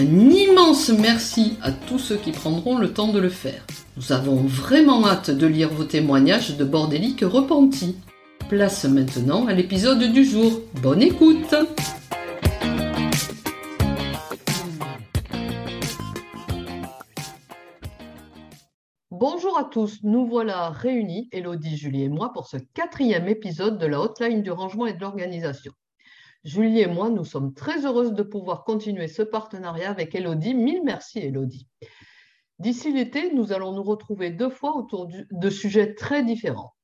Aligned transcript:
Un 0.00 0.30
immense 0.30 0.90
merci 0.90 1.58
à 1.60 1.72
tous 1.72 1.98
ceux 1.98 2.18
qui 2.18 2.30
prendront 2.30 2.78
le 2.78 2.92
temps 2.92 3.12
de 3.12 3.18
le 3.18 3.28
faire. 3.28 3.66
Nous 3.96 4.12
avons 4.12 4.36
vraiment 4.36 5.04
hâte 5.04 5.32
de 5.32 5.44
lire 5.44 5.70
vos 5.70 5.82
témoignages 5.82 6.56
de 6.56 6.62
bordéliques 6.62 7.24
repentis. 7.24 7.96
Place 8.48 8.84
maintenant 8.84 9.48
à 9.48 9.54
l'épisode 9.54 10.12
du 10.12 10.24
jour. 10.24 10.60
Bonne 10.80 11.02
écoute 11.02 11.52
Bonjour 19.10 19.58
à 19.58 19.64
tous, 19.64 19.98
nous 20.04 20.28
voilà 20.28 20.70
réunis, 20.70 21.28
Elodie, 21.32 21.76
Julie 21.76 22.04
et 22.04 22.08
moi, 22.08 22.32
pour 22.32 22.46
ce 22.46 22.56
quatrième 22.72 23.26
épisode 23.26 23.78
de 23.78 23.86
la 23.86 24.00
hotline 24.00 24.42
du 24.42 24.52
rangement 24.52 24.86
et 24.86 24.92
de 24.92 25.00
l'organisation. 25.00 25.72
Julie 26.48 26.80
et 26.80 26.86
moi, 26.86 27.10
nous 27.10 27.26
sommes 27.26 27.52
très 27.52 27.84
heureuses 27.84 28.14
de 28.14 28.22
pouvoir 28.22 28.64
continuer 28.64 29.06
ce 29.06 29.20
partenariat 29.20 29.90
avec 29.90 30.14
Elodie. 30.14 30.54
Mille 30.54 30.80
merci, 30.82 31.18
Elodie. 31.18 31.68
D'ici 32.58 32.90
l'été, 32.90 33.34
nous 33.34 33.52
allons 33.52 33.72
nous 33.72 33.82
retrouver 33.82 34.30
deux 34.30 34.48
fois 34.48 34.74
autour 34.74 35.10
de 35.30 35.50
sujets 35.50 35.94
très 35.94 36.24
différents. 36.24 36.74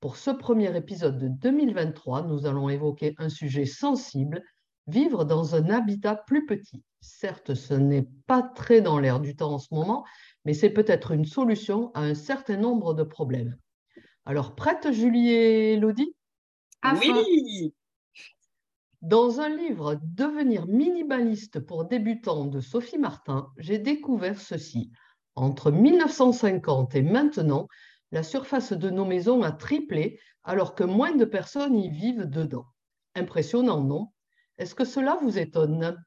Pour 0.00 0.16
ce 0.16 0.30
premier 0.30 0.74
épisode 0.74 1.18
de 1.18 1.28
2023, 1.28 2.22
nous 2.22 2.46
allons 2.46 2.70
évoquer 2.70 3.14
un 3.18 3.28
sujet 3.28 3.66
sensible, 3.66 4.42
vivre 4.86 5.26
dans 5.26 5.54
un 5.54 5.68
habitat 5.68 6.16
plus 6.26 6.46
petit. 6.46 6.82
Certes, 7.02 7.52
ce 7.52 7.74
n'est 7.74 8.08
pas 8.26 8.40
très 8.42 8.80
dans 8.80 8.98
l'air 8.98 9.20
du 9.20 9.36
temps 9.36 9.52
en 9.52 9.58
ce 9.58 9.74
moment, 9.74 10.06
mais 10.46 10.54
c'est 10.54 10.70
peut-être 10.70 11.10
une 11.10 11.26
solution 11.26 11.90
à 11.92 12.00
un 12.00 12.14
certain 12.14 12.56
nombre 12.56 12.94
de 12.94 13.02
problèmes. 13.02 13.58
Alors, 14.24 14.54
prête, 14.54 14.92
Julie 14.92 15.28
et 15.28 15.74
Elodie? 15.74 16.16
Oui 16.86 17.74
Dans 19.04 19.42
un 19.42 19.50
livre 19.50 20.00
Devenir 20.02 20.66
minimaliste 20.66 21.60
pour 21.60 21.84
débutants 21.84 22.46
de 22.46 22.60
Sophie 22.60 22.96
Martin, 22.96 23.52
j'ai 23.58 23.78
découvert 23.78 24.40
ceci. 24.40 24.92
Entre 25.34 25.70
1950 25.70 26.94
et 26.94 27.02
maintenant, 27.02 27.68
la 28.12 28.22
surface 28.22 28.72
de 28.72 28.88
nos 28.88 29.04
maisons 29.04 29.42
a 29.42 29.52
triplé 29.52 30.18
alors 30.42 30.74
que 30.74 30.84
moins 30.84 31.14
de 31.14 31.26
personnes 31.26 31.76
y 31.76 31.90
vivent 31.90 32.24
dedans. 32.24 32.64
Impressionnant, 33.14 33.84
non? 33.84 34.08
Est-ce 34.56 34.74
que 34.74 34.86
cela 34.86 35.18
vous 35.20 35.38
étonne? 35.38 36.02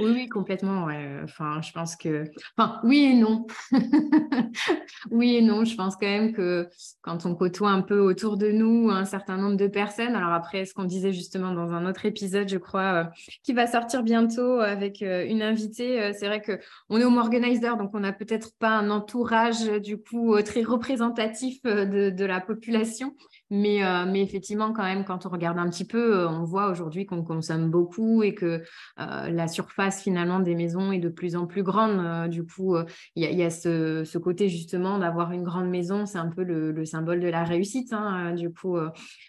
Oui, 0.00 0.10
oui, 0.12 0.28
complètement. 0.28 0.88
Enfin, 1.24 1.60
je 1.62 1.72
pense 1.72 1.96
que. 1.96 2.24
Enfin, 2.56 2.80
oui 2.84 3.10
et 3.10 3.14
non. 3.14 3.46
oui 5.10 5.36
et 5.36 5.42
non. 5.42 5.64
Je 5.64 5.74
pense 5.76 5.96
quand 5.96 6.06
même 6.06 6.32
que 6.32 6.68
quand 7.00 7.24
on 7.24 7.34
côtoie 7.34 7.70
un 7.70 7.80
peu 7.80 7.98
autour 7.98 8.36
de 8.36 8.50
nous 8.50 8.90
un 8.90 9.06
certain 9.06 9.38
nombre 9.38 9.56
de 9.56 9.66
personnes, 9.66 10.14
alors 10.14 10.32
après, 10.32 10.66
ce 10.66 10.74
qu'on 10.74 10.84
disait 10.84 11.12
justement 11.12 11.52
dans 11.52 11.72
un 11.72 11.88
autre 11.88 12.04
épisode, 12.04 12.48
je 12.48 12.58
crois, 12.58 12.92
euh, 12.92 13.04
qui 13.42 13.54
va 13.54 13.66
sortir 13.66 14.02
bientôt 14.02 14.60
avec 14.60 15.00
euh, 15.00 15.24
une 15.26 15.42
invitée, 15.42 16.02
euh, 16.02 16.12
c'est 16.14 16.26
vrai 16.26 16.42
qu'on 16.42 16.98
est 16.98 17.04
home 17.04 17.18
organizer, 17.18 17.76
donc 17.78 17.90
on 17.94 18.00
n'a 18.00 18.12
peut-être 18.12 18.50
pas 18.58 18.70
un 18.70 18.90
entourage 18.90 19.64
du 19.80 19.98
coup 19.98 20.40
très 20.42 20.62
représentatif 20.62 21.62
de, 21.62 22.10
de 22.10 22.24
la 22.24 22.40
population. 22.40 23.14
Mais, 23.50 23.80
mais, 24.06 24.22
effectivement, 24.22 24.72
quand 24.72 24.82
même, 24.82 25.04
quand 25.04 25.26
on 25.26 25.28
regarde 25.28 25.58
un 25.58 25.68
petit 25.68 25.86
peu, 25.86 26.26
on 26.26 26.44
voit 26.44 26.70
aujourd'hui 26.70 27.06
qu'on 27.06 27.22
consomme 27.22 27.70
beaucoup 27.70 28.22
et 28.22 28.34
que 28.34 28.62
la 28.96 29.48
surface 29.48 30.02
finalement 30.02 30.40
des 30.40 30.54
maisons 30.54 30.92
est 30.92 30.98
de 30.98 31.08
plus 31.08 31.36
en 31.36 31.46
plus 31.46 31.62
grande. 31.62 31.98
Euh, 31.98 32.28
du 32.28 32.44
coup, 32.44 32.76
euh, 32.76 32.84
il 33.14 33.24
y, 33.24 33.42
a, 33.42 33.50
ce, 33.50 34.18
côté 34.18 34.48
justement 34.48 34.98
d'avoir 34.98 35.32
une 35.32 35.42
grande 35.42 35.68
maison, 35.68 36.06
c'est 36.06 36.18
un 36.18 36.28
peu 36.28 36.42
le, 36.42 36.84
symbole 36.84 37.20
de 37.20 37.28
la 37.28 37.44
réussite. 37.44 37.92
Hein, 37.92 38.32
euh, 38.32 38.34
du 38.34 38.52
coup, 38.52 38.76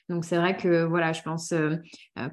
donc 0.07 0.25
c'est 0.25 0.37
vrai 0.37 0.55
que 0.55 0.83
voilà, 0.83 1.13
je 1.13 1.21
pense 1.21 1.53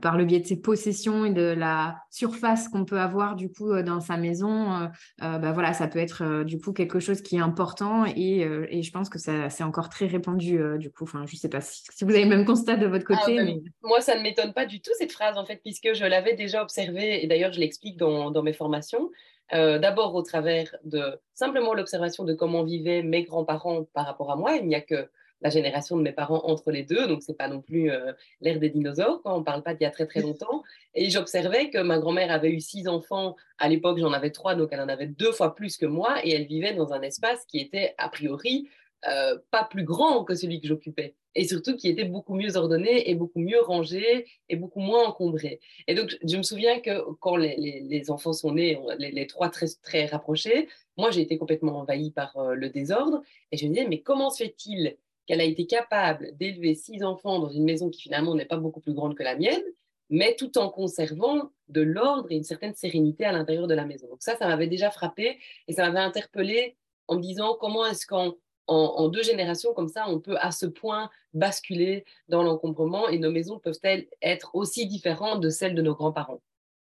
par 0.01 0.17
le 0.17 0.25
biais 0.25 0.41
de 0.41 0.47
ses 0.47 0.61
possessions 0.61 1.25
et 1.25 1.33
de 1.33 1.43
la 1.43 1.97
surface 2.11 2.69
qu'on 2.69 2.85
peut 2.85 3.01
avoir 3.01 3.35
du 3.37 3.51
coup 3.51 3.73
dans 3.83 4.01
sa 4.01 4.17
maison, 4.17 4.89
bah, 5.19 5.53
voilà, 5.53 5.73
ça 5.73 5.89
peut 5.89 5.99
être 5.99 6.45
du 6.45 6.59
coup 6.59 6.73
quelque 6.73 7.01
chose 7.01 7.23
qui 7.23 7.37
est 7.37 7.41
important 7.41 8.05
et, 8.07 8.83
je 8.83 8.91
pense 8.91 9.09
que 9.09 9.19
c'est 9.19 9.65
encore 9.65 9.89
très 9.89 10.07
répandu 10.07 10.61
du 10.79 10.91
coup. 10.91 11.05
Enfin, 11.05 11.25
je 11.27 11.37
sais 11.37 11.49
pas 11.49 11.61
si, 11.61 11.76
vous 12.01 12.11
avez 12.11 12.25
le 12.25 12.29
même 12.29 12.45
constat 12.45 12.77
de 12.77 12.87
votre 12.87 13.07
ah, 13.11 13.17
côté. 13.17 13.43
mais... 13.43 13.61
Moi, 13.83 14.01
ça 14.01 14.17
ne 14.17 14.23
m'étonne 14.23 14.53
pas 14.53 14.67
du 14.67 14.81
tout 14.81 14.93
cette 14.99 15.13
phrase 15.13 15.39
en 15.39 15.45
fait, 15.45 15.57
puisque 15.57 15.95
je 15.95 16.05
l'avais 16.05 16.35
déjà 16.35 16.63
observée 16.63 17.23
et 17.23 17.27
d'ailleurs 17.27 17.53
je 17.53 17.61
l'explique 17.61 17.97
dans 17.97 18.31
dans, 18.31 18.43
mes 18.43 18.53
formations. 18.53 19.11
Euh, 19.53 19.79
d'abord 19.79 20.15
au 20.15 20.23
travers 20.23 20.75
de 20.83 21.21
simplement 21.35 21.73
l'observation 21.73 22.25
de 22.25 22.35
comment 22.35 22.65
vivaient 22.65 23.03
mes 23.03 23.23
grands-parents 23.23 23.85
par 23.93 24.05
rapport 24.05 24.33
à 24.33 24.37
moi. 24.37 24.57
Il 24.57 24.67
n'y 24.67 24.75
a 24.75 24.81
que 24.81 25.09
la 25.43 25.51
génération 25.51 25.97
de 25.97 26.03
mes 26.03 26.13
parents 26.13 26.43
entre 26.45 26.71
les 26.71 26.83
deux, 26.83 27.07
donc 27.07 27.23
c'est 27.23 27.37
pas 27.37 27.49
non 27.49 27.61
plus 27.61 27.91
euh, 27.91 28.13
l'ère 28.41 28.59
des 28.59 28.71
dinosaures, 28.71 29.21
quand 29.23 29.37
on 29.37 29.45
parle 29.45 29.63
pas 29.63 29.75
d'il 29.75 29.85
y 29.85 29.87
a 29.87 29.91
très 29.91 30.07
très 30.07 30.21
longtemps. 30.21 30.63
Et 30.95 31.11
j'observais 31.11 31.71
que 31.71 31.79
ma 31.79 31.99
grand-mère 31.99 32.33
avait 32.33 32.51
eu 32.51 32.61
six 32.61 32.89
enfants, 32.89 33.37
à 33.59 33.69
l'époque 33.69 33.99
j'en 33.99 34.13
avais 34.13 34.31
trois, 34.31 34.55
donc 34.55 34.71
elle 34.73 34.81
en 34.81 34.89
avait 34.89 35.07
deux 35.07 35.33
fois 35.33 35.55
plus 35.55 35.77
que 35.77 35.87
moi, 35.87 36.17
et 36.25 36.35
elle 36.35 36.47
vivait 36.47 36.75
dans 36.75 36.93
un 36.93 37.03
espace 37.03 37.45
qui 37.47 37.59
était 37.59 37.95
a 37.99 38.09
priori 38.09 38.69
euh, 39.07 39.39
pas 39.51 39.65
plus 39.65 39.85
grand 39.85 40.25
que 40.25 40.35
celui 40.35 40.61
que 40.61 40.67
j'occupais 40.67 41.15
et 41.37 41.47
surtout 41.47 41.77
qui 41.77 41.89
était 41.89 42.05
beaucoup 42.05 42.35
mieux 42.35 42.57
ordonné 42.57 43.09
et 43.11 43.15
beaucoup 43.15 43.39
mieux 43.39 43.61
rangé 43.61 44.27
et 44.49 44.57
beaucoup 44.57 44.81
moins 44.81 45.07
encombré. 45.07 45.61
Et 45.87 45.95
donc, 45.95 46.17
je 46.25 46.37
me 46.37 46.43
souviens 46.43 46.81
que 46.81 47.03
quand 47.21 47.37
les, 47.37 48.11
enfants 48.11 48.33
sont 48.33 48.55
nés, 48.55 48.79
les, 48.99 49.27
trois 49.27 49.51
très, 49.51 49.67
très 49.83 50.07
rapprochés, 50.07 50.67
moi, 50.97 51.11
j'ai 51.11 51.21
été 51.21 51.37
complètement 51.37 51.79
envahie 51.81 52.11
par 52.11 52.37
euh, 52.39 52.55
le 52.55 52.71
désordre 52.71 53.23
et 53.53 53.59
je 53.59 53.67
me 53.67 53.75
disais, 53.75 53.87
mais 53.87 54.01
comment 54.01 54.31
se 54.31 54.45
fait-il 54.45 54.97
qu'elle 55.27 55.43
a 55.43 55.45
été 55.45 55.67
capable 55.67 56.35
d'élever 56.39 56.75
six 56.75 57.05
enfants 57.05 57.39
dans 57.39 57.51
une 57.51 57.65
maison 57.65 57.91
qui 57.91 58.01
finalement 58.01 58.35
n'est 58.35 58.47
pas 58.47 58.57
beaucoup 58.57 58.81
plus 58.81 58.95
grande 58.95 59.15
que 59.15 59.23
la 59.23 59.37
mienne, 59.37 59.63
mais 60.09 60.37
tout 60.37 60.57
en 60.57 60.71
conservant 60.71 61.51
de 61.69 61.83
l'ordre 61.83 62.29
et 62.31 62.37
une 62.37 62.45
certaine 62.45 62.75
sérénité 62.75 63.25
à 63.27 63.33
l'intérieur 63.33 63.67
de 63.67 63.75
la 63.75 63.85
maison? 63.85 64.09
Donc 64.09 64.23
ça, 64.23 64.37
ça 64.37 64.47
m'avait 64.47 64.69
déjà 64.69 64.91
frappé 64.91 65.39
et 65.69 65.73
ça 65.75 65.85
m'avait 65.85 65.99
interpellé 65.99 66.77
en 67.09 67.17
me 67.17 67.21
disant 67.21 67.57
comment 67.61 67.85
est-ce 67.85 68.07
qu'en 68.07 68.37
en, 68.67 69.09
deux 69.09 69.23
générations 69.23 69.73
comme 69.75 69.89
ça, 69.89 70.09
on 70.09 70.21
peut 70.21 70.37
à 70.39 70.51
ce 70.51 70.67
point 70.67 71.11
basculer 71.35 72.05
dans 72.29 72.43
l'encombrement 72.43 73.09
et 73.09 73.19
nos 73.19 73.31
maisons 73.31 73.59
peuvent-elles 73.59 74.09
être 74.23 74.55
aussi 74.55 74.87
différentes 74.87 75.41
de 75.41 75.51
celles 75.51 75.75
de 75.75 75.83
nos 75.83 75.95
grands-parents? 75.95 76.43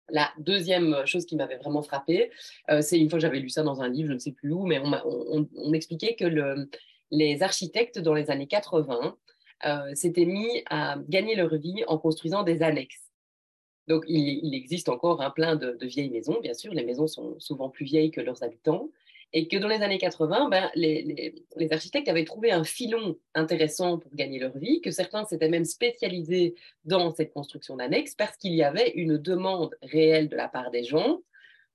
La 0.10 0.32
deuxième 0.38 1.06
chose 1.06 1.26
qui 1.26 1.36
m'avait 1.36 1.58
vraiment 1.58 1.82
frappée, 1.82 2.32
euh, 2.70 2.82
c'est 2.82 3.00
une 3.00 3.10
fois 3.10 3.20
j'avais 3.20 3.40
lu 3.40 3.50
ça 3.50 3.64
dans 3.64 3.82
un 3.82 3.90
livre, 3.90 4.10
je 4.10 4.14
ne 4.14 4.20
sais 4.20 4.32
plus 4.32 4.52
où, 4.52 4.66
mais 4.66 4.80
on, 4.80 5.48
m'expliquait 5.70 6.16
que 6.16 6.26
les 7.12 7.44
architectes 7.44 8.00
dans 8.00 8.14
les 8.14 8.30
années 8.30 8.48
80 8.48 9.18
euh, 9.66 9.96
s'étaient 9.96 10.26
mis 10.26 10.64
à 10.70 10.98
gagner 11.10 11.36
leur 11.36 11.56
vie 11.56 11.84
en 11.88 11.98
construisant 11.98 12.44
des 12.44 12.62
annexes. 12.62 13.06
Donc, 13.88 14.04
il, 14.08 14.54
existe 14.56 14.90
encore 14.90 15.22
un 15.22 15.30
plein 15.30 15.56
de, 15.56 15.78
vieilles 15.86 16.10
maisons, 16.10 16.40
bien 16.42 16.54
sûr. 16.54 16.74
Les 16.74 16.84
maisons 16.84 17.08
sont 17.08 17.40
souvent 17.40 17.70
plus 17.70 17.86
vieilles 17.86 18.12
que 18.12 18.22
leurs 18.22 18.44
habitants 18.44 18.90
et 19.36 19.50
que 19.50 19.58
dans 19.58 19.68
les 19.68 19.82
années 19.82 19.98
80, 19.98 20.48
ben, 20.50 20.72
les, 20.76 21.36
architectes 21.70 22.08
avaient 22.08 22.24
trouvé 22.24 22.52
un 22.52 22.64
filon 22.64 23.18
intéressant 23.36 24.00
pour 24.00 24.16
gagner 24.16 24.40
leur 24.40 24.58
vie, 24.58 24.80
que 24.80 24.92
certains 24.92 25.26
s'étaient 25.26 25.50
même 25.50 25.66
spécialisés 25.66 26.56
dans 26.86 27.14
cette 27.14 27.34
construction 27.34 27.76
d'annexes 27.76 28.16
parce 28.16 28.38
qu'il 28.38 28.54
y 28.54 28.64
avait 28.64 28.92
une 28.92 29.18
demande 29.18 29.76
réelle 29.84 30.30
de 30.30 30.38
la 30.38 30.48
part 30.48 30.72
des 30.72 30.86
gens 30.86 31.20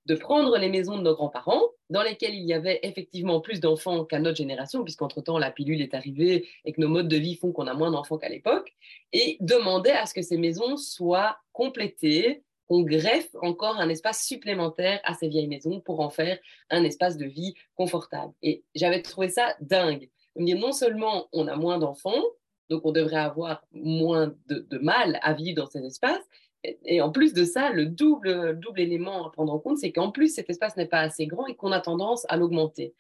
de 0.07 0.15
prendre 0.15 0.57
les 0.57 0.71
maisons 0.71 0.97
de 0.97 1.03
nos 1.03 1.15
grands-parents, 1.15 1.63
dans 1.91 2.03
lesquelles 2.03 2.35
il 2.35 2.47
y 2.47 2.55
avait 2.55 2.81
effectivement 2.83 3.43
plus 3.43 3.61
d'enfants 3.61 4.07
qu'à 4.07 4.19
notre 4.19 4.39
génération, 4.39 4.83
puisqu'entre-temps 4.83 5.39
la 5.39 5.51
pilule 5.51 5.83
est 5.83 5.93
arrivée 5.93 6.49
et 6.65 6.73
que 6.73 6.81
nos 6.81 6.89
modes 6.89 7.09
de 7.09 7.19
vie 7.19 7.37
font 7.37 7.53
qu'on 7.53 7.67
a 7.67 7.75
moins 7.75 7.91
d'enfants 7.91 8.17
qu'à 8.17 8.31
l'époque, 8.31 8.75
et 9.13 9.37
demander 9.41 9.91
à 9.91 10.07
ce 10.07 10.15
que 10.15 10.23
ces 10.23 10.39
maisons 10.39 10.79
soient 10.79 11.37
complétées 11.53 12.43
on 12.71 12.83
greffe 12.83 13.35
encore 13.43 13.79
un 13.81 13.89
espace 13.89 14.25
supplémentaire 14.25 15.01
à 15.05 15.15
ces 15.15 15.29
vieilles 15.29 15.49
maisons 15.49 15.81
pour 15.81 16.01
en 16.01 16.09
faire 16.09 16.39
un 16.71 16.85
espace 16.85 17.19
de 17.19 17.27
vie 17.27 17.55
confortable. 17.75 18.33
Et 18.43 18.63
j'avais 18.75 19.03
trouvé 19.03 19.29
ça 19.29 19.57
dingue. 19.61 20.09
non 20.37 20.73
seulement 20.73 21.29
on 21.33 21.49
a 21.49 21.57
moins 21.57 21.79
d'enfants, 21.79 22.23
donc 22.71 22.87
on 22.87 22.93
devrait 22.93 23.17
avoir 23.17 23.65
moins 23.73 24.33
de, 24.47 24.79
mal 24.79 25.19
à 25.23 25.35
vivre 25.35 25.63
dans 25.63 25.67
ces 25.69 25.85
espaces, 25.85 26.25
Et 26.63 27.01
en 27.01 27.11
plus 27.11 27.33
de 27.35 27.45
ça, 27.45 27.71
le 27.71 27.87
double, 27.87 28.59
double 28.61 28.81
élément 28.81 29.27
à 29.27 29.31
prendre 29.31 29.53
en 29.53 29.59
compte, 29.59 29.79
c'est 29.79 29.93
qu'en 29.93 30.13
plus, 30.13 30.33
cet 30.33 30.49
espace 30.49 30.77
n'est 30.77 30.87
pas 30.87 31.01
assez 31.01 31.27
grand 31.27 31.47
et 31.47 31.57
qu'on 31.57 31.73
a 31.73 31.81
tendance 31.81 32.25
à 32.29 32.37
l'augmenter. 32.37 32.95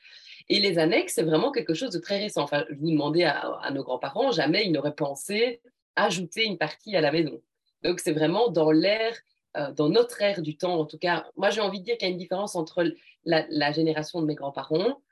Et 0.48 0.58
les 0.58 0.78
annexes, 0.78 1.14
c'est 1.14 1.22
vraiment 1.22 1.52
quelque 1.52 1.74
chose 1.74 1.92
de 1.92 2.00
très 2.00 2.18
récent. 2.18 2.42
Enfin, 2.42 2.64
je 2.70 2.74
vous 2.74 2.90
demandais 2.90 3.24
à, 3.24 3.38
à 3.62 3.70
nos 3.70 3.84
grands-parents, 3.84 4.32
jamais 4.32 4.64
ils 4.64 4.72
n'auraient 4.72 4.94
pensé 4.94 5.60
ajouter 5.94 6.44
une 6.44 6.58
partie 6.58 6.96
à 6.96 7.00
la 7.00 7.12
maison. 7.12 7.40
Donc, 7.82 8.00
c'est 8.00 8.12
vraiment 8.12 8.48
dans 8.48 8.72
l'air, 8.72 9.14
euh, 9.56 9.72
dans 9.72 9.88
notre 9.88 10.20
ère 10.22 10.42
du 10.42 10.56
temps, 10.56 10.78
en 10.78 10.84
tout 10.84 10.98
cas. 10.98 11.26
Moi, 11.36 11.50
j'ai 11.50 11.60
envie 11.60 11.80
de 11.80 11.84
dire 11.84 11.96
qu'il 11.96 12.06
y 12.06 12.10
a 12.10 12.12
une 12.12 12.18
différence 12.18 12.54
entre 12.54 12.84
la, 13.24 13.72
génération 13.72 14.20
de 14.20 14.26
mes 14.26 14.34
grands-parents, 14.34 15.02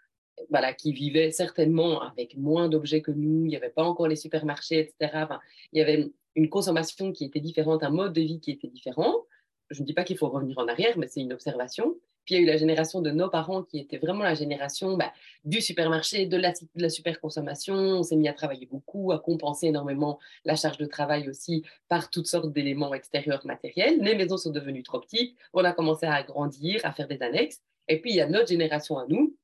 voilà, 0.50 0.73
qui 0.73 0.93
vivaient 0.93 1.32
certainement 1.32 2.00
avec 2.02 2.37
moins 2.37 2.69
d'objets 2.69 3.02
que 3.02 3.11
nous, 3.11 3.44
il 3.44 3.49
n'y 3.49 3.56
avait 3.56 3.70
pas 3.70 3.82
encore 3.82 4.06
les 4.06 4.17
supermarchés, 4.17 4.79
etc. 4.79 5.26
il 5.73 5.79
y 5.79 5.82
avait 5.82 6.12
une 6.37 6.49
consommation 6.49 7.12
qui 7.12 7.25
était 7.25 7.40
différente, 7.40 7.82
un 7.82 7.90
mode 7.90 8.12
de 8.12 8.20
vie 8.20 8.38
qui 8.40 8.52
était 8.52 8.69
différent. 8.69 9.25
Je 9.70 9.82
ne 9.82 9.87
dis 9.87 9.93
pas 9.94 10.05
qu'il 10.05 10.17
faut 10.17 10.29
revenir 10.29 10.56
en 10.58 10.69
arrière, 10.69 10.96
mais 10.96 11.08
c'est 11.08 11.20
une 11.20 11.32
observation. 11.32 11.96
Puis 12.28 12.34
il 12.34 12.38
y 12.40 12.40
a 12.42 12.44
eu 12.44 12.46
la 12.46 12.58
génération 12.58 13.00
de 13.00 13.10
nos 13.10 13.30
parents 13.30 13.62
qui 13.62 13.78
était 13.78 13.96
vraiment 13.96 14.22
la 14.22 14.34
génération 14.34 14.98
bah, 14.98 15.14
du 15.46 15.62
supermarché, 15.62 16.26
de 16.26 16.36
la, 16.36 16.90
superconsommation. 16.90 17.72
On 17.75 18.02
s'est 18.02 18.16
mis 18.16 18.28
à 18.28 18.34
travailler 18.34 18.66
beaucoup, 18.66 19.12
à 19.12 19.19
compenser 19.19 19.69
énormément 19.69 20.19
la 20.44 20.54
charge 20.54 20.76
de 20.76 20.84
travail 20.84 21.26
aussi 21.30 21.64
par 21.88 22.10
toutes 22.10 22.26
sortes 22.26 22.52
d'éléments 22.52 22.92
extérieurs 22.92 23.46
matériels. 23.46 23.98
Les 24.02 24.14
maisons 24.14 24.36
sont 24.36 24.50
devenues 24.50 24.82
trop 24.82 25.00
petites. 25.00 25.38
On 25.54 25.64
a 25.64 25.72
commencé 25.72 26.04
à 26.04 26.16
agrandir, 26.16 26.82
à 26.84 26.92
faire 26.92 27.08
des 27.08 27.22
annexes. 27.22 27.62
Et 27.88 27.98
puis 27.98 28.10
il 28.10 28.16
y 28.16 28.20
a 28.20 28.28
notre 28.28 28.48
génération 28.48 28.98
à 28.98 29.06
nous, 29.08 29.34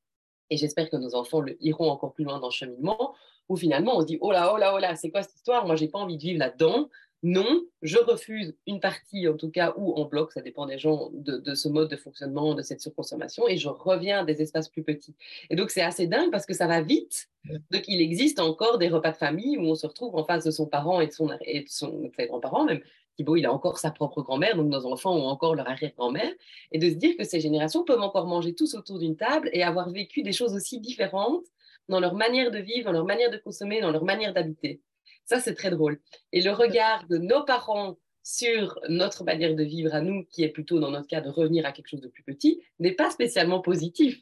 et 0.50 0.58
j'espère 0.58 0.90
que 0.90 0.96
nos 0.96 1.14
enfants 1.14 1.40
le, 1.40 1.56
iront 1.64 1.88
encore 1.88 2.12
plus 2.12 2.24
loin 2.24 2.38
dans 2.38 2.48
le 2.48 2.52
cheminement, 2.52 3.14
où 3.48 3.56
finalement 3.56 3.96
on 3.96 4.02
se 4.02 4.06
dit 4.06 4.18
oh 4.20 4.30
là, 4.30 4.52
oh 4.52 4.58
là, 4.58 4.74
oh 4.74 4.78
là, 4.78 4.94
c'est 4.94 5.08
quoi 5.08 5.22
cette 5.22 5.36
histoire? 5.36 5.64
Moi, 5.64 5.76
j'ai 5.76 5.88
pas 5.88 6.00
envie 6.00 6.18
de 6.18 6.22
vivre 6.22 6.38
là-dedans 6.38 6.90
non, 7.26 7.64
je 7.80 7.96
refuse 7.96 8.54
une 8.66 8.80
partie, 8.80 9.26
en 9.28 9.36
tout 9.38 9.50
cas, 9.50 9.72
ou 9.78 9.94
en 9.94 10.04
bloc, 10.04 10.30
ça 10.32 10.42
dépend 10.42 10.66
des 10.66 10.76
gens, 10.76 11.08
de, 11.14 11.54
ce 11.54 11.68
mode 11.70 11.88
de 11.88 11.96
fonctionnement, 11.96 12.54
de 12.54 12.60
cette 12.60 12.82
surconsommation, 12.82 13.48
et 13.48 13.56
je 13.56 13.70
reviens 13.70 14.20
à 14.20 14.24
des 14.24 14.42
espaces 14.42 14.68
plus 14.68 14.82
petits. 14.82 15.14
Et 15.48 15.56
donc, 15.56 15.70
c'est 15.70 15.80
assez 15.80 16.06
dingue 16.06 16.30
parce 16.30 16.44
que 16.44 16.52
ça 16.52 16.66
va 16.66 16.82
vite. 16.82 17.30
Donc, 17.70 17.84
il 17.88 18.02
existe 18.02 18.40
encore 18.40 18.76
des 18.76 18.88
repas 18.88 19.12
de 19.12 19.16
famille 19.16 19.56
où 19.56 19.62
on 19.62 19.74
se 19.74 19.86
retrouve 19.86 20.14
en 20.16 20.24
face 20.24 20.44
de 20.44 20.50
son 20.50 20.66
parent 20.66 21.00
et 21.00 21.06
de 21.06 21.12
son, 21.12 21.30
et 21.46 21.62
de 21.62 21.68
son 21.68 22.10
ses 22.14 22.26
grands-parents, 22.26 22.66
même. 22.66 22.82
Thibaut, 23.16 23.36
il 23.36 23.46
a 23.46 23.52
encore 23.54 23.78
sa 23.78 23.90
propre 23.90 24.20
grand-mère, 24.20 24.56
donc 24.56 24.66
nos 24.68 24.84
enfants 24.84 25.16
ont 25.16 25.28
encore 25.28 25.54
leur 25.54 25.66
arrière-grand-mère, 25.66 26.32
et 26.72 26.78
de 26.78 26.90
se 26.90 26.94
dire 26.96 27.16
que 27.16 27.24
ces 27.24 27.40
générations 27.40 27.84
peuvent 27.84 28.02
encore 28.02 28.26
manger 28.26 28.54
tous 28.54 28.74
autour 28.74 28.98
d'une 28.98 29.16
table 29.16 29.48
et 29.54 29.62
avoir 29.62 29.88
vécu 29.88 30.22
des 30.22 30.32
choses 30.32 30.54
aussi 30.54 30.78
différentes 30.78 31.46
dans 31.88 32.00
leur 32.00 32.14
manière 32.14 32.50
de 32.50 32.58
vivre, 32.58 32.86
dans 32.86 32.92
leur 32.92 33.06
manière 33.06 33.30
de 33.30 33.38
consommer, 33.38 33.80
dans 33.80 33.92
leur 33.92 34.04
manière 34.04 34.34
d'habiter. 34.34 34.82
Ça, 35.24 35.40
c'est 35.40 35.54
très 35.54 35.70
drôle. 35.70 36.00
Et 36.32 36.42
le 36.42 36.52
regard 36.52 37.06
de 37.08 37.18
nos 37.18 37.44
parents 37.44 37.96
sur 38.22 38.78
notre 38.88 39.24
manière 39.24 39.54
de 39.54 39.62
vivre 39.62 39.94
à 39.94 40.00
nous, 40.00 40.24
qui 40.30 40.42
est 40.42 40.48
plutôt 40.48 40.80
dans 40.80 40.90
notre 40.90 41.06
cas 41.06 41.20
de 41.20 41.28
revenir 41.28 41.66
à 41.66 41.72
quelque 41.72 41.88
chose 41.88 42.00
de 42.00 42.08
plus 42.08 42.22
petit, 42.22 42.62
n'est 42.78 42.92
pas 42.92 43.10
spécialement 43.10 43.60
positif. 43.60 44.18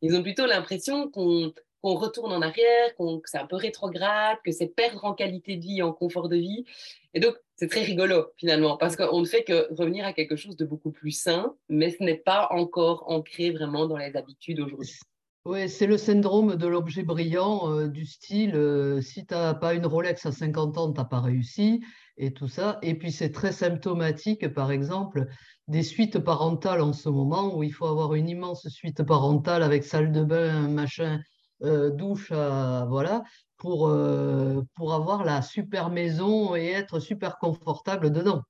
Ils 0.00 0.14
ont 0.16 0.22
plutôt 0.22 0.46
l'impression 0.46 1.10
qu'on 1.10 1.52
retourne 1.82 2.32
en 2.32 2.40
arrière, 2.40 2.96
que 2.96 3.04
c'est 3.24 3.38
un 3.38 3.46
peu 3.46 3.56
rétrograde, 3.56 4.38
que 4.44 4.52
c'est 4.52 4.68
perdre 4.68 5.04
en 5.04 5.14
qualité 5.14 5.56
de 5.56 5.62
vie, 5.62 5.82
en 5.82 5.92
confort 5.92 6.28
de 6.28 6.36
vie. 6.36 6.64
Et 7.12 7.20
donc, 7.20 7.36
c'est 7.56 7.68
très 7.68 7.82
rigolo 7.82 8.26
finalement, 8.36 8.76
parce 8.76 8.96
qu'on 8.96 9.20
ne 9.20 9.26
fait 9.26 9.44
que 9.44 9.72
revenir 9.74 10.06
à 10.06 10.12
quelque 10.12 10.36
chose 10.36 10.56
de 10.56 10.64
beaucoup 10.64 10.90
plus 10.90 11.10
sain, 11.10 11.54
mais 11.68 11.90
ce 11.90 12.02
n'est 12.02 12.16
pas 12.16 12.48
encore 12.50 13.04
ancré 13.10 13.50
vraiment 13.50 13.86
dans 13.86 13.98
les 13.98 14.16
habitudes 14.16 14.60
aujourd'hui. 14.60 14.98
Oui, 15.46 15.68
c'est 15.68 15.86
le 15.86 15.98
syndrome 15.98 16.56
de 16.56 16.66
l'objet 16.66 17.02
brillant, 17.02 17.70
euh, 17.70 17.88
du 17.88 18.06
style 18.06 18.54
euh, 18.56 19.02
si 19.02 19.26
tu 19.26 19.34
n'as 19.34 19.52
pas 19.52 19.74
une 19.74 19.84
Rolex 19.84 20.24
à 20.24 20.32
50 20.32 20.78
ans, 20.78 20.90
tu 20.90 20.98
n'as 20.98 21.04
pas 21.04 21.20
réussi, 21.20 21.84
et 22.16 22.32
tout 22.32 22.48
ça. 22.48 22.78
Et 22.80 22.96
puis 22.96 23.12
c'est 23.12 23.30
très 23.30 23.52
symptomatique, 23.52 24.48
par 24.54 24.70
exemple, 24.70 25.26
des 25.68 25.82
suites 25.82 26.18
parentales 26.18 26.80
en 26.80 26.94
ce 26.94 27.10
moment, 27.10 27.54
où 27.56 27.62
il 27.62 27.72
faut 27.74 27.84
avoir 27.86 28.14
une 28.14 28.28
immense 28.30 28.66
suite 28.68 29.02
parentale 29.02 29.62
avec 29.62 29.84
salle 29.84 30.12
de 30.12 30.24
bain, 30.24 30.66
machin, 30.68 31.20
euh, 31.62 31.90
douche, 31.90 32.30
voilà, 32.32 33.22
pour, 33.58 33.92
pour 34.74 34.94
avoir 34.94 35.24
la 35.24 35.42
super 35.42 35.90
maison 35.90 36.56
et 36.56 36.68
être 36.68 37.00
super 37.00 37.36
confortable 37.38 38.10
dedans. 38.12 38.40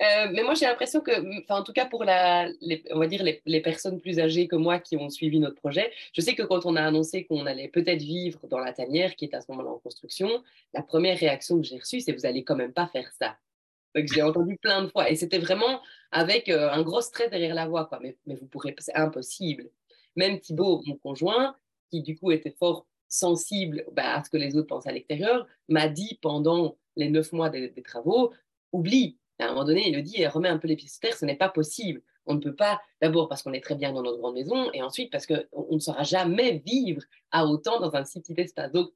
Euh, 0.00 0.28
mais 0.32 0.42
moi, 0.44 0.54
j'ai 0.54 0.66
l'impression 0.66 1.00
que, 1.00 1.10
en 1.52 1.62
tout 1.64 1.72
cas 1.72 1.86
pour 1.86 2.04
la, 2.04 2.48
les, 2.60 2.84
on 2.92 3.00
va 3.00 3.08
dire 3.08 3.22
les, 3.22 3.60
personnes 3.60 4.00
plus 4.00 4.20
âgées 4.20 4.46
que 4.46 4.54
moi 4.54 4.78
qui 4.78 4.96
ont 4.96 5.10
suivi 5.10 5.40
notre 5.40 5.56
projet, 5.56 5.90
je 6.12 6.20
sais 6.20 6.36
que 6.36 6.42
quand 6.44 6.66
on 6.66 6.76
a 6.76 6.82
annoncé 6.82 7.24
qu'on 7.24 7.46
allait 7.46 7.68
peut-être 7.68 8.02
vivre 8.02 8.46
dans 8.46 8.60
la 8.60 8.72
tanière 8.72 9.16
qui 9.16 9.24
est 9.24 9.34
à 9.34 9.40
ce 9.40 9.46
moment-là 9.50 9.70
en 9.70 9.78
construction, 9.78 10.44
la 10.72 10.82
première 10.82 11.18
réaction 11.18 11.60
que 11.60 11.66
j'ai 11.66 11.78
reçue, 11.78 12.00
c'est 12.00 12.12
vous 12.12 12.26
allez 12.26 12.44
quand 12.44 12.54
même 12.54 12.72
pas 12.72 12.86
faire 12.86 13.10
ça. 13.18 13.36
Donc 13.94 14.06
j'ai 14.12 14.22
entendu 14.22 14.56
plein 14.58 14.82
de 14.82 14.88
fois 14.88 15.10
et 15.10 15.16
c'était 15.16 15.38
vraiment 15.38 15.80
avec 16.12 16.48
euh, 16.48 16.70
un 16.70 16.82
gros 16.82 17.02
trait 17.02 17.28
derrière 17.28 17.54
la 17.54 17.66
voix, 17.66 17.86
quoi. 17.86 17.98
Mais, 18.00 18.16
vous 18.26 18.46
pourrez, 18.46 18.76
c'est 18.78 18.94
impossible. 18.94 19.70
Même 20.14 20.38
Thibaut, 20.38 20.82
mon 20.86 20.96
conjoint, 20.96 21.56
qui 21.90 22.02
du 22.02 22.16
coup 22.16 22.30
était 22.30 22.54
fort 22.56 22.86
sensible 23.08 23.84
bah, 23.92 24.14
à 24.14 24.24
ce 24.24 24.30
que 24.30 24.36
les 24.36 24.56
autres 24.56 24.68
pensent 24.68 24.86
à 24.86 24.92
l'extérieur, 24.92 25.46
m'a 25.68 25.88
dit 25.88 26.18
pendant 26.22 26.76
les 26.94 27.08
neuf 27.08 27.32
mois 27.32 27.50
des 27.50 27.82
travaux, 27.82 28.32
oublie, 28.72 29.18
à 29.42 29.46
un 29.46 29.48
moment 29.50 29.64
donné, 29.64 29.88
il 29.88 29.94
le 29.94 30.02
dit, 30.02 30.20
et 30.20 30.26
remet 30.26 30.48
un 30.48 30.58
peu 30.58 30.68
les 30.68 30.76
pieds 30.76 30.88
sur 30.88 31.00
terre, 31.00 31.16
ce 31.16 31.24
n'est 31.24 31.36
pas 31.36 31.48
possible. 31.48 32.02
On 32.26 32.34
ne 32.34 32.40
peut 32.40 32.54
pas, 32.54 32.80
d'abord 33.00 33.28
parce 33.28 33.42
qu'on 33.42 33.52
est 33.52 33.60
très 33.60 33.74
bien 33.74 33.92
dans 33.92 34.02
notre 34.02 34.18
grande 34.18 34.34
maison, 34.34 34.70
et 34.72 34.82
ensuite 34.82 35.10
parce 35.10 35.26
qu'on 35.26 35.66
ne 35.70 35.78
saura 35.78 36.02
jamais 36.02 36.62
vivre 36.64 37.02
à 37.30 37.46
autant 37.46 37.80
dans 37.80 37.94
un 37.94 38.04
si 38.04 38.20
petit 38.20 38.34
espace. 38.38 38.72
Donc, 38.72 38.90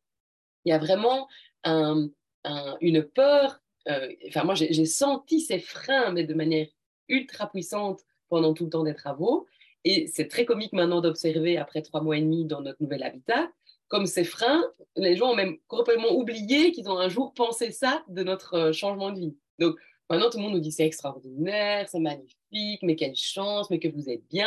il 0.65 0.71
y 0.71 0.73
a 0.73 0.79
vraiment 0.79 1.29
une 1.65 3.03
peur. 3.03 3.61
Euh, 3.89 4.13
enfin, 4.29 4.45
moi, 4.45 4.55
j'ai 4.55 4.85
senti 4.85 5.41
ces 5.41 5.59
freins, 5.59 6.13
mais 6.13 6.25
de 6.25 6.35
manière 6.35 6.67
ultra 7.09 7.49
puissante 7.49 8.01
pendant 8.29 8.55
tout 8.55 8.65
le 8.65 8.71
temps 8.71 8.85
des 8.85 8.95
travaux. 8.95 9.47
Et 9.85 10.07
c'est 10.07 10.29
très 10.29 10.45
comique 10.45 10.73
maintenant 10.73 11.01
d'observer, 11.01 11.57
après 11.57 11.83
trois 11.83 12.01
mois 12.01 12.17
et 12.17 12.21
demi 12.21 12.45
dans 12.45 12.61
notre 12.61 12.81
nouvel 12.81 13.03
habitat, 13.03 13.51
comme 13.89 14.07
ces 14.07 14.25
freins, 14.25 14.65
les 14.97 15.17
gens 15.17 15.33
ont 15.33 15.35
même 15.35 15.59
complètement 15.67 16.13
oublié 16.13 16.73
qu'ils 16.73 16.89
ont 16.89 16.99
un 16.99 17.09
jour 17.09 17.35
pensé 17.35 17.73
ça 17.73 18.03
de 18.09 18.23
notre 18.23 18.55
euh, 18.55 18.73
changement 18.73 19.11
de 19.11 19.19
vie. 19.19 19.37
Donc, 19.59 19.77
Maintenant, 20.13 20.29
tout 20.29 20.37
le 20.37 20.43
monde 20.43 20.53
nous 20.53 20.61
dit 20.61 20.71
c'est 20.71 20.85
extraordinaire, 20.85 21.89
c'est 21.89 21.99
magnifique, 21.99 22.83
mais 22.83 22.97
quelle 22.97 23.17
chance, 23.17 23.71
mais 23.71 23.79
que 23.79 23.89
vous 23.89 24.11
êtes 24.11 24.21
bien. 24.29 24.47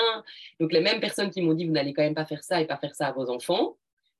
Donc, 0.59 0.71
les 0.71 0.79
mêmes 0.79 0.99
personnes 0.99 1.31
qui 1.31 1.41
m'ont 1.41 1.55
dit 1.55 1.65
vous 1.65 1.71
n'allez 1.71 1.91
quand 1.91 2.03
même 2.03 2.13
pas 2.13 2.27
faire 2.27 2.43
ça 2.43 2.61
et 2.61 2.67
pas 2.67 2.77
faire 2.77 2.93
ça 2.93 3.07
à 3.07 3.13
vos 3.13 3.31
enfants, 3.31 3.75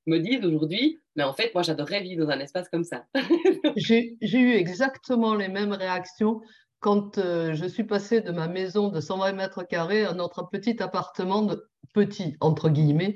me 0.07 0.17
disent 0.17 0.43
aujourd'hui, 0.43 0.97
mais 1.15 1.21
en 1.21 1.33
fait, 1.33 1.53
moi, 1.53 1.61
j'adorerais 1.61 2.01
vivre 2.01 2.25
dans 2.25 2.31
un 2.31 2.39
espace 2.39 2.67
comme 2.67 2.83
ça. 2.83 3.05
J'ai 3.75 4.17
eu 4.21 4.53
exactement 4.53 5.35
les 5.35 5.47
mêmes 5.47 5.71
réactions 5.71 6.41
quand 6.79 7.19
euh, 7.19 7.53
je 7.53 7.67
suis 7.67 7.83
passée 7.83 8.21
de 8.21 8.31
ma 8.31 8.47
maison 8.47 8.89
de 8.89 8.99
120 8.99 9.33
mètres 9.33 9.61
carrés 9.61 10.03
à 10.03 10.13
notre 10.13 10.49
petit 10.49 10.81
appartement, 10.81 11.43
de, 11.43 11.69
petit 11.93 12.37
entre 12.39 12.69
guillemets, 12.69 13.15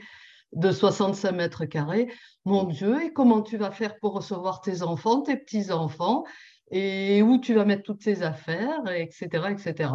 de 0.54 0.72
65 0.72 1.32
mètres 1.32 1.66
carrés. 1.66 2.14
Mon 2.46 2.66
Dieu, 2.66 3.04
et 3.04 3.12
comment 3.12 3.42
tu 3.42 3.58
vas 3.58 3.72
faire 3.72 3.98
pour 3.98 4.14
recevoir 4.14 4.62
tes 4.62 4.84
enfants, 4.84 5.22
tes 5.22 5.36
petits-enfants? 5.36 6.26
Et 6.72 7.22
où 7.22 7.40
tu 7.40 7.54
vas 7.54 7.66
mettre 7.66 7.84
toutes 7.84 8.02
tes 8.02 8.22
affaires, 8.22 8.84
etc. 8.92 9.28
etc. 9.52 9.92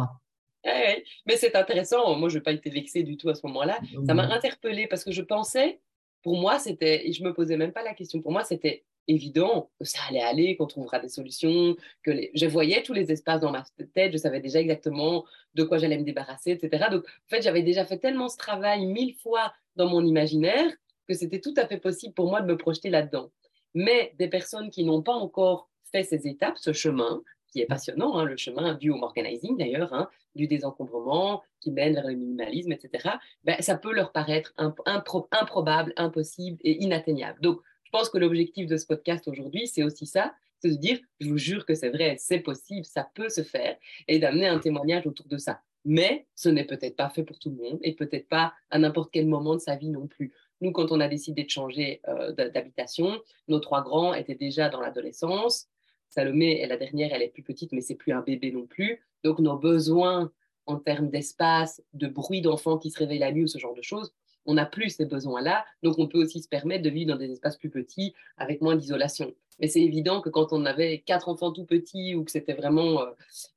Mais 1.25 1.37
c'est 1.37 1.55
intéressant. 1.55 2.15
Moi, 2.15 2.29
je 2.29 2.37
n'ai 2.37 2.43
pas 2.43 2.51
été 2.51 2.69
vexée 2.69 3.03
du 3.03 3.17
tout 3.17 3.29
à 3.29 3.35
ce 3.35 3.45
moment-là. 3.47 3.79
Ça 4.05 4.13
m'a 4.13 4.23
interpellée 4.23 4.87
parce 4.87 5.03
que 5.03 5.11
je 5.11 5.21
pensais, 5.21 5.79
pour 6.23 6.37
moi, 6.37 6.59
c'était, 6.59 7.07
et 7.07 7.13
je 7.13 7.21
ne 7.23 7.29
me 7.29 7.33
posais 7.33 7.57
même 7.57 7.71
pas 7.71 7.83
la 7.83 7.93
question, 7.93 8.21
pour 8.21 8.31
moi, 8.31 8.43
c'était 8.43 8.83
évident 9.07 9.69
que 9.79 9.85
ça 9.85 9.99
allait 10.09 10.21
aller, 10.21 10.57
qu'on 10.57 10.65
trouvera 10.65 10.99
des 10.99 11.09
solutions, 11.09 11.75
que 12.01 12.11
je 12.33 12.45
voyais 12.47 12.81
tous 12.81 12.93
les 12.93 13.11
espaces 13.11 13.41
dans 13.41 13.51
ma 13.51 13.63
tête, 13.93 14.11
je 14.11 14.17
savais 14.17 14.39
déjà 14.39 14.59
exactement 14.59 15.25
de 15.53 15.63
quoi 15.63 15.77
j'allais 15.77 15.99
me 15.99 16.03
débarrasser, 16.03 16.51
etc. 16.51 16.85
Donc, 16.89 17.05
en 17.05 17.29
fait, 17.29 17.43
j'avais 17.43 17.61
déjà 17.61 17.85
fait 17.85 17.99
tellement 17.99 18.29
ce 18.29 18.37
travail 18.37 18.87
mille 18.87 19.13
fois 19.15 19.53
dans 19.75 19.87
mon 19.87 20.03
imaginaire 20.03 20.71
que 21.07 21.13
c'était 21.13 21.39
tout 21.39 21.53
à 21.57 21.67
fait 21.67 21.77
possible 21.77 22.15
pour 22.15 22.27
moi 22.29 22.41
de 22.41 22.47
me 22.47 22.57
projeter 22.57 22.89
là-dedans. 22.89 23.31
Mais 23.75 24.13
des 24.17 24.27
personnes 24.27 24.71
qui 24.71 24.83
n'ont 24.83 25.03
pas 25.03 25.13
encore 25.13 25.69
ces 26.03 26.27
étapes, 26.27 26.57
ce 26.57 26.73
chemin, 26.73 27.21
qui 27.55 27.61
est 27.61 27.65
passionnant, 27.65 28.17
hein, 28.17 28.25
le 28.25 28.35
chemin 28.35 28.73
du 28.73 28.91
home 28.91 29.03
organizing 29.03 29.57
d'ailleurs, 29.57 29.93
hein, 29.93 30.09
du 30.35 30.45
désencombrement 30.45 31.41
qui 31.61 31.71
mène 31.71 31.93
vers 31.93 32.05
le 32.05 32.15
minimalisme, 32.15 32.73
etc., 32.73 33.15
ben, 33.45 33.55
ça 33.61 33.77
peut 33.77 33.93
leur 33.93 34.11
paraître 34.11 34.53
improbable, 34.85 35.93
impossible 35.95 36.57
et 36.65 36.83
inatteignable. 36.83 37.39
Donc, 37.39 37.61
je 37.83 37.91
pense 37.91 38.09
que 38.09 38.17
l'objectif 38.17 38.67
de 38.67 38.75
ce 38.75 38.85
podcast 38.85 39.25
aujourd'hui, 39.29 39.67
c'est 39.67 39.83
aussi 39.83 40.05
ça, 40.05 40.33
c'est 40.59 40.69
de 40.69 40.75
dire, 40.75 40.99
je 41.21 41.29
vous 41.29 41.37
jure 41.37 41.65
que 41.65 41.75
c'est 41.75 41.89
vrai, 41.89 42.17
c'est 42.19 42.39
possible, 42.39 42.85
ça 42.85 43.09
peut 43.13 43.29
se 43.29 43.43
faire, 43.43 43.77
et 44.09 44.19
d'amener 44.19 44.47
un 44.47 44.59
témoignage 44.59 45.07
autour 45.07 45.27
de 45.27 45.37
ça. 45.37 45.61
Mais 45.85 46.25
ce 46.35 46.49
n'est 46.49 46.65
peut-être 46.65 46.97
pas 46.97 47.09
fait 47.09 47.23
pour 47.23 47.39
tout 47.39 47.51
le 47.51 47.55
monde, 47.55 47.79
et 47.83 47.93
peut-être 47.93 48.27
pas 48.27 48.53
à 48.69 48.79
n'importe 48.79 49.11
quel 49.13 49.27
moment 49.27 49.53
de 49.53 49.59
sa 49.59 49.77
vie 49.77 49.89
non 49.89 50.07
plus. 50.07 50.33
Nous, 50.59 50.71
quand 50.71 50.91
on 50.91 50.99
a 50.99 51.07
décidé 51.07 51.43
de 51.43 51.49
changer 51.49 52.01
euh, 52.07 52.31
d'habitation, 52.33 53.17
nos 53.47 53.59
trois 53.59 53.81
grands 53.83 54.13
étaient 54.13 54.35
déjà 54.35 54.67
dans 54.67 54.81
l'adolescence, 54.81 55.69
Salomé 56.15 56.61
est 56.61 56.67
la 56.67 56.77
dernière, 56.77 57.11
elle 57.13 57.23
est 57.23 57.27
plus 57.27 57.43
petite, 57.43 57.73
mais 57.73 57.81
c'est 57.81 57.95
plus 57.95 58.13
un 58.13 58.21
bébé 58.21 58.49
non 58.51 58.65
plus. 58.65 59.03
Donc 59.25 59.39
nos 59.39 59.57
besoins 59.57 60.31
en 60.65 60.77
termes 60.77 61.09
d'espace, 61.09 61.83
de 61.93 62.07
bruit 62.07 62.41
d'enfants 62.41 62.77
qui 62.77 62.89
se 62.89 62.99
réveillent 62.99 63.19
la 63.19 63.33
nuit 63.33 63.43
ou 63.43 63.47
ce 63.47 63.57
genre 63.57 63.75
de 63.75 63.81
choses, 63.81 64.13
on 64.45 64.53
n'a 64.53 64.65
plus 64.65 64.91
ces 64.91 65.05
besoins-là, 65.05 65.65
donc 65.83 65.99
on 65.99 66.07
peut 66.07 66.19
aussi 66.19 66.41
se 66.41 66.47
permettre 66.47 66.83
de 66.83 66.89
vivre 66.89 67.11
dans 67.11 67.17
des 67.17 67.31
espaces 67.31 67.57
plus 67.57 67.69
petits 67.69 68.13
avec 68.37 68.61
moins 68.61 68.77
d'isolation. 68.77 69.33
Mais 69.59 69.67
c'est 69.67 69.81
évident 69.81 70.21
que 70.21 70.29
quand 70.29 70.53
on 70.53 70.65
avait 70.65 70.99
quatre 70.99 71.27
enfants 71.27 71.51
tout 71.51 71.65
petits 71.65 72.15
ou 72.15 72.23
que 72.23 72.31
c'était 72.31 72.53
vraiment 72.53 73.01
euh, 73.01 73.11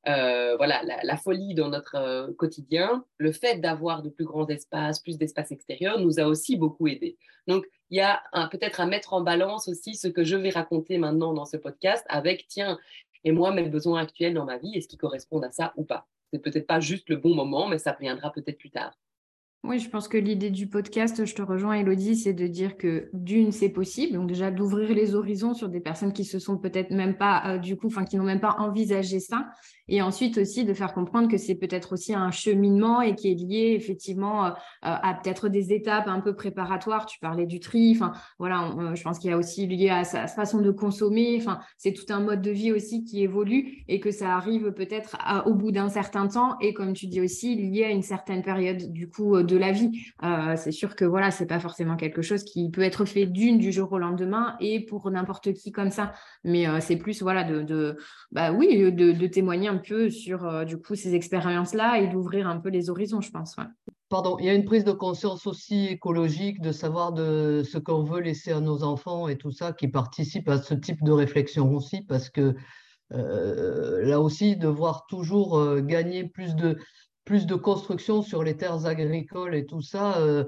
euh, 0.08 0.56
voilà, 0.56 0.82
la, 0.82 1.16
folie 1.16 1.54
dans 1.54 1.68
notre 1.68 1.96
euh, 1.96 2.32
quotidien, 2.32 3.04
le 3.18 3.32
fait 3.32 3.56
d'avoir 3.56 4.02
de 4.02 4.08
plus 4.08 4.24
grands 4.24 4.46
espaces, 4.48 5.00
plus 5.00 5.18
d'espaces 5.18 5.52
extérieurs, 5.52 6.00
nous 6.00 6.18
a 6.18 6.24
aussi 6.24 6.56
beaucoup 6.56 6.88
aidé. 6.88 7.16
Donc, 7.46 7.66
il 7.90 7.98
y 7.98 8.00
a 8.00 8.22
peut-être 8.50 8.80
à 8.80 8.86
mettre 8.86 9.14
en 9.14 9.20
balance 9.22 9.68
aussi 9.68 9.94
ce 9.94 10.08
que 10.08 10.24
je 10.24 10.36
vais 10.36 10.50
raconter 10.50 10.98
maintenant 10.98 11.32
dans 11.32 11.46
ce 11.46 11.56
podcast 11.56 12.04
avec, 12.08 12.46
tiens, 12.48 12.78
et 13.24 13.32
moi, 13.32 13.52
mes 13.52 13.68
besoins 13.68 14.00
actuels 14.00 14.34
dans 14.34 14.44
ma 14.44 14.58
vie, 14.58 14.76
est-ce 14.76 14.88
qu'ils 14.88 14.98
correspondent 14.98 15.44
à 15.44 15.50
ça 15.50 15.72
ou 15.76 15.84
pas? 15.84 16.06
C'est 16.32 16.38
peut-être 16.38 16.66
pas 16.66 16.80
juste 16.80 17.08
le 17.08 17.16
bon 17.16 17.34
moment, 17.34 17.66
mais 17.66 17.78
ça 17.78 17.96
viendra 17.98 18.30
peut-être 18.32 18.58
plus 18.58 18.70
tard. 18.70 18.92
Oui, 19.64 19.80
je 19.80 19.90
pense 19.90 20.06
que 20.06 20.16
l'idée 20.16 20.50
du 20.50 20.68
podcast, 20.68 21.24
je 21.24 21.34
te 21.34 21.42
rejoins, 21.42 21.74
Elodie, 21.74 22.14
c'est 22.14 22.32
de 22.32 22.46
dire 22.46 22.76
que 22.76 23.10
d'une, 23.12 23.50
c'est 23.50 23.68
possible. 23.68 24.14
Donc 24.14 24.28
déjà 24.28 24.52
d'ouvrir 24.52 24.94
les 24.94 25.16
horizons 25.16 25.52
sur 25.52 25.68
des 25.68 25.80
personnes 25.80 26.12
qui 26.12 26.24
se 26.24 26.38
sont 26.38 26.56
peut-être 26.56 26.92
même 26.92 27.16
pas, 27.16 27.42
euh, 27.44 27.58
du 27.58 27.76
coup, 27.76 27.88
enfin, 27.88 28.04
qui 28.04 28.16
n'ont 28.16 28.24
même 28.24 28.40
pas 28.40 28.54
envisagé 28.60 29.18
ça. 29.18 29.48
Et 29.88 30.00
ensuite 30.00 30.38
aussi 30.38 30.64
de 30.64 30.74
faire 30.74 30.94
comprendre 30.94 31.28
que 31.28 31.38
c'est 31.38 31.56
peut-être 31.56 31.94
aussi 31.94 32.14
un 32.14 32.30
cheminement 32.30 33.00
et 33.00 33.16
qui 33.16 33.32
est 33.32 33.34
lié 33.34 33.74
effectivement 33.76 34.46
euh, 34.46 34.50
à 34.82 35.14
peut-être 35.14 35.48
des 35.48 35.72
étapes 35.72 36.06
un 36.06 36.20
peu 36.20 36.36
préparatoires. 36.36 37.06
Tu 37.06 37.18
parlais 37.18 37.46
du 37.46 37.58
tri. 37.58 37.92
Enfin, 37.96 38.12
voilà, 38.38 38.70
euh, 38.78 38.94
je 38.94 39.02
pense 39.02 39.18
qu'il 39.18 39.30
y 39.30 39.32
a 39.32 39.36
aussi 39.36 39.66
lié 39.66 39.88
à 39.88 40.04
sa 40.04 40.28
façon 40.28 40.60
de 40.60 40.70
consommer. 40.70 41.36
Enfin, 41.40 41.58
c'est 41.78 41.94
tout 41.94 42.10
un 42.10 42.20
mode 42.20 42.42
de 42.42 42.52
vie 42.52 42.70
aussi 42.70 43.02
qui 43.02 43.24
évolue 43.24 43.82
et 43.88 43.98
que 43.98 44.12
ça 44.12 44.36
arrive 44.36 44.70
peut-être 44.72 45.16
au 45.46 45.54
bout 45.54 45.72
d'un 45.72 45.88
certain 45.88 46.28
temps. 46.28 46.56
Et 46.60 46.74
comme 46.74 46.92
tu 46.92 47.08
dis 47.08 47.20
aussi, 47.20 47.56
lié 47.56 47.84
à 47.84 47.90
une 47.90 48.02
certaine 48.02 48.42
période 48.42 48.92
du 48.92 49.08
coup 49.08 49.42
de 49.48 49.56
la 49.56 49.72
vie. 49.72 49.90
Euh, 50.22 50.54
c'est 50.56 50.70
sûr 50.70 50.94
que 50.94 51.04
voilà, 51.04 51.30
c'est 51.32 51.46
pas 51.46 51.58
forcément 51.58 51.96
quelque 51.96 52.22
chose 52.22 52.44
qui 52.44 52.70
peut 52.70 52.82
être 52.82 53.04
fait 53.04 53.26
d'une 53.26 53.58
du 53.58 53.72
jour 53.72 53.90
au 53.92 53.98
lendemain 53.98 54.56
et 54.60 54.84
pour 54.86 55.10
n'importe 55.10 55.52
qui 55.54 55.72
comme 55.72 55.90
ça. 55.90 56.12
Mais 56.44 56.68
euh, 56.68 56.78
c'est 56.80 56.96
plus 56.96 57.22
voilà 57.22 57.42
de, 57.42 57.96
bah 58.30 58.52
oui 58.52 58.92
de, 58.92 59.26
témoigner 59.26 59.68
un 59.68 59.78
peu 59.78 60.10
sur 60.10 60.46
euh, 60.46 60.64
du 60.64 60.78
coup 60.78 60.94
ces 60.94 61.14
expériences 61.14 61.74
là 61.74 61.98
et 61.98 62.06
d'ouvrir 62.06 62.46
un 62.46 62.58
peu 62.58 62.68
les 62.68 62.90
horizons, 62.90 63.20
je 63.20 63.30
pense. 63.30 63.56
Pardon, 64.08 64.36
il 64.38 64.46
y 64.46 64.50
a 64.50 64.54
une 64.54 64.64
prise 64.64 64.84
de 64.84 64.92
conscience 64.92 65.46
aussi 65.46 65.86
écologique 65.86 66.60
de 66.60 66.72
savoir 66.72 67.12
de 67.12 67.62
ce 67.68 67.78
qu'on 67.78 68.04
veut 68.04 68.20
laisser 68.20 68.52
à 68.52 68.60
nos 68.60 68.82
enfants 68.84 69.28
et 69.28 69.36
tout 69.36 69.50
ça 69.50 69.72
qui 69.72 69.88
participe 69.88 70.48
à 70.48 70.62
ce 70.62 70.74
type 70.74 71.02
de 71.02 71.12
réflexion 71.12 71.74
aussi 71.74 72.02
parce 72.02 72.30
que 72.30 72.54
là 73.10 74.20
aussi, 74.20 74.56
devoir 74.56 75.06
toujours 75.06 75.80
gagner 75.80 76.28
plus 76.28 76.54
de, 76.54 76.76
plus 77.28 77.44
de 77.44 77.56
construction 77.56 78.22
sur 78.22 78.42
les 78.42 78.56
terres 78.56 78.86
agricoles 78.86 79.54
et 79.54 79.66
tout 79.66 79.82
ça, 79.82 80.18
euh, 80.18 80.44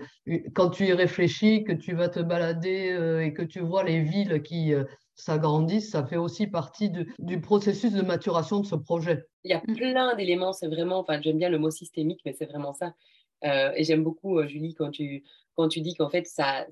quand 0.55 0.71
tu 0.71 0.87
y 0.87 0.95
réfléchis, 0.95 1.63
que 1.63 1.73
tu 1.73 1.93
vas 1.93 2.09
te 2.09 2.21
balader 2.21 2.91
euh, 2.93 3.23
et 3.23 3.35
que 3.35 3.43
tu 3.43 3.61
vois 3.61 3.85
les 3.85 4.01
villes 4.01 4.41
qui 4.43 4.73
euh, 4.73 4.85
s'agrandissent, 5.15 5.91
ça 5.91 6.07
fait 6.07 6.17
aussi 6.17 6.47
partie 6.47 6.91
du 7.19 7.41
processus 7.43 7.93
de 7.93 8.01
maturation 8.01 8.61
de 8.61 8.67
ce 8.67 8.77
projet. 8.77 9.27
Il 9.45 9.51
y 9.51 9.55
a 9.55 9.61
plein 9.61 10.15
d'éléments, 10.17 10.55
c'est 10.55 10.69
vraiment, 10.69 11.01
enfin 11.01 11.21
j'aime 11.21 11.37
bien 11.37 11.51
le 11.51 11.59
mot 11.59 11.71
systémique, 11.71 12.23
mais 12.25 12.33
c'est 12.33 12.47
vraiment 12.47 12.73
ça. 12.73 12.95
et 13.43 13.85
j'aime 13.85 14.03
beaucoup, 14.03 14.43
Julie, 14.47 14.73
quand 14.73 14.91
tu, 14.91 15.23
quand 15.57 15.69
tu 15.69 15.83
dis 15.83 15.95
qu'en 15.97 16.09
fait, 16.09 16.27
ça, 16.27 16.65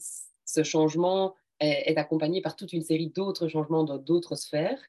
ce 0.46 0.62
changement 0.62 1.34
est 1.60 1.98
accompagné 1.98 2.40
par 2.40 2.56
toute 2.56 2.72
une 2.72 2.82
série 2.82 3.10
d'autres 3.10 3.46
changements 3.46 3.84
dans 3.84 3.98
d'autres 3.98 4.36
sphères. 4.36 4.80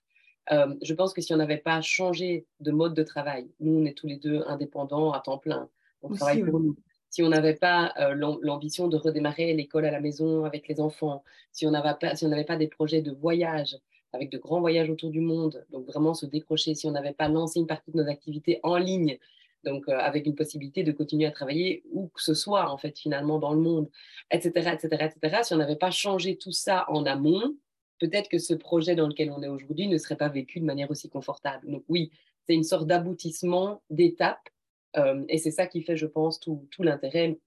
Euh, 0.51 0.75
je 0.81 0.93
pense 0.93 1.13
que 1.13 1.21
si 1.21 1.33
on 1.33 1.37
n'avait 1.37 1.57
pas 1.57 1.81
changé 1.81 2.45
de 2.59 2.71
mode 2.71 2.93
de 2.93 3.03
travail, 3.03 3.47
nous, 3.59 3.81
on 3.81 3.85
est 3.85 3.97
tous 3.97 4.07
les 4.07 4.17
deux 4.17 4.43
indépendants 4.47 5.11
à 5.11 5.19
temps 5.19 5.37
plein, 5.37 5.69
on 6.01 6.09
travaille 6.09 6.43
pour 6.43 6.59
nous. 6.59 6.75
Si 7.09 7.23
on 7.23 7.29
n'avait 7.29 7.55
pas 7.55 7.93
euh, 7.99 8.13
l'ambition 8.41 8.87
de 8.87 8.95
redémarrer 8.95 9.53
l'école 9.53 9.85
à 9.85 9.91
la 9.91 9.99
maison 9.99 10.45
avec 10.45 10.67
les 10.67 10.79
enfants, 10.79 11.23
si 11.51 11.65
on 11.65 11.71
n'avait 11.71 11.95
pas, 11.99 12.15
si 12.15 12.27
pas 12.45 12.55
des 12.55 12.67
projets 12.67 13.01
de 13.01 13.11
voyage, 13.11 13.77
avec 14.13 14.31
de 14.31 14.37
grands 14.37 14.59
voyages 14.59 14.89
autour 14.89 15.09
du 15.09 15.21
monde, 15.21 15.65
donc 15.71 15.85
vraiment 15.85 16.13
se 16.13 16.25
décrocher, 16.25 16.75
si 16.75 16.87
on 16.87 16.91
n'avait 16.91 17.13
pas 17.13 17.27
lancé 17.27 17.59
une 17.59 17.67
partie 17.67 17.91
de 17.91 17.97
nos 17.97 18.09
activités 18.09 18.59
en 18.63 18.77
ligne, 18.77 19.17
donc 19.63 19.87
euh, 19.87 19.97
avec 19.97 20.25
une 20.25 20.35
possibilité 20.35 20.83
de 20.83 20.91
continuer 20.91 21.25
à 21.25 21.31
travailler 21.31 21.83
où 21.91 22.07
que 22.07 22.21
ce 22.21 22.33
soit 22.33 22.71
en 22.71 22.77
fait 22.77 22.97
finalement 22.97 23.39
dans 23.39 23.53
le 23.53 23.59
monde, 23.59 23.89
etc., 24.31 24.71
etc., 24.73 25.11
etc. 25.11 25.39
Si 25.43 25.53
on 25.53 25.57
n'avait 25.57 25.75
pas 25.75 25.91
changé 25.91 26.37
tout 26.37 26.51
ça 26.51 26.85
en 26.89 27.05
amont, 27.05 27.55
peut-être 27.99 28.29
que 28.29 28.39
ce 28.39 28.53
projet 28.53 28.95
dans 28.95 29.07
lequel 29.07 29.31
on 29.31 29.43
est 29.43 29.47
aujourd'hui 29.47 29.87
ne 29.87 29.97
serait 29.97 30.17
pas 30.17 30.29
vécu 30.29 30.59
de 30.59 30.65
manière 30.65 30.89
aussi 30.89 31.09
confortable. 31.09 31.69
Donc 31.69 31.83
oui, 31.87 32.11
c'est 32.47 32.55
une 32.55 32.63
sorte 32.63 32.87
d'aboutissement, 32.87 33.83
d'étape, 33.89 34.49
euh, 34.97 35.23
et 35.29 35.37
c'est 35.37 35.51
ça 35.51 35.67
qui 35.67 35.81
fait, 35.81 35.97
je 35.97 36.07
pense, 36.07 36.39
tout, 36.39 36.67
l'intérêt 36.79 37.37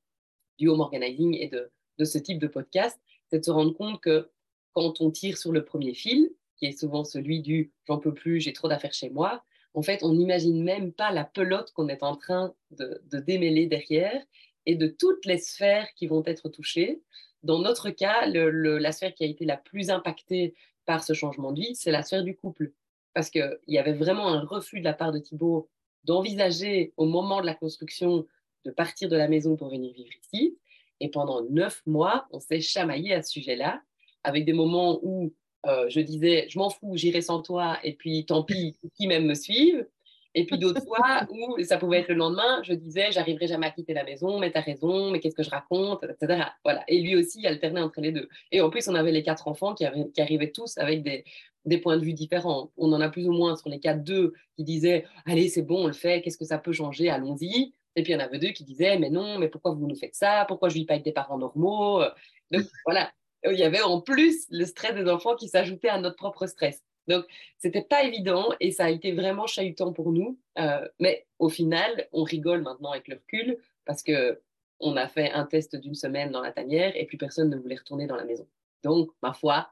du 0.58 0.68
home 0.68 0.80
organizing 0.80 1.36
et 1.36 1.48
de, 1.48 1.70
ce 2.04 2.18
type 2.18 2.38
de 2.38 2.46
podcast, 2.46 3.00
c'est 3.28 3.38
de 3.38 3.44
se 3.44 3.50
rendre 3.50 3.74
compte 3.74 4.00
que 4.00 4.30
quand 4.72 5.00
on 5.00 5.10
tire 5.10 5.38
sur 5.38 5.52
le 5.52 5.64
premier 5.64 5.94
fil, 5.94 6.30
qui 6.56 6.66
est 6.66 6.78
souvent 6.78 7.04
celui 7.04 7.40
du 7.40 7.72
j'en 7.86 7.98
peux 7.98 8.14
plus, 8.14 8.40
j'ai 8.40 8.52
trop 8.52 8.68
d'affaires 8.68 8.92
chez 8.92 9.10
moi, 9.10 9.44
en 9.74 9.82
fait, 9.82 10.02
on 10.02 10.12
n'imagine 10.12 10.62
même 10.62 10.92
pas 10.92 11.12
la 11.12 11.24
pelote 11.24 11.72
qu'on 11.72 11.88
est 11.88 12.02
en 12.02 12.16
train 12.16 12.54
de, 12.72 13.02
de 13.10 13.18
démêler 13.18 13.66
derrière 13.66 14.22
et 14.66 14.74
de 14.74 14.86
toutes 14.86 15.24
les 15.24 15.38
sphères 15.38 15.88
qui 15.94 16.06
vont 16.06 16.22
être 16.26 16.48
touchées. 16.48 17.00
Dans 17.42 17.58
notre 17.58 17.90
cas, 17.90 18.26
la 18.26 18.92
sphère 18.92 19.14
qui 19.14 19.24
a 19.24 19.26
été 19.26 19.44
la 19.44 19.56
plus 19.56 19.90
impactée 19.90 20.54
par 20.84 21.04
ce 21.04 21.12
changement 21.12 21.52
de 21.52 21.60
vie, 21.60 21.74
c'est 21.74 21.90
la 21.90 22.02
sphère 22.02 22.22
du 22.22 22.36
couple. 22.36 22.72
Parce 23.14 23.30
qu'il 23.30 23.58
y 23.68 23.78
avait 23.78 23.92
vraiment 23.92 24.28
un 24.28 24.40
refus 24.40 24.80
de 24.80 24.84
la 24.84 24.94
part 24.94 25.12
de 25.12 25.18
Thibault 25.18 25.68
d'envisager 26.04 26.92
au 26.96 27.06
moment 27.06 27.40
de 27.40 27.46
la 27.46 27.54
construction 27.54 28.26
de 28.64 28.70
partir 28.70 29.08
de 29.08 29.16
la 29.16 29.28
maison 29.28 29.56
pour 29.56 29.68
venir 29.68 29.92
vivre 29.92 30.10
ici. 30.22 30.58
Et 31.00 31.08
pendant 31.08 31.42
neuf 31.50 31.82
mois, 31.86 32.26
on 32.30 32.40
s'est 32.40 32.60
chamaillé 32.60 33.12
à 33.12 33.22
ce 33.22 33.32
sujet-là, 33.32 33.82
avec 34.22 34.44
des 34.44 34.52
moments 34.52 35.00
où 35.02 35.32
euh, 35.66 35.88
je 35.88 36.00
disais, 36.00 36.46
je 36.48 36.58
m'en 36.58 36.70
fous, 36.70 36.96
j'irai 36.96 37.22
sans 37.22 37.42
toi, 37.42 37.78
et 37.84 37.94
puis 37.94 38.24
tant 38.24 38.42
pis, 38.42 38.76
qui 38.94 39.06
même 39.06 39.26
me 39.26 39.34
suivent. 39.34 39.86
Et 40.34 40.46
puis 40.46 40.58
d'autres 40.58 40.82
fois 40.84 41.26
où 41.30 41.62
ça 41.62 41.76
pouvait 41.76 41.98
être 41.98 42.08
le 42.08 42.14
lendemain, 42.14 42.62
je 42.62 42.72
disais, 42.72 43.12
j'arriverai 43.12 43.46
jamais 43.46 43.66
à 43.66 43.70
quitter 43.70 43.92
la 43.92 44.04
maison, 44.04 44.38
mais 44.38 44.50
tu 44.50 44.58
as 44.58 44.62
raison, 44.62 45.10
mais 45.10 45.20
qu'est-ce 45.20 45.34
que 45.34 45.42
je 45.42 45.50
raconte, 45.50 46.04
etc. 46.04 46.44
Voilà. 46.64 46.84
Et 46.88 47.00
lui 47.00 47.16
aussi, 47.16 47.40
il 47.40 47.46
alternait 47.46 47.82
entre 47.82 48.00
les 48.00 48.12
deux. 48.12 48.28
Et 48.50 48.60
en 48.60 48.70
plus, 48.70 48.88
on 48.88 48.94
avait 48.94 49.12
les 49.12 49.22
quatre 49.22 49.46
enfants 49.48 49.74
qui, 49.74 49.84
arrivaient 49.84 50.50
tous 50.50 50.78
avec 50.78 51.02
des, 51.02 51.24
des, 51.66 51.78
points 51.78 51.98
de 51.98 52.04
vue 52.04 52.14
différents. 52.14 52.72
On 52.78 52.92
en 52.92 53.00
a 53.00 53.10
plus 53.10 53.28
ou 53.28 53.32
moins 53.32 53.56
sur 53.56 53.68
les 53.68 53.78
quatre, 53.78 54.02
deux 54.02 54.32
qui 54.56 54.64
disaient, 54.64 55.04
allez, 55.26 55.48
c'est 55.48 55.62
bon, 55.62 55.84
on 55.84 55.86
le 55.86 55.92
fait, 55.92 56.22
qu'est-ce 56.22 56.38
que 56.38 56.46
ça 56.46 56.58
peut 56.58 56.72
changer, 56.72 57.10
allons-y. 57.10 57.74
Et 57.94 58.02
puis 58.02 58.12
il 58.12 58.16
y 58.16 58.18
en 58.18 58.24
avait 58.24 58.38
deux 58.38 58.52
qui 58.52 58.64
disaient, 58.64 58.98
mais 58.98 59.10
non, 59.10 59.38
mais 59.38 59.48
pourquoi 59.48 59.72
vous 59.72 59.86
nous 59.86 59.96
faites 59.96 60.14
ça? 60.14 60.46
Pourquoi 60.48 60.70
je 60.70 60.76
ne 60.76 60.80
vis 60.80 60.86
pas 60.86 60.94
avec 60.94 61.04
des 61.04 61.12
parents 61.12 61.36
normaux? 61.36 62.02
Donc 62.50 62.64
voilà, 62.86 63.12
il 63.44 63.58
y 63.58 63.64
avait 63.64 63.82
en 63.82 64.00
plus 64.00 64.46
le 64.50 64.64
stress 64.64 64.94
des 64.94 65.10
enfants 65.10 65.36
qui 65.36 65.48
s'ajoutait 65.48 65.88
à 65.88 65.98
notre 65.98 66.16
propre 66.16 66.46
stress. 66.46 66.82
Donc, 67.08 67.24
c'était 67.58 67.82
pas 67.82 68.04
évident 68.04 68.48
et 68.60 68.70
ça 68.70 68.84
a 68.84 68.90
été 68.90 69.12
vraiment 69.12 69.46
chahutant 69.46 69.92
pour 69.92 70.12
nous. 70.12 70.38
Euh, 70.58 70.86
mais 71.00 71.26
au 71.38 71.48
final, 71.48 72.08
on 72.12 72.22
rigole 72.22 72.62
maintenant 72.62 72.92
avec 72.92 73.08
le 73.08 73.16
recul 73.16 73.58
parce 73.84 74.02
que 74.02 74.40
on 74.80 74.96
a 74.96 75.06
fait 75.06 75.30
un 75.30 75.44
test 75.44 75.76
d'une 75.76 75.94
semaine 75.94 76.32
dans 76.32 76.42
la 76.42 76.52
tanière 76.52 76.92
et 76.96 77.06
plus 77.06 77.16
personne 77.16 77.50
ne 77.50 77.56
voulait 77.56 77.76
retourner 77.76 78.06
dans 78.06 78.16
la 78.16 78.24
maison. 78.24 78.48
Donc, 78.82 79.10
ma 79.22 79.32
foi, 79.32 79.70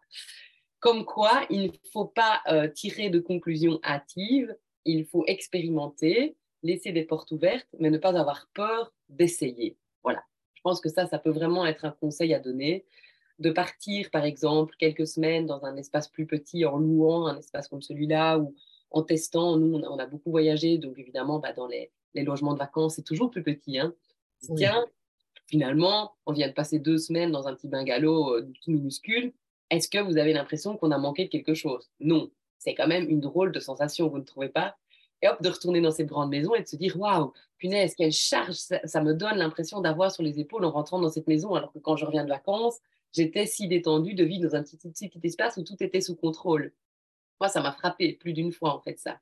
comme 0.78 1.04
quoi, 1.04 1.46
il 1.50 1.64
ne 1.64 1.90
faut 1.92 2.06
pas 2.06 2.40
euh, 2.49 2.68
tirer 2.68 3.10
de 3.10 3.18
conclusions 3.18 3.80
hâtives, 3.82 4.56
il 4.84 5.04
faut 5.04 5.25
expérimenter, 5.26 6.37
laisser 6.62 6.92
des 6.92 7.04
portes 7.04 7.30
ouvertes, 7.32 7.68
mais 7.78 7.90
ne 7.90 7.99
pas 7.99 8.18
avoir 8.18 8.49
peur 8.54 8.92
d'essayer. 9.08 9.76
Voilà. 10.02 10.22
Je 10.54 10.60
pense 10.62 10.80
que 10.80 10.88
ça, 10.88 11.06
ça 11.06 11.18
peut 11.18 11.30
vraiment 11.30 11.66
être 11.66 11.84
un 11.84 11.90
conseil 11.90 12.32
à 12.34 12.38
donner 12.38 12.84
de 13.40 13.50
partir, 13.50 14.11
par 14.11 14.25
exemple, 14.25 14.75
quelques 14.78 15.06
semaines 15.06 15.47
dans 15.47 15.64
un 15.64 15.76
espace 15.76 16.09
plus 16.09 16.26
petit 16.26 16.64
en 16.66 16.78
louant 16.78 17.26
un 17.26 17.38
espace 17.38 17.68
comme 17.68 17.80
celui-là 17.80 18.38
ou 18.38 18.54
en 18.90 19.02
testant. 19.02 19.56
Nous, 19.56 19.75
on 19.75 19.99
a, 19.99 20.06
beaucoup 20.06 20.30
voyagé, 20.30 20.76
donc 20.76 20.99
évidemment, 20.99 21.38
bah, 21.38 21.54
dans 21.54 21.66
les, 21.66 21.90
logements 22.14 22.52
de 22.52 22.59
vacances, 22.59 22.97
c'est 22.97 23.04
toujours 23.04 23.30
plus 23.30 23.42
petit. 23.42 23.78
Hein. 23.78 23.94
Tiens, 24.56 24.85
finalement, 25.47 26.12
on 26.26 26.32
vient 26.32 26.49
de 26.49 26.52
passer 26.52 26.78
deux 26.78 26.99
semaines 26.99 27.32
dans 27.32 27.49
un 27.49 27.54
petit 27.54 27.68
bungalow 27.68 28.37
euh, 28.37 28.52
tout 28.62 28.70
minuscule. 28.73 29.32
Est-ce 29.70 29.88
que 29.88 29.99
vous 29.99 30.18
avez 30.18 30.32
l'impression 30.32 30.76
qu'on 30.76 30.90
a 30.90 30.99
manqué 30.99 31.25
de 31.25 31.30
quelque 31.30 31.54
chose? 31.54 31.90
Non. 31.99 32.30
C'est 32.59 32.75
quand 32.75 32.88
même 32.88 33.09
une 33.09 33.20
drôle 33.20 33.52
de 33.52 33.61
sensation, 33.61 34.09
vous 34.09 34.18
ne 34.18 34.25
trouvez 34.25 34.50
pas? 34.50 34.76
Et 35.23 35.28
hop, 35.28 35.40
de 35.40 35.49
retourner 35.49 35.80
dans 35.80 35.92
cette 35.92 36.09
grande 36.09 36.30
maison 36.30 36.54
et 36.54 36.62
de 36.62 36.66
se 36.66 36.76
dire 36.76 36.99
waouh, 36.99 37.32
punaise, 37.56 37.94
quelle 37.94 38.12
charge 38.12 38.54
ça, 38.54 38.80
ça 38.85 39.02
me 39.02 39.14
donne 39.14 39.37
l'impression 39.37 39.80
d'avoir 39.80 40.11
sur 40.11 40.23
les 40.23 40.40
épaules 40.40 40.64
en 40.64 40.70
rentrant 40.70 40.99
dans 40.99 41.11
cette 41.11 41.26
maison, 41.26 41.54
alors 41.54 41.73
que 41.73 41.78
quand 41.78 41.97
je 41.97 42.04
reviens 42.04 42.25
de 42.25 42.28
vacances, 42.28 42.80
j'étais 43.12 43.46
si 43.46 43.68
détendue 43.68 44.14
de 44.14 44.24
vivre 44.24 44.48
dans 44.48 44.56
un 44.56 44.62
petit, 44.62 44.76
petit, 44.76 45.10
espace 45.22 45.56
où 45.56 45.62
tout 45.62 45.82
était 45.82 46.00
sous 46.00 46.16
contrôle. 46.16 46.72
Moi, 47.40 47.48
ça 47.48 47.62
m'a 47.62 47.72
frappé 47.72 48.12
plus 48.14 48.32
d'une 48.32 48.52
fois, 48.52 48.74
en 48.74 48.80
fait, 48.80 48.98
ça. 48.98 49.18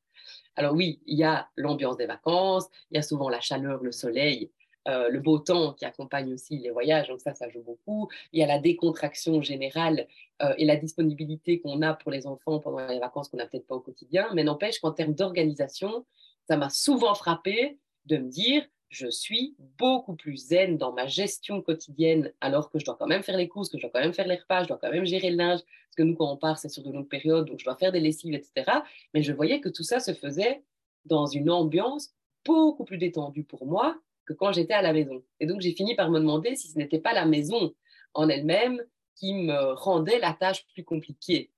Alors 0.57 0.75
oui, 0.75 1.00
il 1.07 1.16
y 1.16 1.25
a 1.25 1.49
l'ambiance 1.57 1.97
des 1.97 2.07
vacances, 2.07 2.66
il 2.90 2.97
y 2.97 2.99
a 2.99 3.02
souvent 3.02 3.28
la 3.28 3.40
chaleur, 3.40 3.83
le 3.83 3.92
soleil, 3.92 4.50
euh, 4.88 5.11
le 5.11 5.21
beau 5.21 5.38
temps 5.38 5.75
qui 5.75 5.85
accompagne 5.85 6.33
aussi 6.33 6.59
les 6.59 6.71
voyages, 6.71 7.09
donc 7.09 7.21
ça, 7.21 7.35
ça 7.35 7.49
joue 7.50 7.62
beaucoup. 7.62 8.09
Il 8.33 8.40
y 8.40 8.42
a 8.42 8.47
la 8.47 8.59
décontraction 8.59 9.42
générale 9.42 10.09
euh, 10.40 10.54
et 10.57 10.64
la 10.64 10.76
disponibilité 10.76 11.61
qu'on 11.61 11.83
a 11.83 11.92
pour 11.95 12.11
les 12.11 12.26
enfants 12.26 12.59
pendant 12.59 12.87
les 12.87 12.99
vacances 12.99 13.28
qu'on 13.28 13.37
n'a 13.37 13.47
peut-être 13.47 13.66
pas 13.66 13.75
au 13.75 13.80
quotidien. 13.80 14.28
Mais 14.35 14.45
n'empêche 14.45 14.80
qu'en 14.80 14.92
termes 14.92 15.14
d'organisation, 15.14 16.07
ça 16.49 16.57
m'a 16.57 16.71
souvent 16.71 17.14
frappé 17.14 17.78
de 18.07 18.16
me 18.16 18.30
dire, 18.30 18.64
je 18.90 19.09
suis 19.09 19.54
beaucoup 19.78 20.14
plus 20.14 20.37
zen 20.37 20.78
dans 20.78 20.92
ma 20.92 21.07
gestion 21.07 21.61
quotidienne, 21.61 22.33
alors 22.40 22.71
que 22.71 22.78
je 22.78 22.85
dois 22.85 22.97
quand 22.99 23.07
même 23.07 23.23
faire 23.23 23.37
les 23.37 23.49
courses, 23.49 23.68
que 23.68 23.78
je 23.78 23.83
dois 23.83 23.90
quand 23.90 24.00
même 24.00 24.14
faire 24.14 24.26
les 24.26 24.37
repas, 24.37 24.62
je 24.62 24.68
dois 24.68 24.78
quand 24.78 24.90
même 24.90 25.04
gérer 25.04 25.30
le 25.30 25.37
linge, 25.37 25.61
parce 25.61 25.97
que 25.97 26.02
nous, 26.02 26.14
quand 26.14 26.33
on 26.33 26.37
part, 26.37 26.59
c'est 26.59 26.68
sur 26.68 26.83
de 26.83 26.90
longues 26.90 27.09
périodes, 27.09 27.47
donc 27.47 27.59
je 27.59 27.64
dois 27.64 27.76
faire 27.76 27.92
des 27.92 28.00
lessives, 28.00 28.35
etc. 28.35 28.71
Mais 29.14 29.23
je 29.23 29.33
voyais 29.33 29.61
que 29.61 29.68
tout 29.68 29.83
ça 29.83 30.00
se 30.00 30.14
faisait 30.14 30.62
dans 31.04 31.26
une 31.26 31.50
ambiance 31.50 32.14
beaucoup 32.45 32.85
plus 32.85 32.99
détendue 32.99 33.45
pour 33.45 33.66
moi 33.66 33.99
que 34.25 34.33
quand 34.33 34.52
j'étais 34.52 34.75
à 34.75 34.83
la 34.83 34.92
maison. 34.92 35.23
Et 35.40 35.47
donc, 35.47 35.61
j'ai 35.61 35.73
fini 35.73 35.95
par 35.95 36.11
me 36.11 36.18
demander 36.18 36.54
si 36.54 36.68
ce 36.68 36.78
n'était 36.78 36.99
pas 36.99 37.12
la 37.12 37.25
maison 37.25 37.75
en 38.14 38.28
elle-même 38.28 38.83
qui 39.14 39.35
me 39.35 39.73
rendait 39.73 40.18
la 40.18 40.33
tâche 40.33 40.66
plus 40.73 40.85
compliquée. 40.85 41.50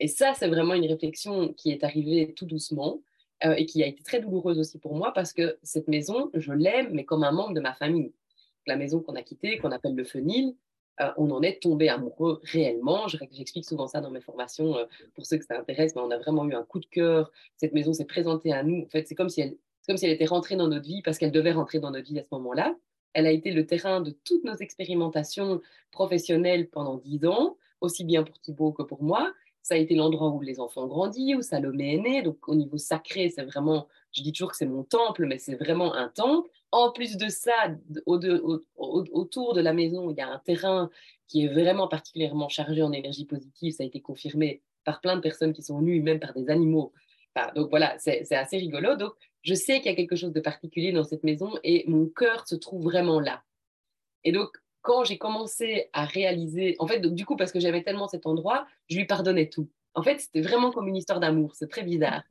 Et 0.00 0.08
ça, 0.08 0.34
c'est 0.34 0.48
vraiment 0.48 0.74
une 0.74 0.86
réflexion 0.86 1.52
qui 1.52 1.70
est 1.70 1.84
arrivée 1.84 2.34
tout 2.34 2.46
doucement 2.46 3.00
euh, 3.44 3.54
et 3.54 3.66
qui 3.66 3.82
a 3.82 3.86
été 3.86 4.02
très 4.02 4.20
douloureuse 4.20 4.58
aussi 4.58 4.78
pour 4.78 4.94
moi 4.94 5.12
parce 5.12 5.32
que 5.32 5.58
cette 5.62 5.88
maison, 5.88 6.30
je 6.34 6.52
l'aime, 6.52 6.90
mais 6.92 7.04
comme 7.04 7.24
un 7.24 7.32
membre 7.32 7.54
de 7.54 7.60
ma 7.60 7.74
famille. 7.74 8.12
La 8.66 8.76
maison 8.76 9.00
qu'on 9.00 9.14
a 9.14 9.22
quittée, 9.22 9.58
qu'on 9.58 9.72
appelle 9.72 9.94
le 9.94 10.04
Fenil, 10.04 10.54
euh, 11.00 11.10
on 11.16 11.30
en 11.30 11.42
est 11.42 11.60
tombé 11.60 11.88
amoureux 11.88 12.40
réellement. 12.44 13.08
J'explique 13.08 13.64
souvent 13.64 13.86
ça 13.88 14.00
dans 14.00 14.10
mes 14.10 14.20
formations 14.20 14.76
euh, 14.78 14.84
pour 15.14 15.26
ceux 15.26 15.38
que 15.38 15.44
ça 15.44 15.58
intéresse, 15.58 15.94
mais 15.94 16.02
on 16.02 16.10
a 16.10 16.18
vraiment 16.18 16.46
eu 16.48 16.54
un 16.54 16.62
coup 16.62 16.78
de 16.78 16.86
cœur. 16.86 17.32
Cette 17.56 17.74
maison 17.74 17.92
s'est 17.92 18.04
présentée 18.04 18.52
à 18.52 18.62
nous. 18.62 18.82
En 18.84 18.88
fait, 18.88 19.06
c'est 19.06 19.14
comme 19.14 19.28
si 19.28 19.40
elle, 19.40 19.56
comme 19.86 19.96
si 19.96 20.06
elle 20.06 20.12
était 20.12 20.24
rentrée 20.24 20.56
dans 20.56 20.68
notre 20.68 20.86
vie 20.86 21.02
parce 21.02 21.18
qu'elle 21.18 21.32
devait 21.32 21.52
rentrer 21.52 21.80
dans 21.80 21.90
notre 21.90 22.06
vie 22.06 22.18
à 22.18 22.22
ce 22.22 22.28
moment-là. 22.32 22.74
Elle 23.12 23.26
a 23.26 23.30
été 23.30 23.50
le 23.52 23.66
terrain 23.66 24.00
de 24.00 24.10
toutes 24.10 24.44
nos 24.44 24.56
expérimentations 24.56 25.60
professionnelles 25.90 26.68
pendant 26.68 26.96
dix 26.96 27.24
ans, 27.26 27.56
aussi 27.80 28.04
bien 28.04 28.24
pour 28.24 28.40
Thibault 28.40 28.72
que 28.72 28.82
pour 28.82 29.02
moi. 29.02 29.32
Ça 29.64 29.76
a 29.76 29.78
été 29.78 29.94
l'endroit 29.94 30.28
où 30.28 30.42
les 30.42 30.60
enfants 30.60 30.82
ont 30.82 30.88
grandi, 30.88 31.34
où 31.34 31.40
Salomé 31.40 31.94
est 31.94 31.98
né. 31.98 32.22
Donc, 32.22 32.48
au 32.50 32.54
niveau 32.54 32.76
sacré, 32.76 33.30
c'est 33.30 33.44
vraiment, 33.44 33.88
je 34.12 34.22
dis 34.22 34.30
toujours 34.30 34.50
que 34.50 34.58
c'est 34.58 34.66
mon 34.66 34.84
temple, 34.84 35.24
mais 35.24 35.38
c'est 35.38 35.54
vraiment 35.54 35.94
un 35.94 36.10
temple. 36.10 36.50
En 36.70 36.92
plus 36.92 37.16
de 37.16 37.30
ça, 37.30 37.52
autour 38.04 39.54
de 39.54 39.62
la 39.62 39.72
maison, 39.72 40.10
il 40.10 40.18
y 40.18 40.20
a 40.20 40.28
un 40.28 40.38
terrain 40.40 40.90
qui 41.28 41.46
est 41.46 41.48
vraiment 41.48 41.88
particulièrement 41.88 42.50
chargé 42.50 42.82
en 42.82 42.92
énergie 42.92 43.24
positive. 43.24 43.72
Ça 43.72 43.84
a 43.84 43.86
été 43.86 44.02
confirmé 44.02 44.60
par 44.84 45.00
plein 45.00 45.16
de 45.16 45.22
personnes 45.22 45.54
qui 45.54 45.62
sont 45.62 45.78
venues, 45.78 46.02
même 46.02 46.20
par 46.20 46.34
des 46.34 46.50
animaux. 46.50 46.92
donc 47.56 47.70
voilà, 47.70 47.96
c'est 47.98 48.30
assez 48.32 48.58
rigolo. 48.58 48.96
Donc, 48.96 49.14
je 49.40 49.54
sais 49.54 49.78
qu'il 49.78 49.90
y 49.90 49.94
a 49.94 49.96
quelque 49.96 50.16
chose 50.16 50.34
de 50.34 50.40
particulier 50.40 50.92
dans 50.92 51.04
cette 51.04 51.24
maison 51.24 51.54
et 51.64 51.84
mon 51.88 52.04
cœur 52.04 52.46
se 52.46 52.54
trouve 52.54 52.82
vraiment 52.82 53.18
là. 53.18 53.42
Et 54.24 54.32
donc, 54.32 54.58
quand 54.84 55.02
j'ai 55.02 55.16
commencé 55.16 55.88
à 55.94 56.04
réaliser, 56.04 56.76
en 56.78 56.86
fait, 56.86 57.00
du 57.00 57.24
coup, 57.24 57.36
parce 57.36 57.50
que 57.52 57.58
j'avais 57.58 57.82
tellement 57.82 58.06
cet 58.06 58.26
endroit, 58.26 58.66
je 58.90 58.98
lui 58.98 59.06
pardonnais 59.06 59.48
tout. 59.48 59.66
En 59.94 60.02
fait, 60.02 60.20
c'était 60.20 60.42
vraiment 60.42 60.70
comme 60.72 60.88
une 60.88 60.96
histoire 60.96 61.20
d'amour. 61.20 61.54
C'est 61.54 61.70
très 61.70 61.82
bizarre. 61.82 62.22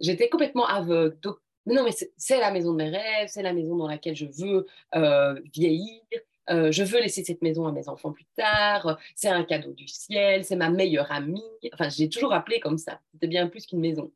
J'étais 0.00 0.30
complètement 0.30 0.66
aveugle. 0.66 1.18
Donc, 1.20 1.36
mais 1.66 1.74
non, 1.74 1.84
mais 1.84 1.92
c'est 2.16 2.40
la 2.40 2.50
maison 2.50 2.72
de 2.72 2.78
mes 2.78 2.88
rêves, 2.88 3.28
c'est 3.28 3.42
la 3.42 3.52
maison 3.52 3.76
dans 3.76 3.86
laquelle 3.86 4.16
je 4.16 4.24
veux 4.24 4.66
euh, 4.94 5.38
vieillir. 5.52 6.00
Euh, 6.48 6.72
je 6.72 6.82
veux 6.84 7.00
laisser 7.00 7.22
cette 7.22 7.42
maison 7.42 7.66
à 7.66 7.72
mes 7.72 7.86
enfants 7.86 8.12
plus 8.12 8.26
tard. 8.34 8.98
C'est 9.14 9.28
un 9.28 9.44
cadeau 9.44 9.72
du 9.72 9.86
ciel, 9.86 10.42
c'est 10.42 10.56
ma 10.56 10.70
meilleure 10.70 11.12
amie. 11.12 11.44
Enfin, 11.74 11.90
j'ai 11.90 12.08
toujours 12.08 12.32
appelé 12.32 12.60
comme 12.60 12.78
ça. 12.78 13.00
C'était 13.12 13.28
bien 13.28 13.46
plus 13.46 13.66
qu'une 13.66 13.80
maison. 13.80 14.10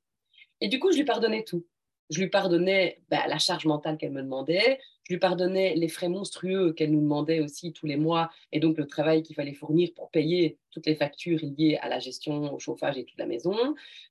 Et 0.63 0.69
du 0.69 0.81
coup, 0.81 0.91
je 0.91 0.97
lui 0.97 1.05
pardonnais 1.05 1.45
tout. 1.45 1.67
Je 2.11 2.21
lui 2.21 2.29
pardonnais 2.29 3.01
bah, 3.11 3.27
la 3.27 3.39
charge 3.39 3.67
mentale 3.67 3.99
qu'elle 3.99 4.13
me 4.13 4.23
demandait. 4.23 4.79
Je 5.05 5.15
lui 5.15 5.19
pardonnais 5.19 5.75
les 5.75 5.89
frais 5.89 6.09
monstrueux 6.09 6.73
qu'elle 6.73 6.91
nous 6.91 7.01
demandait 7.01 7.41
aussi 7.41 7.73
tous 7.73 7.87
les 7.87 7.97
mois 7.97 8.31
et 8.53 8.61
donc 8.61 8.77
le 8.77 8.87
travail 8.87 9.23
qu'il 9.23 9.37
fallait 9.37 9.55
fournir 9.55 9.91
pour 9.95 10.11
payer 10.11 10.59
toutes 10.71 10.87
les 10.87 10.95
factures 10.95 11.41
liées 11.43 11.79
à 11.81 11.89
la 11.89 11.99
gestion, 11.99 12.53
au 12.53 12.59
chauffage 12.59 12.99
et 12.99 13.05
toute 13.05 13.19
la 13.19 13.27
maison. 13.27 13.57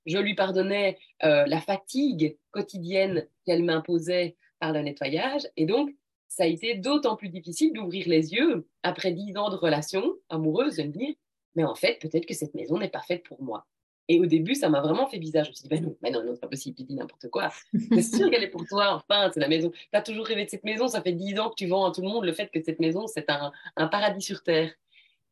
Je 0.06 0.18
lui 0.18 0.34
pardonnais 0.34 0.98
euh, 1.24 1.46
la 1.46 1.60
fatigue 1.60 2.36
quotidienne 2.50 3.26
qu'elle 3.44 3.64
m'imposait 3.64 4.36
par 4.58 4.72
le 4.72 4.80
nettoyage. 4.80 5.48
Et 5.56 5.66
donc, 5.66 5.90
ça 6.26 6.44
a 6.44 6.46
été 6.46 6.74
d'autant 6.74 7.16
plus 7.16 7.28
difficile 7.28 7.72
d'ouvrir 7.72 8.08
les 8.08 8.32
yeux 8.32 8.66
après 8.82 9.12
dix 9.12 9.36
ans 9.36 9.50
de 9.50 9.56
relation 9.56 10.14
amoureuse, 10.28 10.76
de 10.76 10.84
me 10.84 10.92
dire, 10.92 11.14
mais 11.54 11.64
en 11.64 11.74
fait, 11.74 11.98
peut-être 12.00 12.26
que 12.26 12.34
cette 12.34 12.54
maison 12.54 12.78
n'est 12.78 12.88
pas 12.88 13.02
faite 13.02 13.24
pour 13.24 13.42
moi. 13.42 13.66
Et 14.08 14.18
au 14.18 14.26
début, 14.26 14.54
ça 14.54 14.70
m'a 14.70 14.80
vraiment 14.80 15.06
fait 15.06 15.18
bizarre. 15.18 15.44
Je 15.44 15.50
me 15.50 15.54
suis 15.54 15.62
dit, 15.64 15.68
ben 15.68 15.82
non, 15.82 15.96
ben 16.00 16.12
non, 16.12 16.24
non 16.24 16.34
c'est 16.34 16.40
pas 16.40 16.48
possible, 16.48 16.76
tu 16.76 16.82
dis 16.84 16.94
n'importe 16.94 17.28
quoi. 17.28 17.50
C'est 17.90 18.02
sûr 18.02 18.30
qu'elle 18.30 18.42
est 18.42 18.48
pour 18.48 18.64
toi, 18.66 18.94
enfin, 18.94 19.30
c'est 19.32 19.40
la 19.40 19.48
maison. 19.48 19.70
Tu 19.70 19.88
as 19.92 20.02
toujours 20.02 20.26
rêvé 20.26 20.46
de 20.46 20.50
cette 20.50 20.64
maison, 20.64 20.88
ça 20.88 21.02
fait 21.02 21.12
dix 21.12 21.38
ans 21.38 21.50
que 21.50 21.56
tu 21.56 21.66
vends 21.66 21.84
à 21.86 21.92
tout 21.92 22.00
le 22.00 22.08
monde 22.08 22.24
le 22.24 22.32
fait 22.32 22.50
que 22.50 22.62
cette 22.62 22.80
maison, 22.80 23.06
c'est 23.06 23.28
un, 23.28 23.52
un, 23.76 23.86
paradis 23.86 24.22
sur 24.22 24.42
Terre. 24.42 24.72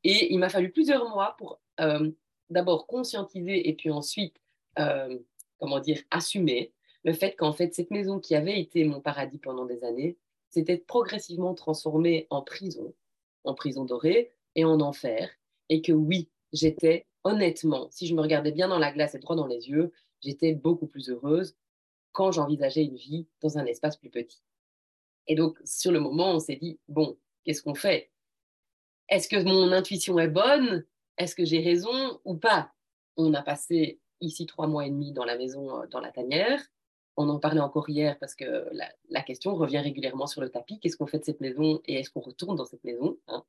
Et 0.04 0.32
il 0.32 0.38
m'a 0.38 0.50
fallu 0.50 0.70
plusieurs 0.70 1.08
mois 1.08 1.34
pour 1.38 1.58
euh, 1.80 2.10
d'abord 2.50 2.86
conscientiser 2.86 3.68
et 3.68 3.74
puis 3.74 3.90
ensuite, 3.90 4.36
euh, 4.78 5.18
comment 5.58 5.80
dire, 5.80 6.02
assumer 6.10 6.72
le 7.02 7.12
fait 7.12 7.34
qu'en 7.34 7.52
fait, 7.52 7.74
cette 7.74 7.90
maison 7.90 8.18
qui 8.18 8.34
avait 8.34 8.60
été 8.60 8.84
mon 8.84 9.00
paradis 9.00 9.38
pendant 9.38 9.64
des 9.64 9.84
années, 9.84 10.16
s'était 10.50 10.78
progressivement 10.78 11.54
transformée 11.54 12.26
en 12.30 12.42
prison, 12.42 12.94
en 13.44 13.54
prison 13.54 13.84
dorée 13.84 14.32
et 14.54 14.64
en 14.64 14.80
enfer. 14.80 15.30
Et 15.68 15.82
que 15.82 15.92
oui, 15.92 16.28
j'étais 16.52 17.06
honnêtement, 17.26 17.88
si 17.90 18.06
je 18.06 18.14
me 18.14 18.22
regardais 18.22 18.52
bien 18.52 18.68
dans 18.68 18.78
la 18.78 18.92
glace 18.92 19.16
et 19.16 19.18
droit 19.18 19.34
dans 19.34 19.48
les 19.48 19.68
yeux, 19.68 19.92
j'étais 20.20 20.54
beaucoup 20.54 20.86
plus 20.86 21.10
heureuse 21.10 21.56
quand 22.12 22.30
j'envisageais 22.30 22.84
une 22.84 22.96
vie 22.96 23.26
dans 23.42 23.58
un 23.58 23.66
espace 23.66 23.96
plus 23.96 24.10
petit. 24.10 24.40
Et 25.26 25.34
donc, 25.34 25.58
sur 25.64 25.90
le 25.90 25.98
moment, 25.98 26.30
on 26.30 26.38
s'est 26.38 26.56
dit, 26.56 26.78
bon, 26.88 27.18
qu'est-ce 27.44 27.62
qu'on 27.62 27.74
fait? 27.74 28.12
Est-ce 29.08 29.28
que 29.28 29.42
mon 29.42 29.72
intuition 29.72 30.18
est 30.20 30.28
bonne? 30.28 30.86
Est-ce 31.18 31.34
que 31.34 31.44
j'ai 31.44 31.60
raison 31.60 32.20
ou 32.24 32.36
pas? 32.36 32.72
On 33.16 33.34
a 33.34 33.42
passé 33.42 34.00
ici 34.20 34.46
trois 34.46 34.68
mois 34.68 34.86
et 34.86 34.90
demi 34.90 35.12
dans 35.12 35.24
la 35.24 35.36
maison, 35.36 35.82
euh, 35.82 35.86
dans 35.88 36.00
la 36.00 36.12
tanière. 36.12 36.62
On 37.16 37.28
en 37.28 37.40
parlait 37.40 37.60
encore 37.60 37.88
hier 37.88 38.18
parce 38.20 38.36
que 38.36 38.68
la, 39.08 39.22
question 39.22 39.54
revient 39.56 39.78
régulièrement 39.78 40.26
sur 40.26 40.42
le 40.42 40.48
tapis. 40.48 40.78
Qu'est-ce 40.78 40.96
qu'on 40.96 41.06
fait 41.06 41.18
de 41.18 41.24
cette 41.24 41.40
maison 41.40 41.80
et 41.86 41.94
est-ce 41.94 42.10
qu'on 42.10 42.20
retourne 42.20 42.56
dans 42.56 42.66
cette 42.66 42.84
maison 42.84 43.18
hein? 43.26 43.44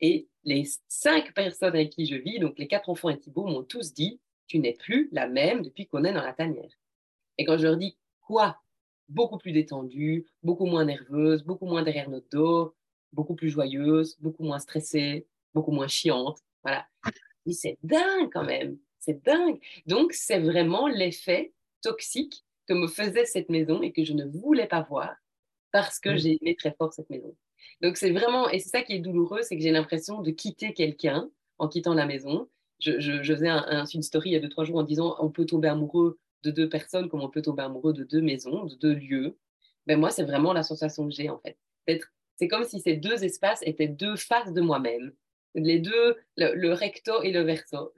Et 0.00 0.28
les 0.44 0.64
cinq 0.88 1.32
personnes 1.34 1.74
avec 1.74 1.90
qui 1.90 2.06
je 2.06 2.16
vis, 2.16 2.38
donc 2.38 2.58
les 2.58 2.68
quatre 2.68 2.88
enfants 2.88 3.08
et 3.08 3.18
Thibault, 3.18 3.46
m'ont 3.46 3.64
tous 3.64 3.92
dit 3.92 4.20
Tu 4.46 4.58
n'es 4.58 4.74
plus 4.74 5.08
la 5.12 5.28
même 5.28 5.62
depuis 5.62 5.86
qu'on 5.86 6.04
est 6.04 6.12
dans 6.12 6.22
la 6.22 6.32
tanière. 6.32 6.70
Et 7.38 7.44
quand 7.44 7.58
je 7.58 7.64
leur 7.64 7.76
dis 7.76 7.96
Quoi? 8.20 8.60
Beaucoup 9.08 9.38
plus 9.38 9.52
détendue, 9.52 10.26
beaucoup 10.42 10.66
moins 10.66 10.84
nerveuse, 10.84 11.44
beaucoup 11.44 11.66
moins 11.66 11.82
derrière 11.82 12.10
notre 12.10 12.28
dos, 12.28 12.74
beaucoup 13.12 13.36
plus 13.36 13.50
joyeuse, 13.50 14.16
beaucoup 14.18 14.42
moins 14.42 14.58
stressée, 14.58 15.26
beaucoup 15.54 15.70
moins 15.70 15.86
chiante. 15.86 16.40
Voilà. 16.64 16.86
C'est 17.48 17.78
dingue 17.84 18.30
quand 18.32 18.44
même. 18.44 18.78
C'est 18.98 19.24
dingue. 19.24 19.60
Donc, 19.86 20.12
c'est 20.12 20.40
vraiment 20.40 20.88
l'effet 20.88 21.52
toxique 21.80 22.44
que 22.66 22.74
me 22.74 22.88
faisait 22.88 23.26
cette 23.26 23.48
maison 23.48 23.80
et 23.82 23.92
que 23.92 24.04
je 24.04 24.12
ne 24.12 24.24
voulais 24.24 24.66
pas 24.66 24.82
voir 24.82 25.14
parce 25.70 26.00
que 26.00 26.16
j'ai 26.16 26.38
aimé 26.40 26.56
très 26.56 26.74
fort 26.74 26.92
cette 26.92 27.10
maison. 27.10 27.36
Donc 27.82 27.96
c'est 27.96 28.10
vraiment, 28.10 28.48
et 28.48 28.58
c'est 28.58 28.70
ça 28.70 28.82
qui 28.82 28.94
est 28.94 28.98
douloureux, 28.98 29.42
c'est 29.42 29.56
que 29.56 29.62
j'ai 29.62 29.70
l'impression 29.70 30.22
de 30.22 30.30
quitter 30.30 30.72
quelqu'un 30.72 31.28
en 31.58 31.68
quittant 31.68 31.94
la 31.94 32.06
maison. 32.06 32.48
Je, 32.80 33.22
faisais 33.22 33.48
une 33.48 34.02
story 34.02 34.30
il 34.30 34.32
y 34.32 34.36
a 34.36 34.40
deux, 34.40 34.48
trois 34.48 34.64
jours 34.64 34.76
en 34.76 34.82
disant 34.82 35.16
on 35.18 35.30
peut 35.30 35.46
tomber 35.46 35.68
amoureux 35.68 36.18
de 36.42 36.50
deux 36.50 36.68
personnes 36.68 37.08
comme 37.08 37.22
on 37.22 37.30
peut 37.30 37.42
tomber 37.42 37.62
amoureux 37.62 37.92
de 37.92 38.04
deux 38.04 38.20
maisons, 38.20 38.64
de 38.64 38.74
deux 38.74 38.94
lieux. 38.94 39.38
Ben 39.86 39.98
moi, 39.98 40.10
c'est 40.10 40.24
vraiment 40.24 40.52
la 40.52 40.62
sensation 40.62 41.06
que 41.08 41.14
j'ai 41.14 41.30
en 41.30 41.38
fait. 41.38 41.56
C'est 42.36 42.48
comme 42.48 42.64
si 42.64 42.80
ces 42.80 42.96
deux 42.96 43.24
espaces 43.24 43.60
étaient 43.62 43.88
deux 43.88 44.16
faces 44.16 44.52
de 44.52 44.60
moi-même. 44.60 45.12
Les 45.54 45.78
deux, 45.78 46.16
le, 46.36 46.72
recto 46.72 47.22
et 47.22 47.32
le 47.32 47.42
verso. 47.42 47.92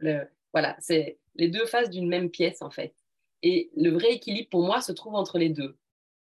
Voilà, 0.52 0.76
c'est 0.78 1.18
les 1.34 1.48
deux 1.48 1.66
faces 1.66 1.90
d'une 1.90 2.08
même 2.08 2.30
pièce 2.30 2.62
en 2.62 2.70
fait. 2.70 2.94
Et 3.42 3.70
le 3.76 3.90
vrai 3.90 4.14
équilibre 4.14 4.48
pour 4.48 4.62
moi 4.62 4.80
se 4.80 4.92
trouve 4.92 5.14
entre 5.14 5.38
les 5.38 5.48
deux. 5.48 5.76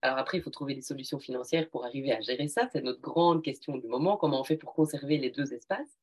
Alors 0.03 0.17
après, 0.17 0.37
il 0.37 0.41
faut 0.41 0.49
trouver 0.49 0.75
des 0.75 0.81
solutions 0.81 1.17
financières 1.17 1.69
pour 1.69 1.85
arriver 1.85 2.11
à 2.11 2.19
gérer 2.19 2.49
ça. 2.49 2.67
C'est 2.73 2.83
notre 2.83 2.99
grande 2.99 3.41
question 3.41 3.77
du 3.77 3.87
moment, 3.87 4.17
comment 4.17 4.41
on 4.41 4.43
fait 4.43 4.57
pour 4.57 4.73
conserver 4.73 5.17
les 5.17 5.31
deux 5.31 5.53
espaces? 5.53 5.97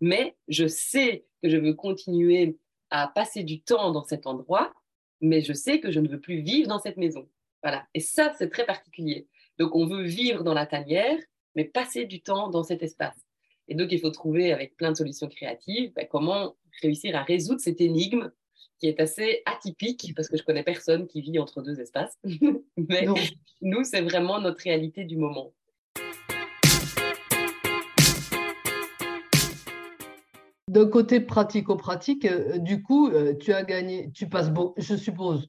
Mais 0.00 0.34
je 0.48 0.66
sais 0.66 1.24
que 1.40 1.48
je 1.48 1.56
veux 1.56 1.72
continuer 1.72 2.58
à 2.90 3.06
passer 3.06 3.44
du 3.44 3.60
temps 3.62 3.92
dans 3.92 4.02
cet 4.02 4.26
endroit, 4.26 4.74
mais 5.20 5.40
je 5.40 5.52
sais 5.52 5.78
que 5.78 5.92
je 5.92 6.00
ne 6.00 6.08
veux 6.08 6.20
plus 6.20 6.40
vivre 6.40 6.66
dans 6.66 6.80
cette 6.80 6.96
maison. 6.96 7.28
Voilà. 7.62 7.86
Et 7.94 8.00
ça, 8.00 8.34
c'est 8.36 8.50
très 8.50 8.66
particulier. 8.66 9.28
Donc, 9.60 9.76
on 9.76 9.86
veut 9.86 10.02
vivre 10.02 10.42
dans 10.42 10.52
la 10.52 10.66
tanière, 10.66 11.18
mais 11.54 11.64
passer 11.64 12.06
du 12.06 12.22
temps 12.22 12.50
dans 12.50 12.64
cet 12.64 12.82
espace. 12.82 13.24
Et 13.68 13.76
donc, 13.76 13.92
il 13.92 14.00
faut 14.00 14.10
trouver, 14.10 14.52
avec 14.52 14.76
plein 14.76 14.90
de 14.90 14.96
solutions 14.96 15.28
créatives, 15.28 15.92
ben, 15.94 16.08
comment 16.10 16.56
réussir 16.82 17.14
à 17.14 17.22
résoudre 17.22 17.60
cette 17.60 17.80
énigme 17.80 18.32
qui 18.78 18.88
est 18.88 19.00
assez 19.00 19.42
atypique 19.46 20.12
parce 20.14 20.28
que 20.28 20.36
je 20.36 20.42
connais 20.42 20.62
personne 20.62 21.06
qui 21.06 21.20
vit 21.20 21.38
entre 21.38 21.62
deux 21.62 21.80
espaces. 21.80 22.18
Mais 22.76 23.06
nous, 23.62 23.84
c'est 23.84 24.02
vraiment 24.02 24.40
notre 24.40 24.62
réalité 24.62 25.04
du 25.04 25.16
moment. 25.16 25.52
D'un 30.68 30.88
côté 30.88 31.20
pratico-pratique, 31.20 32.24
euh, 32.24 32.58
du 32.58 32.82
coup, 32.82 33.08
euh, 33.08 33.34
tu 33.36 33.52
as 33.52 33.62
gagné, 33.62 34.10
tu 34.12 34.28
passes, 34.28 34.50
je 34.76 34.96
suppose, 34.96 35.48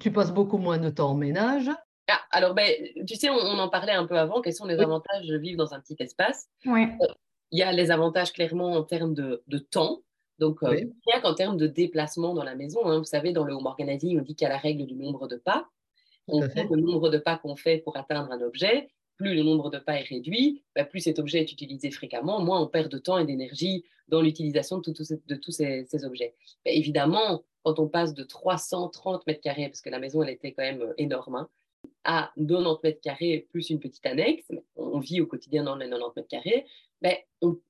tu 0.00 0.10
passes 0.10 0.32
beaucoup 0.32 0.56
moins 0.56 0.78
de 0.78 0.88
temps 0.88 1.10
en 1.10 1.14
ménage. 1.14 1.70
Ah, 2.08 2.20
alors, 2.30 2.54
ben, 2.54 2.72
tu 3.06 3.16
sais, 3.16 3.28
on, 3.28 3.36
en 3.36 3.68
parlait 3.68 3.92
un 3.92 4.06
peu 4.06 4.18
avant. 4.18 4.40
Quels 4.40 4.54
sont 4.54 4.66
les 4.66 4.80
avantages 4.80 5.26
de 5.26 5.36
vivre 5.36 5.58
dans 5.58 5.74
un 5.74 5.80
petit 5.80 5.96
espace? 5.98 6.48
Oui. 6.66 6.84
Euh, 7.02 7.06
il 7.50 7.58
y 7.58 7.62
a 7.62 7.72
les 7.72 7.90
avantages 7.90 8.32
clairement 8.32 8.72
en 8.72 8.82
termes 8.82 9.14
de, 9.14 9.42
de 9.46 9.58
temps. 9.58 10.00
Donc, 10.42 10.60
euh, 10.64 10.70
rien 11.06 11.20
qu'en 11.22 11.34
termes 11.34 11.56
de 11.56 11.68
déplacement 11.68 12.34
dans 12.34 12.42
la 12.42 12.56
maison, 12.56 12.84
hein, 12.86 12.98
vous 12.98 13.04
savez, 13.04 13.32
dans 13.32 13.44
le 13.44 13.54
home 13.54 13.66
organizing, 13.66 14.18
on 14.18 14.22
dit 14.22 14.34
qu'il 14.34 14.44
y 14.44 14.50
a 14.50 14.52
la 14.52 14.58
règle 14.58 14.86
du 14.86 14.96
nombre 14.96 15.28
de 15.28 15.36
pas. 15.36 15.68
On 16.26 16.42
fait 16.42 16.66
le 16.68 16.80
nombre 16.80 17.10
de 17.10 17.18
pas 17.18 17.38
qu'on 17.38 17.54
fait 17.54 17.78
pour 17.78 17.96
atteindre 17.96 18.32
un 18.32 18.40
objet, 18.40 18.88
plus 19.16 19.36
le 19.36 19.44
nombre 19.44 19.70
de 19.70 19.78
pas 19.78 20.00
est 20.00 20.02
réduit, 20.02 20.64
bah, 20.74 20.84
plus 20.84 20.98
cet 20.98 21.20
objet 21.20 21.38
est 21.38 21.52
utilisé 21.52 21.92
fréquemment, 21.92 22.40
moins 22.40 22.60
on 22.60 22.66
perd 22.66 22.90
de 22.90 22.98
temps 22.98 23.18
et 23.18 23.24
d'énergie 23.24 23.84
dans 24.08 24.20
l'utilisation 24.20 24.78
de, 24.78 24.90
tous 24.90 25.52
ces, 25.52 26.04
objets. 26.04 26.34
évidemment, 26.64 27.44
quand 27.62 27.78
on 27.78 27.86
passe 27.86 28.12
de 28.12 28.24
330 28.24 29.24
mètres 29.28 29.42
carrés, 29.42 29.68
parce 29.68 29.80
que 29.80 29.90
la 29.90 30.00
maison, 30.00 30.24
elle 30.24 30.30
était 30.30 30.50
quand 30.52 30.64
même 30.64 30.82
euh, 30.82 30.94
énorme, 30.98 31.36
hein, 31.36 31.48
à 32.02 32.32
90 32.36 32.80
mètres 32.82 33.00
carrés 33.00 33.46
plus 33.52 33.70
une 33.70 33.78
petite 33.78 34.04
annexe, 34.06 34.50
on 34.74 34.98
vit 34.98 35.20
au 35.20 35.26
quotidien 35.26 35.62
dans 35.62 35.76
les 35.76 35.88
90 35.88 36.16
mètres 36.16 36.28
carrés, 36.28 36.66
ben, 37.00 37.14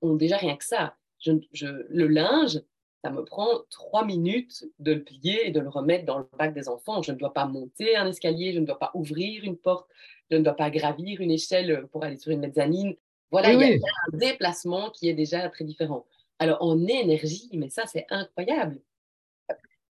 on, 0.00 0.14
déjà 0.14 0.38
rien 0.38 0.56
que 0.56 0.64
ça. 0.64 0.96
Le 1.26 2.06
linge, 2.06 2.60
ça 3.04 3.10
me 3.10 3.24
prend 3.24 3.48
trois 3.70 4.04
minutes 4.04 4.64
de 4.78 4.92
le 4.92 5.02
plier 5.02 5.48
et 5.48 5.50
de 5.50 5.60
le 5.60 5.68
remettre 5.68 6.04
dans 6.04 6.18
le 6.18 6.26
bac 6.38 6.54
des 6.54 6.68
enfants. 6.68 7.02
Je 7.02 7.12
ne 7.12 7.16
dois 7.16 7.32
pas 7.32 7.46
monter 7.46 7.96
un 7.96 8.06
escalier, 8.06 8.52
je 8.52 8.60
ne 8.60 8.66
dois 8.66 8.78
pas 8.78 8.92
ouvrir 8.94 9.42
une 9.44 9.56
porte, 9.56 9.88
je 10.30 10.36
ne 10.36 10.42
dois 10.42 10.54
pas 10.54 10.70
gravir 10.70 11.20
une 11.20 11.30
échelle 11.30 11.86
pour 11.90 12.04
aller 12.04 12.18
sur 12.18 12.30
une 12.30 12.40
mezzanine. 12.40 12.94
Voilà, 13.30 13.52
il 13.52 13.60
y 13.60 13.64
a 13.64 13.76
un 13.76 14.16
déplacement 14.16 14.90
qui 14.90 15.08
est 15.08 15.14
déjà 15.14 15.48
très 15.48 15.64
différent. 15.64 16.06
Alors, 16.38 16.58
en 16.62 16.86
énergie, 16.86 17.50
mais 17.54 17.70
ça, 17.70 17.86
c'est 17.86 18.06
incroyable. 18.10 18.80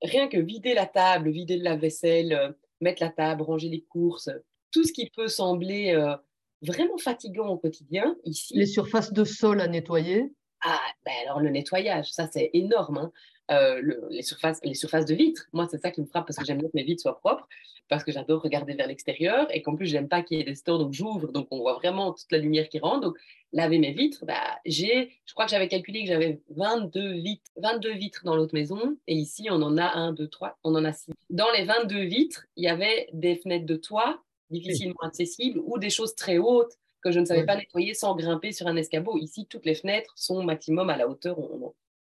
Rien 0.03 0.29
que 0.29 0.39
vider 0.39 0.75
la 0.75 0.87
table, 0.87 1.31
vider 1.31 1.57
la 1.59 1.77
vaisselle, 1.77 2.33
euh, 2.33 2.53
mettre 2.81 3.03
la 3.03 3.11
table, 3.11 3.43
ranger 3.43 3.69
les 3.69 3.83
courses, 3.83 4.31
tout 4.71 4.85
ce 4.85 4.93
qui 4.93 5.11
peut 5.11 5.29
sembler 5.29 5.95
euh, 5.95 6.15
vraiment 6.63 6.99
fatigant 6.99 7.49
au 7.49 7.57
quotidien, 7.57 8.17
ici. 8.25 8.57
Les 8.57 8.67
surfaces 8.67 9.13
de 9.13 9.25
sol 9.25 9.61
à 9.61 9.69
nettoyer. 9.69 10.33
Ah, 10.69 10.81
ben 11.05 11.15
alors 11.23 11.39
le 11.39 11.49
nettoyage, 11.49 12.13
ça 12.13 12.27
c'est 12.27 12.51
énorme. 12.53 12.99
Hein. 12.99 13.13
Euh, 13.53 13.81
les, 14.11 14.23
surfaces, 14.23 14.59
les 14.65 14.75
surfaces 14.75 15.07
de 15.07 15.15
vitres, 15.15 15.47
moi 15.53 15.69
c'est 15.71 15.79
ça 15.79 15.93
qui 15.93 16.01
me 16.01 16.07
frappe 16.07 16.27
parce 16.27 16.37
que 16.37 16.45
j'aime 16.45 16.59
bien 16.59 16.67
que 16.67 16.75
mes 16.75 16.83
vitres 16.83 17.03
soient 17.03 17.21
propres, 17.21 17.47
parce 17.89 18.03
que 18.03 18.11
j'adore 18.11 18.43
regarder 18.43 18.75
vers 18.75 18.89
l'extérieur 18.89 19.47
et 19.55 19.63
qu'en 19.63 19.77
plus 19.77 19.87
j'aime 19.87 20.09
pas 20.09 20.23
qu'il 20.23 20.39
y 20.39 20.41
ait 20.41 20.45
des 20.45 20.57
stores, 20.57 20.81
donc 20.81 20.93
j'ouvre, 20.93 21.31
donc 21.31 21.47
on 21.53 21.61
voit 21.61 21.75
vraiment 21.75 22.13
toute 22.13 22.33
la 22.33 22.39
lumière 22.39 22.69
qui 22.69 22.81
rentre. 22.81 23.03
Donc 23.03 23.17
laver 23.53 23.79
mes 23.79 23.93
vitres, 23.93 24.25
bah, 24.27 24.59
j'ai, 24.67 25.13
je 25.25 25.33
crois 25.35 25.45
que 25.45 25.53
j'avais 25.53 25.69
calculé 25.69 26.01
que 26.01 26.09
j'avais 26.09 26.41
22 26.57 27.13
vitres, 27.13 27.49
22 27.59 27.93
vitres 27.93 28.23
dans 28.25 28.35
l'autre 28.35 28.55
maison 28.55 28.97
et 29.07 29.15
ici 29.15 29.47
on 29.49 29.63
en 29.63 29.79
a 29.79 29.87
1, 29.87 30.15
2, 30.15 30.27
3, 30.27 30.59
on 30.65 30.75
en 30.75 30.85
a 30.85 30.93
6. 30.93 31.13
Dans 31.31 31.53
les 31.53 31.63
22 31.63 32.01
vitres, 32.01 32.45
il 32.57 32.65
y 32.65 32.69
avait 32.69 33.09
des 33.13 33.37
fenêtres 33.37 33.67
de 33.67 33.77
toit 33.77 34.21
difficilement 34.51 34.99
accessibles 35.03 35.61
ou 35.65 35.79
des 35.79 35.91
choses 35.91 36.17
très 36.17 36.39
hautes 36.39 36.77
que 37.07 37.13
je 37.13 37.21
ne 37.21 37.25
savais 37.25 37.47
pas 37.47 37.57
nettoyer 37.57 37.95
sans 37.95 38.17
grimper 38.17 38.51
sur 38.51 38.67
un 38.67 38.75
escabeau. 38.75 39.17
Ici, 39.17 39.47
toutes 39.47 39.65
les 39.65 39.77
fenêtres 39.77 40.13
sont 40.17 40.43
maximum 40.43 40.91
à 40.91 40.97
la 40.97 41.09
hauteur 41.09 41.39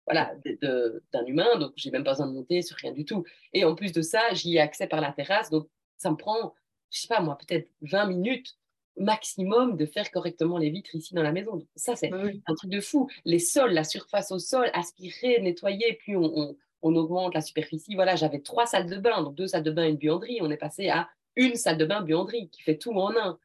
voilà, 0.07 0.33
d'un 0.61 1.25
humain, 1.25 1.57
donc 1.59 1.73
j'ai 1.75 1.91
même 1.91 2.03
pas 2.03 2.11
besoin 2.11 2.27
de 2.27 2.33
monter 2.33 2.63
sur 2.63 2.75
rien 2.77 2.91
du 2.91 3.05
tout. 3.05 3.23
Et 3.53 3.65
en 3.65 3.75
plus 3.75 3.91
de 3.91 4.01
ça, 4.01 4.21
j'y 4.33 4.55
ai 4.55 4.59
accès 4.59 4.87
par 4.87 5.01
la 5.01 5.11
terrasse, 5.11 5.51
donc 5.51 5.67
ça 5.97 6.09
me 6.09 6.15
prend, 6.15 6.55
je 6.91 7.01
sais 7.01 7.07
pas 7.07 7.21
moi, 7.21 7.37
peut-être 7.37 7.69
20 7.81 8.07
minutes 8.07 8.57
maximum 8.97 9.77
de 9.77 9.85
faire 9.85 10.09
correctement 10.09 10.57
les 10.57 10.69
vitres 10.69 10.95
ici 10.95 11.13
dans 11.13 11.23
la 11.23 11.33
maison. 11.33 11.59
ça, 11.75 11.95
c'est 11.95 12.11
un 12.11 12.55
truc 12.55 12.71
de 12.71 12.79
fou. 12.79 13.09
Les 13.25 13.39
sols, 13.39 13.73
la 13.73 13.83
surface 13.83 14.31
au 14.31 14.39
sol, 14.39 14.69
aspirer, 14.73 15.39
nettoyer, 15.41 15.97
puis 15.99 16.15
on, 16.15 16.55
on 16.81 16.95
augmente 16.95 17.33
la 17.33 17.41
superficie. 17.41 17.93
Voilà, 17.93 18.15
j'avais 18.15 18.39
trois 18.39 18.65
salles 18.65 18.89
de 18.89 18.97
bain, 18.97 19.21
donc 19.21 19.35
deux 19.35 19.47
salles 19.47 19.63
de 19.63 19.71
bain 19.71 19.85
et 19.85 19.89
une 19.89 19.97
buanderie. 19.97 20.39
On 20.41 20.49
est 20.49 20.57
passé 20.57 20.89
à 20.89 21.09
une 21.35 21.55
salle 21.55 21.77
de 21.77 21.85
bain 21.85 22.01
buanderie 22.01 22.49
qui 22.49 22.61
fait 22.61 22.77
tout 22.77 22.93
en 22.93 23.15
un 23.15 23.37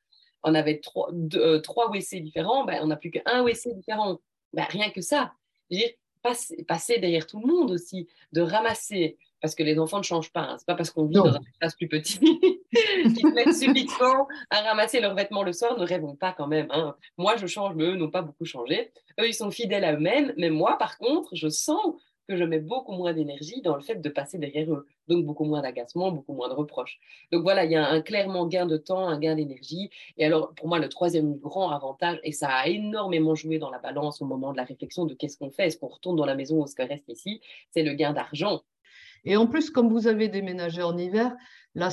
on 0.42 0.54
avait 0.54 0.80
trois, 0.80 1.10
euh, 1.34 1.60
trois 1.60 1.90
WC 1.90 2.20
différents, 2.20 2.64
ben, 2.64 2.80
on 2.82 2.86
n'a 2.86 2.96
plus 2.96 3.10
qu'un 3.10 3.42
WC 3.42 3.74
différent. 3.74 4.18
Ben, 4.52 4.64
rien 4.68 4.90
que 4.90 5.00
ça. 5.00 5.32
Dire, 5.70 5.88
passer, 6.22 6.98
derrière 6.98 7.26
tout 7.26 7.40
le 7.40 7.46
monde 7.46 7.70
aussi, 7.70 8.08
de 8.32 8.42
ramasser, 8.42 9.16
parce 9.40 9.54
que 9.54 9.62
les 9.62 9.78
enfants 9.78 9.98
ne 9.98 10.02
changent 10.02 10.32
pas. 10.32 10.42
Hein. 10.42 10.56
Ce 10.58 10.62
n'est 10.62 10.66
pas 10.66 10.74
parce 10.74 10.90
qu'on 10.90 11.06
vit 11.06 11.14
dans 11.14 11.34
un 11.34 11.40
espace 11.40 11.74
plus 11.76 11.88
petit 11.88 12.18
qu'ils 12.20 13.20
se 13.20 13.34
mettent 13.34 13.54
subitement 13.54 14.28
à 14.50 14.60
ramasser 14.60 15.00
leurs 15.00 15.14
vêtements 15.14 15.42
le 15.42 15.52
soir. 15.52 15.78
Ne 15.78 15.84
rêvons 15.84 16.16
pas 16.16 16.32
quand 16.32 16.46
même. 16.46 16.66
Hein. 16.70 16.94
Moi, 17.16 17.36
je 17.36 17.46
change, 17.46 17.74
mais 17.74 17.84
eux 17.84 17.96
n'ont 17.96 18.10
pas 18.10 18.22
beaucoup 18.22 18.44
changé. 18.44 18.92
Eux, 19.18 19.28
ils 19.28 19.34
sont 19.34 19.50
fidèles 19.50 19.84
à 19.84 19.94
eux-mêmes. 19.94 20.34
Mais 20.36 20.50
moi, 20.50 20.76
par 20.76 20.98
contre, 20.98 21.34
je 21.34 21.48
sens 21.48 21.94
que 22.30 22.36
je 22.36 22.44
mets 22.44 22.60
beaucoup 22.60 22.92
moins 22.92 23.12
d'énergie 23.12 23.60
dans 23.60 23.74
le 23.74 23.82
fait 23.82 23.96
de 23.96 24.08
passer 24.08 24.38
derrière 24.38 24.72
eux. 24.72 24.86
Donc 25.08 25.26
beaucoup 25.26 25.42
moins 25.42 25.62
d'agacement, 25.62 26.12
beaucoup 26.12 26.32
moins 26.32 26.48
de 26.48 26.54
reproches. 26.54 27.00
Donc 27.32 27.42
voilà, 27.42 27.64
il 27.64 27.72
y 27.72 27.76
a 27.76 27.88
un 27.88 28.00
clairement 28.02 28.46
gain 28.46 28.66
de 28.66 28.76
temps, 28.76 29.08
un 29.08 29.18
gain 29.18 29.34
d'énergie. 29.34 29.90
Et 30.16 30.24
alors 30.24 30.54
pour 30.54 30.68
moi, 30.68 30.78
le 30.78 30.88
troisième 30.88 31.34
grand 31.38 31.70
avantage, 31.70 32.20
et 32.22 32.30
ça 32.30 32.48
a 32.48 32.68
énormément 32.68 33.34
joué 33.34 33.58
dans 33.58 33.70
la 33.70 33.80
balance 33.80 34.22
au 34.22 34.26
moment 34.26 34.52
de 34.52 34.58
la 34.58 34.64
réflexion 34.64 35.06
de 35.06 35.14
qu'est-ce 35.14 35.38
qu'on 35.38 35.50
fait, 35.50 35.66
est-ce 35.66 35.76
qu'on 35.76 35.88
retourne 35.88 36.14
dans 36.14 36.24
la 36.24 36.36
maison 36.36 36.60
ou 36.60 36.64
est-ce 36.64 36.76
qu'on 36.76 36.86
reste 36.86 37.08
ici, 37.08 37.40
c'est 37.72 37.82
le 37.82 37.94
gain 37.94 38.12
d'argent. 38.12 38.60
Et 39.24 39.36
en 39.36 39.48
plus, 39.48 39.70
comme 39.70 39.90
vous 39.90 40.06
avez 40.06 40.28
déménagé 40.28 40.82
en 40.82 40.96
hiver, 40.96 41.34
la 41.74 41.90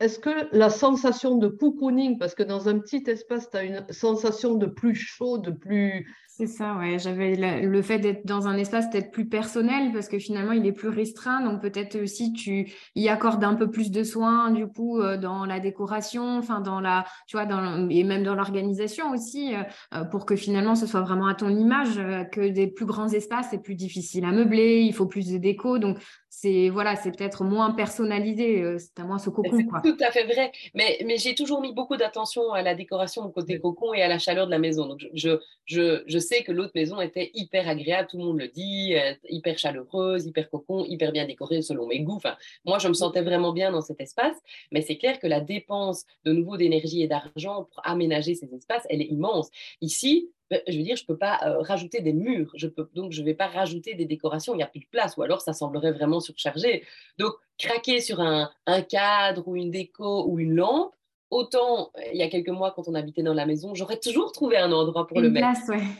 est-ce 0.00 0.18
que 0.18 0.48
la 0.50 0.70
sensation 0.70 1.36
de 1.36 1.46
cocooning, 1.46 2.18
parce 2.18 2.34
que 2.34 2.42
dans 2.42 2.68
un 2.68 2.80
petit 2.80 3.04
espace, 3.06 3.48
tu 3.48 3.56
as 3.56 3.62
une 3.62 3.86
sensation 3.90 4.54
de 4.56 4.66
plus 4.66 4.96
chaud, 4.96 5.38
de 5.38 5.52
plus 5.52 6.12
c'est 6.36 6.48
ça, 6.48 6.74
ouais. 6.78 6.98
J'avais 6.98 7.36
le 7.60 7.82
fait 7.82 8.00
d'être 8.00 8.26
dans 8.26 8.48
un 8.48 8.56
espace 8.56 8.90
peut-être 8.90 9.12
plus 9.12 9.28
personnel 9.28 9.92
parce 9.92 10.08
que 10.08 10.18
finalement 10.18 10.50
il 10.50 10.66
est 10.66 10.72
plus 10.72 10.88
restreint, 10.88 11.40
donc 11.44 11.62
peut-être 11.62 11.94
aussi 12.02 12.32
tu 12.32 12.72
y 12.96 13.08
accordes 13.08 13.44
un 13.44 13.54
peu 13.54 13.70
plus 13.70 13.92
de 13.92 14.02
soins 14.02 14.50
du 14.50 14.66
coup 14.66 15.00
euh, 15.00 15.16
dans 15.16 15.44
la 15.44 15.60
décoration, 15.60 16.36
enfin 16.38 16.58
dans 16.58 16.80
la, 16.80 17.04
tu 17.28 17.36
vois, 17.36 17.46
dans 17.46 17.88
et 17.88 18.02
même 18.02 18.24
dans 18.24 18.34
l'organisation 18.34 19.12
aussi, 19.12 19.54
euh, 19.54 19.62
euh, 19.94 20.04
pour 20.06 20.26
que 20.26 20.34
finalement 20.34 20.74
ce 20.74 20.88
soit 20.88 21.02
vraiment 21.02 21.28
à 21.28 21.36
ton 21.36 21.50
image. 21.50 22.00
que 22.32 22.48
des 22.48 22.66
plus 22.66 22.86
grands 22.86 23.08
espaces 23.10 23.46
c'est 23.52 23.62
plus 23.62 23.76
difficile 23.76 24.24
à 24.24 24.32
meubler, 24.32 24.80
il 24.80 24.92
faut 24.92 25.06
plus 25.06 25.30
de 25.30 25.38
déco, 25.38 25.78
donc 25.78 25.98
c'est 26.30 26.68
voilà, 26.68 26.96
c'est 26.96 27.16
peut-être 27.16 27.44
moins 27.44 27.70
personnalisé, 27.70 28.76
c'est 28.78 29.00
à 29.00 29.04
moins 29.04 29.18
ce 29.18 29.30
cocon. 29.30 29.56
C'est 29.56 29.88
tout 29.88 30.04
à 30.04 30.10
fait 30.10 30.24
vrai, 30.24 30.50
mais, 30.74 30.98
mais 31.06 31.16
j'ai 31.16 31.36
toujours 31.36 31.60
mis 31.60 31.72
beaucoup 31.72 31.96
d'attention 31.96 32.52
à 32.52 32.62
la 32.62 32.74
décoration 32.74 33.22
au 33.22 33.28
côté 33.28 33.60
cocon 33.60 33.94
et 33.94 34.02
à 34.02 34.08
la 34.08 34.18
chaleur 34.18 34.46
de 34.46 34.50
la 34.50 34.58
maison. 34.58 34.88
Donc 34.88 35.06
je, 35.14 35.38
je, 35.66 36.02
je 36.08 36.18
sais 36.24 36.42
que 36.42 36.52
l'autre 36.52 36.72
maison 36.74 37.00
était 37.00 37.30
hyper 37.34 37.68
agréable, 37.68 38.08
tout 38.10 38.18
le 38.18 38.24
monde 38.24 38.40
le 38.40 38.48
dit, 38.48 38.94
euh, 38.96 39.14
hyper 39.28 39.58
chaleureuse, 39.58 40.26
hyper 40.26 40.50
cocon, 40.50 40.84
hyper 40.84 41.12
bien 41.12 41.26
décorée 41.26 41.62
selon 41.62 41.86
mes 41.86 42.00
goûts. 42.00 42.16
Enfin, 42.16 42.36
moi, 42.64 42.78
je 42.78 42.88
me 42.88 42.94
sentais 42.94 43.22
vraiment 43.22 43.52
bien 43.52 43.70
dans 43.70 43.80
cet 43.80 44.00
espace, 44.00 44.36
mais 44.72 44.82
c'est 44.82 44.96
clair 44.96 45.18
que 45.20 45.26
la 45.26 45.40
dépense 45.40 46.04
de 46.24 46.32
nouveau 46.32 46.56
d'énergie 46.56 47.02
et 47.02 47.08
d'argent 47.08 47.68
pour 47.72 47.86
aménager 47.86 48.34
ces 48.34 48.52
espaces, 48.54 48.84
elle 48.88 49.02
est 49.02 49.10
immense. 49.18 49.50
Ici, 49.80 50.30
ben, 50.50 50.60
je 50.68 50.76
veux 50.76 50.82
dire, 50.82 50.96
je 50.96 51.04
ne 51.04 51.06
peux 51.06 51.18
pas 51.18 51.40
euh, 51.44 51.60
rajouter 51.60 52.00
des 52.00 52.12
murs, 52.12 52.52
je 52.56 52.68
peux, 52.68 52.88
donc 52.94 53.12
je 53.12 53.20
ne 53.20 53.26
vais 53.26 53.34
pas 53.34 53.48
rajouter 53.48 53.94
des 53.94 54.04
décorations, 54.04 54.54
il 54.54 54.58
n'y 54.58 54.62
a 54.62 54.68
plus 54.68 54.80
de 54.80 54.88
place, 54.90 55.16
ou 55.16 55.22
alors 55.22 55.40
ça 55.40 55.52
semblerait 55.52 55.92
vraiment 55.92 56.20
surchargé. 56.20 56.84
Donc, 57.18 57.34
craquer 57.58 58.00
sur 58.00 58.20
un, 58.20 58.50
un 58.66 58.82
cadre 58.82 59.46
ou 59.48 59.56
une 59.56 59.70
déco 59.70 60.26
ou 60.28 60.38
une 60.38 60.54
lampe, 60.54 60.94
autant 61.34 61.90
il 62.12 62.18
y 62.18 62.22
a 62.22 62.28
quelques 62.28 62.48
mois 62.48 62.70
quand 62.70 62.86
on 62.86 62.94
habitait 62.94 63.24
dans 63.24 63.34
la 63.34 63.44
maison, 63.44 63.74
j'aurais 63.74 63.98
toujours 63.98 64.30
trouvé 64.30 64.56
un 64.56 64.70
endroit 64.70 65.06
pour 65.06 65.20
le 65.20 65.30
mettre. 65.30 65.58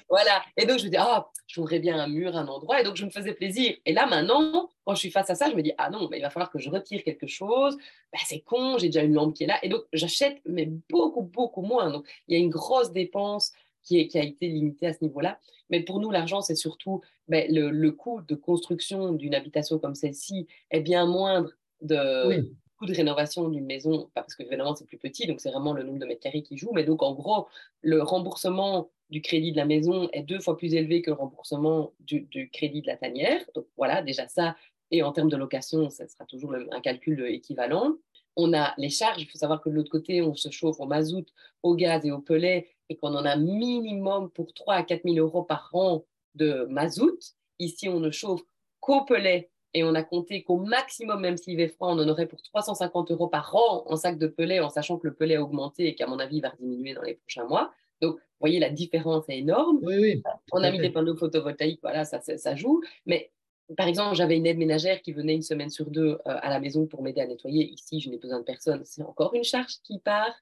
Voilà. 0.09 0.43
Et 0.57 0.65
donc 0.65 0.79
je 0.79 0.85
me 0.85 0.91
dis 0.91 0.97
ah, 0.97 1.29
je 1.49 1.61
voudrais 1.61 1.81
bien 1.81 1.99
un 1.99 2.07
mur, 2.07 2.37
un 2.37 2.47
endroit. 2.47 2.81
Et 2.81 2.85
donc 2.85 2.95
je 2.95 3.05
me 3.05 3.11
faisais 3.11 3.35
plaisir. 3.35 3.75
Et 3.85 3.93
là 3.93 4.07
maintenant, 4.07 4.71
quand 4.85 4.95
je 4.95 5.01
suis 5.01 5.11
face 5.11 5.31
à 5.31 5.35
ça, 5.35 5.51
je 5.51 5.57
me 5.57 5.63
dis 5.63 5.73
ah 5.77 5.91
non, 5.91 6.09
mais 6.09 6.19
il 6.19 6.23
va 6.23 6.31
falloir 6.31 6.51
que 6.51 6.61
je 6.61 6.71
retire 6.71 7.03
quelque 7.03 7.27
chose. 7.27 7.77
Ben, 8.13 8.21
c'est 8.25 8.41
con, 8.41 8.79
j'ai 8.79 8.87
déjà 8.87 9.03
une 9.03 9.15
lampe 9.15 9.35
qui 9.35 9.43
est 9.43 9.49
là. 9.49 9.59
Et 9.65 9.69
donc 9.69 9.83
j'achète 9.93 10.41
mais 10.47 10.71
beaucoup 10.89 11.23
beaucoup 11.23 11.63
moins. 11.63 11.91
Donc 11.91 12.07
il 12.29 12.39
y 12.39 12.41
a 12.41 12.43
une 12.43 12.51
grosse 12.51 12.93
dépense 12.93 13.53
qui, 13.83 13.99
est, 13.99 14.07
qui 14.07 14.19
a 14.19 14.23
été 14.23 14.47
limitée 14.47 14.87
à 14.87 14.93
ce 14.93 15.03
niveau-là. 15.03 15.39
Mais 15.69 15.81
pour 15.81 15.99
nous, 15.99 16.11
l'argent, 16.11 16.41
c'est 16.43 16.55
surtout 16.55 17.03
ben, 17.29 17.47
le, 17.51 17.91
coût 17.91 18.23
de 18.23 18.35
construction 18.35 19.13
d'une 19.13 19.35
habitation 19.35 19.79
comme 19.79 19.95
celle-ci 19.95 20.47
est 20.71 20.81
bien 20.81 21.07
moindre 21.07 21.51
de, 21.83 22.49
de 22.85 22.95
rénovation 22.95 23.49
d'une 23.49 23.67
maison, 23.67 24.11
parce 24.15 24.35
que 24.35 24.43
évidemment 24.43 24.75
c'est 24.75 24.87
plus 24.87 24.99
petit, 24.99 25.27
donc 25.27 25.41
c'est 25.41 25.51
vraiment 25.51 25.73
le 25.73 25.83
nombre 25.83 25.99
de 25.99 26.07
mètres 26.07 26.21
carrés 26.21 26.43
qui 26.43 26.57
joue, 26.57 26.71
mais 26.73 26.85
donc 26.85 27.03
en 27.03 27.15
gros, 27.15 27.47
le 27.83 28.03
remboursement 28.03 28.91
du 29.11 29.21
crédit 29.21 29.53
de 29.53 29.57
la 29.57 29.65
maison 29.65 30.09
est 30.13 30.23
deux 30.23 30.41
fois 30.41 30.57
plus 30.57 30.75
élevé 30.75 31.03
que 31.03 31.11
le 31.11 31.17
remboursement 31.17 31.93
du, 32.01 32.51
crédit 32.53 32.83
de 32.83 32.87
la 32.87 32.97
tanière. 32.97 33.41
Donc 33.55 33.67
voilà, 33.77 34.03
déjà 34.03 34.27
ça, 34.29 34.57
et 34.91 35.03
en 35.03 35.13
termes 35.13 35.29
de 35.29 35.37
location, 35.37 35.91
ça 35.91 36.07
sera 36.09 36.25
toujours 36.25 36.55
un 36.55 36.81
calcul 36.81 37.25
équivalent. 37.27 37.97
On 38.37 38.53
a 38.53 38.75
les 38.79 38.91
charges, 38.91 39.23
il 39.23 39.27
faut 39.27 39.39
savoir 39.39 39.61
que 39.61 39.69
de 39.69 39.75
l'autre 39.75 39.91
côté, 39.91 40.23
on 40.23 40.35
se 40.35 40.51
chauffe 40.51 40.81
au 40.81 40.87
mazout, 40.87 41.27
au 41.63 41.75
gaz 41.75 42.05
et 42.05 42.13
au 42.13 42.21
pellet, 42.21 42.69
et 42.89 42.97
qu'on 42.97 43.15
en 43.15 43.25
a 43.25 43.37
minimum 43.37 44.31
pour 44.31 44.53
3 44.53 44.75
à 44.75 44.83
4 44.83 45.03
000 45.05 45.17
euros 45.17 45.43
par 45.43 45.71
an 45.73 46.05
de 46.35 46.67
mazout. 46.69 47.19
Ici, 47.59 47.89
on 47.89 48.01
ne 48.01 48.11
chauffe 48.11 48.43
qu'au 48.81 49.05
pellet 49.05 49.51
et 49.75 49.83
on 49.83 49.95
a 49.95 50.05
compté 50.05 50.45
qu'au 50.45 50.57
maximum, 50.57 51.21
même 51.21 51.37
s'il 51.37 51.57
fait 51.57 51.69
froid, 51.69 51.89
on 51.89 51.99
en 51.99 52.09
aurait 52.09 52.27
pour 52.27 52.41
350 52.41 53.11
euros 53.11 53.27
par 53.27 53.55
an 53.57 53.85
en 53.87 53.97
sac 53.97 54.19
de 54.19 54.29
pellet, 54.29 54.61
en 54.61 54.71
sachant 54.71 54.99
que 54.99 55.09
le 55.09 55.15
pellet 55.15 55.35
a 55.35 55.43
augmenté 55.43 55.89
et 55.89 55.95
qu'à 55.97 56.07
mon 56.07 56.21
avis, 56.21 56.37
il 56.37 56.43
va 56.43 56.53
diminuer 56.59 56.95
dans 56.95 57.03
les 57.03 57.15
prochains 57.15 57.45
mois. 57.45 57.73
Donc, 58.01 58.15
vous 58.15 58.21
voyez, 58.41 58.61
la 58.61 58.71
différence 58.71 59.29
est 59.29 59.39
énorme. 59.39 59.81
Oui, 59.83 59.97
oui, 59.99 60.23
on 60.53 60.63
a 60.63 60.71
mis 60.71 60.79
des 60.79 60.91
panneaux 60.91 61.17
photovoltaïques, 61.17 61.81
voilà, 61.83 62.05
ça, 62.05 62.21
ça, 62.21 62.55
joue. 62.55 62.83
Mais 63.05 63.33
par 63.77 63.89
exemple, 63.89 64.15
j'avais 64.15 64.37
une 64.37 64.47
aide 64.47 64.59
ménagère 64.59 65.03
qui 65.03 65.13
venait 65.13 65.35
une 65.35 65.43
semaine 65.43 65.71
sur 65.71 65.91
deux 65.91 66.13
euh, 66.13 66.19
à 66.25 66.51
la 66.51 66.61
maison 66.61 66.87
pour 66.87 67.03
m'aider 67.03 67.21
à 67.21 67.27
nettoyer. 67.27 67.71
Ici, 67.73 68.01
je 68.01 68.11
n'ai 68.11 68.19
besoin 68.19 68.39
de 68.39 68.45
personne. 68.45 68.83
C'est 68.85 69.03
encore 69.03 69.35
une 69.35 69.45
charge 69.45 69.81
qui 69.83 69.99
part. 69.99 70.35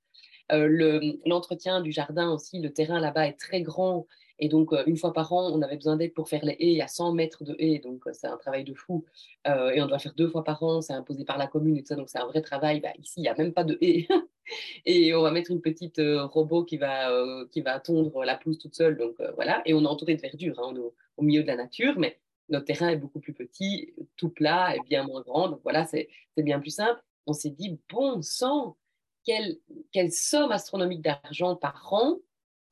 Euh, 0.50 1.14
l'entretien 1.24 1.80
du 1.80 1.92
jardin 1.92 2.30
aussi, 2.32 2.60
le 2.60 2.72
terrain 2.72 3.00
là-bas 3.00 3.28
est 3.28 3.38
très 3.38 3.62
grand 3.62 4.06
et 4.42 4.48
donc, 4.48 4.72
euh, 4.72 4.82
une 4.86 4.96
fois 4.96 5.12
par 5.12 5.32
an, 5.32 5.52
on 5.52 5.62
avait 5.62 5.76
besoin 5.76 5.96
d'aide 5.96 6.14
pour 6.14 6.28
faire 6.28 6.44
les 6.44 6.54
haies. 6.54 6.72
Il 6.72 6.76
y 6.76 6.82
a 6.82 6.88
100 6.88 7.12
mètres 7.12 7.44
de 7.44 7.54
haies, 7.60 7.78
donc 7.78 8.08
euh, 8.08 8.10
c'est 8.12 8.26
un 8.26 8.36
travail 8.36 8.64
de 8.64 8.74
fou. 8.74 9.04
Euh, 9.46 9.70
et 9.70 9.80
on 9.80 9.86
doit 9.86 10.00
faire 10.00 10.14
deux 10.14 10.28
fois 10.28 10.42
par 10.42 10.60
an, 10.64 10.80
c'est 10.80 10.94
imposé 10.94 11.24
par 11.24 11.38
la 11.38 11.46
commune 11.46 11.76
et 11.76 11.82
tout 11.82 11.86
ça, 11.86 11.94
donc 11.94 12.08
c'est 12.08 12.18
un 12.18 12.26
vrai 12.26 12.42
travail. 12.42 12.80
Bah, 12.80 12.88
ici, 12.98 13.20
il 13.20 13.22
n'y 13.22 13.28
a 13.28 13.36
même 13.36 13.52
pas 13.52 13.62
de 13.62 13.78
haies. 13.80 14.08
et 14.84 15.14
on 15.14 15.22
va 15.22 15.30
mettre 15.30 15.52
une 15.52 15.60
petite 15.60 16.00
robot 16.00 16.64
qui 16.64 16.76
va, 16.76 17.08
qui 17.52 17.60
va 17.60 17.78
tondre 17.78 18.24
la 18.24 18.36
pelouse 18.36 18.58
toute 18.58 18.74
seule. 18.74 18.96
Donc 18.96 19.14
voilà, 19.36 19.62
et 19.64 19.74
on 19.74 19.84
est 19.84 19.86
entouré 19.86 20.16
de 20.16 20.20
verdure, 20.20 20.58
hein, 20.58 20.72
on 20.72 20.74
est 20.74 20.92
au, 21.18 21.22
milieu 21.22 21.42
de 21.42 21.46
la 21.46 21.54
nature, 21.54 21.94
mais 21.96 22.18
notre 22.48 22.64
terrain 22.64 22.88
est 22.88 22.96
beaucoup 22.96 23.20
plus 23.20 23.34
petit, 23.34 23.94
tout 24.16 24.30
plat 24.30 24.74
et 24.74 24.80
bien 24.80 25.04
moins 25.04 25.20
grand. 25.20 25.50
Donc 25.50 25.60
voilà, 25.62 25.86
c'est 25.86 26.08
bien 26.36 26.58
plus 26.58 26.74
simple. 26.74 27.00
On 27.28 27.32
s'est 27.32 27.50
dit, 27.50 27.78
bon 27.88 28.22
sang, 28.22 28.76
quelle, 29.24 29.58
quelle 29.92 30.10
somme 30.10 30.50
astronomique 30.50 31.00
d'argent 31.00 31.54
par 31.54 31.92
an 31.92 32.18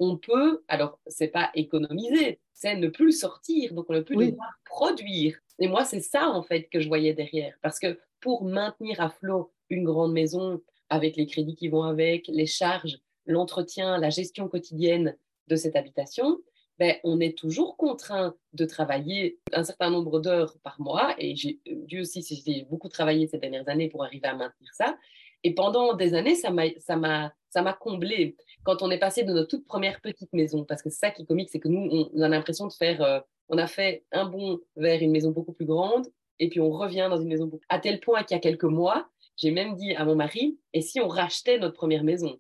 on 0.00 0.16
peut, 0.16 0.64
alors 0.66 0.98
c'est 1.06 1.28
pas 1.28 1.50
économiser, 1.54 2.40
c'est 2.52 2.74
ne 2.74 2.88
plus 2.88 3.06
le 3.06 3.10
sortir, 3.12 3.74
donc 3.74 3.86
on 3.88 3.92
ne 3.92 4.00
peut 4.00 4.16
plus 4.16 4.32
devoir 4.32 4.52
produire. 4.64 5.38
Et 5.60 5.68
moi, 5.68 5.84
c'est 5.84 6.00
ça 6.00 6.28
en 6.28 6.42
fait 6.42 6.64
que 6.64 6.80
je 6.80 6.88
voyais 6.88 7.12
derrière, 7.12 7.54
parce 7.62 7.78
que 7.78 8.00
pour 8.20 8.44
maintenir 8.44 9.00
à 9.00 9.10
flot 9.10 9.52
une 9.68 9.84
grande 9.84 10.12
maison 10.12 10.60
avec 10.88 11.16
les 11.16 11.26
crédits 11.26 11.54
qui 11.54 11.68
vont 11.68 11.84
avec, 11.84 12.26
les 12.26 12.46
charges, 12.46 12.98
l'entretien, 13.26 13.98
la 13.98 14.10
gestion 14.10 14.48
quotidienne 14.48 15.16
de 15.46 15.56
cette 15.56 15.76
habitation, 15.76 16.38
ben, 16.78 16.96
on 17.04 17.20
est 17.20 17.36
toujours 17.36 17.76
contraint 17.76 18.34
de 18.54 18.64
travailler 18.64 19.38
un 19.52 19.64
certain 19.64 19.90
nombre 19.90 20.18
d'heures 20.18 20.56
par 20.62 20.80
mois. 20.80 21.14
Et 21.18 21.36
j'ai 21.36 21.60
dû 21.66 22.00
aussi, 22.00 22.22
j'ai 22.22 22.64
beaucoup 22.70 22.88
travaillé 22.88 23.26
ces 23.28 23.36
dernières 23.36 23.68
années 23.68 23.90
pour 23.90 24.02
arriver 24.02 24.26
à 24.26 24.34
maintenir 24.34 24.70
ça. 24.72 24.96
Et 25.44 25.54
pendant 25.54 25.92
des 25.92 26.14
années, 26.14 26.34
ça 26.34 26.50
m'a 26.50 27.34
comblé. 27.78 28.36
Quand 28.64 28.82
on 28.82 28.90
est 28.90 28.98
passé 28.98 29.22
de 29.22 29.32
notre 29.32 29.48
toute 29.48 29.66
première 29.66 30.00
petite 30.00 30.32
maison, 30.32 30.64
parce 30.64 30.82
que 30.82 30.90
c'est 30.90 30.98
ça 30.98 31.10
qui 31.10 31.22
est 31.22 31.26
comique, 31.26 31.50
c'est 31.50 31.60
que 31.60 31.68
nous, 31.68 32.08
on, 32.14 32.22
a 32.22 32.28
l'impression 32.28 32.66
de 32.66 32.72
faire, 32.72 33.02
euh, 33.02 33.20
on 33.48 33.58
a 33.58 33.66
fait 33.66 34.04
un 34.12 34.26
bond 34.26 34.60
vers 34.76 35.00
une 35.02 35.10
maison 35.10 35.30
beaucoup 35.30 35.52
plus 35.52 35.66
grande, 35.66 36.06
et 36.38 36.48
puis 36.48 36.60
on 36.60 36.70
revient 36.70 37.08
dans 37.10 37.20
une 37.20 37.28
maison 37.28 37.46
beaucoup, 37.46 37.64
à 37.68 37.78
tel 37.78 38.00
point 38.00 38.22
qu'il 38.22 38.34
y 38.34 38.38
a 38.38 38.40
quelques 38.40 38.64
mois, 38.64 39.08
j'ai 39.36 39.50
même 39.50 39.74
dit 39.74 39.94
à 39.94 40.04
mon 40.04 40.16
mari, 40.16 40.58
et 40.72 40.82
si 40.82 41.00
on 41.00 41.08
rachetait 41.08 41.58
notre 41.58 41.74
première 41.74 42.04
maison? 42.04 42.38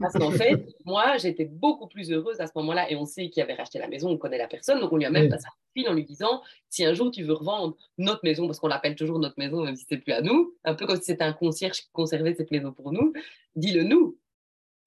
Parce 0.00 0.14
qu'en 0.14 0.30
fait, 0.30 0.66
moi, 0.84 1.16
j'étais 1.16 1.46
beaucoup 1.46 1.86
plus 1.86 2.10
heureuse 2.10 2.40
à 2.40 2.46
ce 2.46 2.52
moment-là, 2.56 2.90
et 2.90 2.96
on 2.96 3.06
sait 3.06 3.30
qui 3.30 3.40
avait 3.40 3.54
racheté 3.54 3.78
la 3.78 3.88
maison, 3.88 4.10
on 4.10 4.18
connaît 4.18 4.38
la 4.38 4.48
personne, 4.48 4.80
donc 4.80 4.92
on 4.92 4.96
lui 4.96 5.06
a 5.06 5.10
même 5.10 5.28
passé 5.28 5.46
un 5.46 5.72
fil 5.74 5.88
en 5.88 5.94
lui 5.94 6.04
disant, 6.04 6.42
si 6.68 6.84
un 6.84 6.92
jour 6.92 7.10
tu 7.10 7.22
veux 7.22 7.32
revendre 7.32 7.76
notre 7.96 8.20
maison, 8.24 8.46
parce 8.46 8.60
qu'on 8.60 8.68
l'appelle 8.68 8.94
toujours 8.94 9.18
notre 9.18 9.38
maison, 9.38 9.64
même 9.64 9.76
si 9.76 9.86
c'est 9.88 9.96
plus 9.96 10.12
à 10.12 10.20
nous, 10.20 10.54
un 10.64 10.74
peu 10.74 10.86
comme 10.86 10.96
si 10.96 11.04
c'était 11.04 11.24
un 11.24 11.32
concierge 11.32 11.80
qui 11.80 11.90
conservait 11.92 12.34
cette 12.34 12.50
maison 12.50 12.72
pour 12.72 12.92
nous, 12.92 13.12
dis-le 13.56 13.84
nous. 13.84 14.18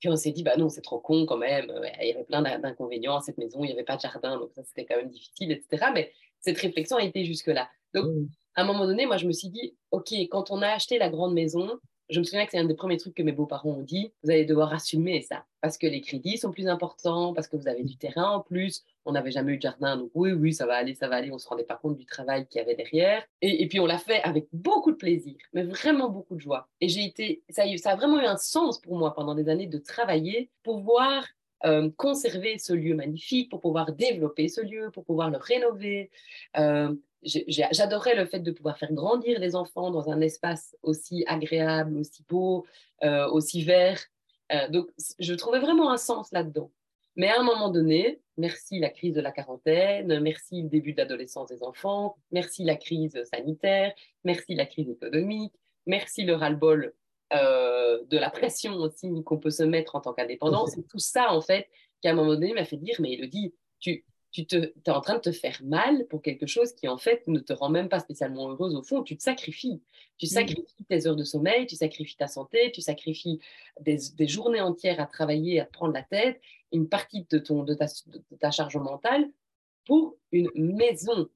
Puis 0.01 0.09
on 0.09 0.17
s'est 0.17 0.31
dit, 0.31 0.43
bah 0.43 0.57
non, 0.57 0.67
c'est 0.67 0.81
trop 0.81 0.99
con 0.99 1.25
quand 1.25 1.37
même, 1.37 1.71
il 2.01 2.07
y 2.07 2.11
avait 2.11 2.23
plein 2.23 2.41
d'inconvénients 2.41 3.17
à 3.17 3.21
cette 3.21 3.37
maison, 3.37 3.63
il 3.63 3.67
n'y 3.67 3.73
avait 3.73 3.83
pas 3.83 3.95
de 3.95 4.01
jardin, 4.01 4.37
donc 4.37 4.51
ça 4.53 4.63
c'était 4.63 4.83
quand 4.83 4.97
même 4.97 5.09
difficile, 5.09 5.51
etc. 5.51 5.91
Mais 5.93 6.11
cette 6.41 6.57
réflexion 6.57 6.97
a 6.97 7.03
été 7.03 7.23
jusque-là. 7.23 7.69
Donc, 7.93 8.07
à 8.55 8.63
un 8.63 8.65
moment 8.65 8.85
donné, 8.85 9.05
moi, 9.05 9.17
je 9.17 9.27
me 9.27 9.31
suis 9.31 9.49
dit, 9.49 9.77
OK, 9.91 10.11
quand 10.31 10.49
on 10.49 10.61
a 10.63 10.69
acheté 10.69 10.97
la 10.97 11.09
grande 11.09 11.33
maison, 11.33 11.79
je 12.11 12.19
me 12.19 12.23
souviens 12.25 12.45
que 12.45 12.51
c'est 12.51 12.59
un 12.59 12.65
des 12.65 12.75
premiers 12.75 12.97
trucs 12.97 13.15
que 13.15 13.23
mes 13.23 13.31
beaux-parents 13.31 13.69
ont 13.69 13.81
dit, 13.81 14.11
vous 14.23 14.29
allez 14.29 14.43
devoir 14.45 14.73
assumer 14.73 15.21
ça, 15.21 15.45
parce 15.61 15.77
que 15.77 15.87
les 15.87 16.01
crédits 16.01 16.37
sont 16.37 16.51
plus 16.51 16.67
importants, 16.67 17.33
parce 17.33 17.47
que 17.47 17.55
vous 17.55 17.69
avez 17.69 17.83
du 17.83 17.97
terrain 17.97 18.31
en 18.31 18.41
plus, 18.41 18.83
on 19.05 19.13
n'avait 19.13 19.31
jamais 19.31 19.53
eu 19.53 19.57
de 19.57 19.61
jardin, 19.61 19.95
donc 19.95 20.11
oui, 20.13 20.33
oui, 20.33 20.53
ça 20.53 20.65
va 20.65 20.75
aller, 20.75 20.93
ça 20.93 21.07
va 21.07 21.15
aller, 21.15 21.31
on 21.31 21.35
ne 21.35 21.39
se 21.39 21.47
rendait 21.47 21.63
pas 21.63 21.77
compte 21.77 21.97
du 21.97 22.05
travail 22.05 22.45
qu'il 22.47 22.59
y 22.59 22.61
avait 22.61 22.75
derrière. 22.75 23.23
Et, 23.41 23.65
puis 23.67 23.79
on 23.79 23.85
l'a 23.85 23.97
fait 23.97 24.21
avec 24.23 24.47
beaucoup 24.51 24.91
de 24.91 24.97
plaisir, 24.97 25.35
mais 25.53 25.63
vraiment 25.63 26.09
beaucoup 26.09 26.35
de 26.35 26.41
joie. 26.41 26.67
Et 26.81 26.89
j'ai 26.89 27.05
été, 27.05 27.43
ça, 27.49 27.63
a 27.63 27.95
vraiment 27.95 28.19
eu 28.19 28.25
un 28.25 28.37
sens 28.37 28.79
pour 28.79 28.97
moi 28.97 29.15
pendant 29.15 29.33
des 29.33 29.47
années 29.47 29.67
de 29.67 29.77
travailler 29.77 30.49
pour 30.63 30.81
voir 30.81 31.25
euh, 31.63 31.89
conserver 31.95 32.57
ce 32.57 32.73
lieu 32.73 32.93
magnifique, 32.93 33.49
pour 33.49 33.61
pouvoir 33.61 33.93
développer 33.93 34.49
ce 34.49 34.61
lieu, 34.61 34.91
pour 34.91 35.05
pouvoir 35.05 35.29
le 35.29 35.37
rénover, 35.37 36.09
euh, 36.57 36.93
j'adorais 37.23 38.15
le 38.15 38.25
fait 38.25 38.39
de 38.39 38.51
pouvoir 38.51 38.77
faire 38.77 38.93
grandir 38.93 39.39
les 39.39 39.55
enfants 39.55 39.91
dans 39.91 40.09
un 40.09 40.21
espace 40.21 40.75
aussi 40.81 41.23
agréable, 41.27 41.97
aussi 41.97 42.23
beau, 42.27 42.65
euh, 43.03 43.29
aussi 43.29 43.63
vert. 43.63 43.99
Euh, 44.51 44.67
donc, 44.69 44.89
je 45.19 45.33
trouvais 45.33 45.59
vraiment 45.59 45.91
un 45.91 45.97
sens 45.97 46.31
là-dedans. 46.31 46.71
Mais 47.15 47.27
à 47.27 47.39
un 47.39 47.43
moment 47.43 47.69
donné, 47.69 48.21
merci 48.37 48.79
la 48.79 48.89
crise 48.89 49.13
de 49.13 49.21
la 49.21 49.31
quarantaine, 49.31 50.19
merci 50.21 50.63
le 50.63 50.69
début 50.69 50.93
de 50.93 50.97
l'adolescence 50.97 51.49
des 51.49 51.61
enfants, 51.61 52.15
merci 52.31 52.63
la 52.63 52.75
crise 52.75 53.21
sanitaire, 53.31 53.93
merci 54.23 54.55
la 54.55 54.65
crise 54.65 54.89
économique, 54.89 55.53
merci 55.85 56.23
le 56.23 56.35
ras-le-bol 56.35 56.93
euh, 57.33 57.99
de 58.09 58.17
la 58.17 58.29
pression 58.29 58.75
aussi 58.75 59.09
qu'on 59.23 59.37
peut 59.37 59.51
se 59.51 59.63
mettre 59.63 59.95
en 59.95 60.01
tant 60.01 60.13
qu'indépendant. 60.13 60.65
C'est 60.67 60.87
tout 60.87 60.99
ça, 60.99 61.33
en 61.33 61.41
fait, 61.41 61.67
qui 62.01 62.07
à 62.07 62.11
un 62.11 62.13
moment 62.13 62.33
donné 62.33 62.53
m'a 62.53 62.65
fait 62.65 62.77
dire, 62.77 62.95
mais 62.99 63.13
Elodie, 63.13 63.53
tu, 63.79 64.05
tu 64.31 64.45
te, 64.45 64.55
es 64.55 64.89
en 64.89 65.01
train 65.01 65.15
de 65.15 65.21
te 65.21 65.31
faire 65.31 65.59
mal 65.63 66.05
pour 66.07 66.21
quelque 66.21 66.45
chose 66.45 66.73
qui 66.73 66.87
en 66.87 66.97
fait 66.97 67.27
ne 67.27 67.39
te 67.39 67.53
rend 67.53 67.69
même 67.69 67.89
pas 67.89 67.99
spécialement 67.99 68.49
heureuse 68.49 68.75
au 68.75 68.81
fond. 68.81 69.03
Tu 69.03 69.17
te 69.17 69.23
sacrifies. 69.23 69.81
Tu 70.17 70.25
sacrifies 70.25 70.85
tes 70.87 71.07
heures 71.07 71.15
de 71.15 71.23
sommeil, 71.23 71.67
tu 71.67 71.75
sacrifies 71.75 72.15
ta 72.15 72.27
santé, 72.27 72.71
tu 72.71 72.81
sacrifies 72.81 73.39
des, 73.81 73.99
journées 74.27 74.61
entières 74.61 74.99
à 74.99 75.05
travailler, 75.05 75.59
à 75.59 75.65
te 75.65 75.71
prendre 75.71 75.93
la 75.93 76.03
tête, 76.03 76.39
une 76.71 76.87
partie 76.87 77.25
de, 77.29 77.39
ton, 77.39 77.63
de, 77.63 77.73
ta, 77.73 78.51
charge 78.51 78.77
mentale 78.77 79.29
pour 79.85 80.15
une 80.31 80.51
maison. 80.55 81.27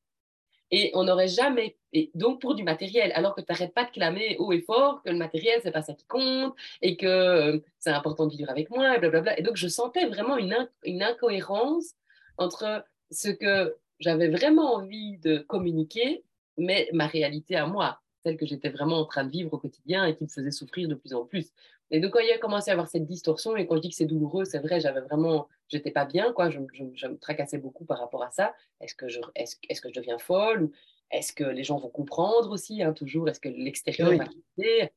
Et 0.72 0.92
on 0.94 1.04
n'aurait 1.04 1.28
jamais, 1.28 1.78
et 1.94 2.12
donc 2.16 2.42
pour 2.42 2.56
du 2.56 2.64
matériel, 2.64 3.12
alors 3.14 3.36
que 3.36 3.42
tu 3.42 3.48
n'arrêtes 3.50 3.74
pas 3.74 3.86
de 3.86 3.92
clamer 3.92 4.36
haut 4.40 4.52
et 4.52 4.62
fort 4.62 5.04
que 5.04 5.10
le 5.10 5.18
matériel, 5.18 5.60
c'est 5.62 5.72
pas 5.72 5.84
ça 5.84 5.94
qui 5.94 6.06
compte, 6.06 6.56
et 6.82 6.98
que 6.98 7.06
euh, 7.06 7.60
c'est 7.78 7.92
important 7.92 8.26
de 8.26 8.36
vivre 8.36 8.50
avec 8.50 8.70
moi, 8.72 8.96
et 8.96 9.00
blablabla. 9.00 9.40
Et 9.40 9.44
donc 9.44 9.58
je 9.58 9.68
sentais 9.68 10.06
vraiment 10.08 10.38
une, 10.38 10.68
une 10.84 11.04
incohérence 11.04 11.94
entre 12.38 12.86
ce 13.12 13.30
que 13.30 13.76
j'avais 14.00 14.30
vraiment 14.30 14.76
envie 14.76 15.18
de 15.20 15.40
communiquer, 15.40 16.24
mais 16.58 16.90
ma 16.94 17.08
réalité 17.08 17.56
à 17.56 17.66
moi, 17.66 18.02
celle 18.24 18.38
que 18.38 18.46
j'étais 18.46 18.70
vraiment 18.70 19.00
en 19.00 19.06
train 19.06 19.24
de 19.24 19.30
vivre 19.30 19.54
au 19.54 19.58
quotidien 19.58 20.06
et 20.06 20.16
qui 20.16 20.24
me 20.24 20.30
faisait 20.30 20.52
souffrir 20.52 20.88
de 20.88 20.96
plus 20.96 21.14
en 21.14 21.26
plus. 21.26 21.52
Et 21.92 22.00
donc, 22.00 22.14
quand 22.14 22.20
il 22.20 22.32
a 22.32 22.40
commencé 22.40 22.72
à 22.72 22.74
avoir 22.74 22.88
cette 22.88 23.06
distorsion, 23.06 23.56
et 23.56 23.68
quand 23.68 23.76
je 23.76 23.82
dis 23.82 23.90
que 23.90 23.96
c'est 23.96 24.06
douloureux, 24.06 24.46
c'est 24.46 24.60
vrai, 24.60 24.80
j'avais 24.80 25.02
vraiment, 25.02 25.48
j'étais 25.68 25.92
pas 25.92 26.06
bien, 26.06 26.34
quoi, 26.34 26.50
je, 26.50 26.60
me 26.60 27.18
tracassais 27.18 27.60
beaucoup 27.60 27.86
par 27.86 28.00
rapport 28.00 28.24
à 28.24 28.32
ça. 28.32 28.56
Est-ce 28.82 28.96
que 28.96 29.08
je, 29.08 29.20
est-ce, 29.36 29.58
est 29.70 29.80
que 29.80 29.90
je 29.90 29.94
deviens 29.94 30.18
folle 30.18 30.64
ou 30.64 30.72
est-ce 31.12 31.32
que 31.32 31.44
les 31.44 31.64
gens 31.64 31.78
vont 31.78 31.90
comprendre 31.90 32.50
aussi, 32.50 32.82
hein, 32.82 32.94
toujours? 32.94 33.30
Est-ce 33.30 33.40
que 33.40 33.50
l'extérieur 33.50 34.18
va 34.18 34.26
quitter? 34.26 34.90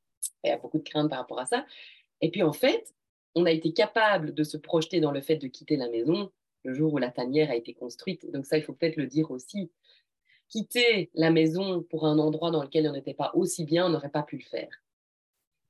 Il 0.43 0.49
y 0.49 0.51
a 0.51 0.57
beaucoup 0.57 0.79
de 0.79 0.83
craintes 0.83 1.11
par 1.11 1.19
rapport 1.19 1.39
à 1.39 1.47
ça. 1.47 1.67
Et 2.23 2.31
puis, 2.31 2.43
en 2.43 2.55
fait, 2.55 2.95
on 3.35 3.45
a 3.45 3.51
été 3.51 3.75
capable 3.75 4.33
de 4.33 4.43
se 4.43 4.57
projeter 4.57 5.01
dans 5.01 5.13
le 5.13 5.21
fait 5.21 5.37
de 5.37 5.47
quitter 5.47 5.77
la 5.77 5.91
maison 5.91 6.33
le 6.65 6.75
jour 6.75 6.93
où 6.93 6.99
la 6.99 7.11
tanière 7.11 7.51
a 7.51 7.57
été 7.57 7.75
construite. 7.75 8.31
Donc 8.33 8.47
ça, 8.47 8.59
il 8.59 8.63
faut 8.63 8.73
peut-être 8.73 8.97
le 8.97 9.07
dire 9.07 9.31
aussi. 9.31 9.71
Quitter 10.49 11.11
la 11.15 11.31
maison 11.31 11.83
pour 11.83 12.07
un 12.07 12.19
endroit 12.19 12.51
dans 12.51 12.63
lequel 12.63 12.89
on 12.89 12.93
n'était 12.93 13.15
pas 13.15 13.33
aussi 13.35 13.65
bien, 13.65 13.87
on 13.87 13.91
n'aurait 13.91 14.09
pas 14.09 14.23
pu 14.23 14.37
le 14.37 14.45
faire. 14.45 14.71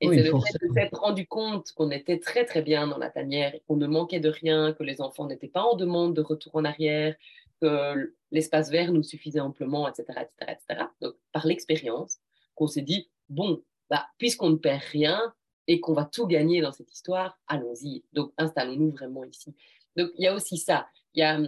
Et 0.01 0.09
c'est 0.09 0.23
le 0.23 0.31
fait 0.39 0.67
de 0.67 0.73
s'être 0.73 1.01
rendu 1.01 1.27
compte 1.27 1.73
qu'on 1.73 1.91
était 1.91 2.21
très 2.21 2.45
très 2.45 2.63
bien 2.63 2.87
dans 2.87 2.99
la 2.99 3.11
tanière, 3.11 3.53
qu'on 3.67 3.77
ne 3.77 3.89
manquait 3.89 4.21
de 4.21 4.29
rien, 4.29 4.73
que 4.73 4.85
les 4.85 5.01
enfants 5.01 5.27
n'étaient 5.27 5.49
pas 5.49 5.63
en 5.63 5.75
demande 5.75 6.15
de 6.15 6.21
retour 6.21 6.55
en 6.55 6.65
arrière, 6.65 7.17
que 7.61 8.15
l'espace 8.31 8.71
vert 8.71 8.93
nous 8.93 9.03
suffisait 9.03 9.41
amplement, 9.41 9.89
etc. 9.89 10.05
etc., 10.21 10.53
etc. 10.53 10.85
Donc 11.01 11.17
par 11.33 11.47
l'expérience, 11.47 12.19
qu'on 12.55 12.69
s'est 12.69 12.83
dit, 12.83 13.11
bon, 13.29 13.63
bah, 13.91 14.07
puisqu'on 14.19 14.51
ne 14.51 14.57
perd 14.57 14.83
rien 14.93 15.35
et 15.67 15.81
qu'on 15.81 15.95
va 15.95 16.05
tout 16.05 16.29
gagner 16.29 16.61
dans 16.61 16.73
cette 16.73 16.93
histoire, 16.93 17.37
allons-y. 17.49 18.05
Donc 18.13 18.33
installons-nous 18.39 18.93
vraiment 18.93 19.25
ici. 19.25 19.57
Donc, 19.99 20.11
il 20.17 20.25
y 20.25 20.29
a 20.29 20.35
aussi 20.35 20.57
ça. 20.57 20.89
Il 21.15 21.21
y 21.21 21.23
a, 21.23 21.41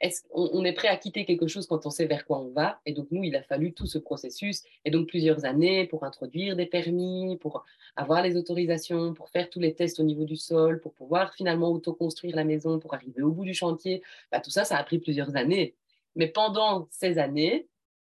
est 0.00 0.24
on, 0.32 0.64
est 0.64 0.72
prêt 0.72 0.88
à 0.88 0.96
quitter 0.96 1.24
quelque 1.24 1.46
chose 1.46 1.66
quand 1.66 1.86
on 1.86 1.90
sait 1.90 2.06
vers 2.06 2.26
quoi 2.26 2.40
on 2.40 2.50
va? 2.50 2.80
Et 2.86 2.92
donc, 2.92 3.06
nous, 3.10 3.22
il 3.22 3.36
a 3.36 3.42
fallu 3.42 3.72
tout 3.72 3.86
ce 3.86 3.98
processus 3.98 4.62
et 4.84 4.90
donc 4.90 5.08
plusieurs 5.08 5.44
années 5.44 5.86
pour 5.86 6.04
introduire 6.04 6.56
des 6.56 6.66
permis, 6.66 7.36
pour 7.40 7.64
avoir 7.94 8.22
les 8.22 8.36
autorisations, 8.36 9.14
pour 9.14 9.28
faire 9.28 9.48
tous 9.50 9.60
les 9.60 9.74
tests 9.74 10.00
au 10.00 10.04
niveau 10.04 10.24
du 10.24 10.36
sol, 10.36 10.80
pour 10.80 10.92
pouvoir 10.94 11.34
finalement 11.34 11.70
autoconstruire 11.70 12.34
la 12.34 12.44
maison, 12.44 12.78
pour 12.78 12.94
arriver 12.94 13.22
au 13.22 13.30
bout 13.30 13.44
du 13.44 13.54
chantier. 13.54 14.02
Bah, 14.32 14.40
tout 14.40 14.50
ça, 14.50 14.64
ça 14.64 14.76
a 14.76 14.84
pris 14.84 14.98
plusieurs 14.98 15.36
années. 15.36 15.76
Mais 16.16 16.28
pendant 16.28 16.88
ces 16.90 17.18
années, 17.18 17.68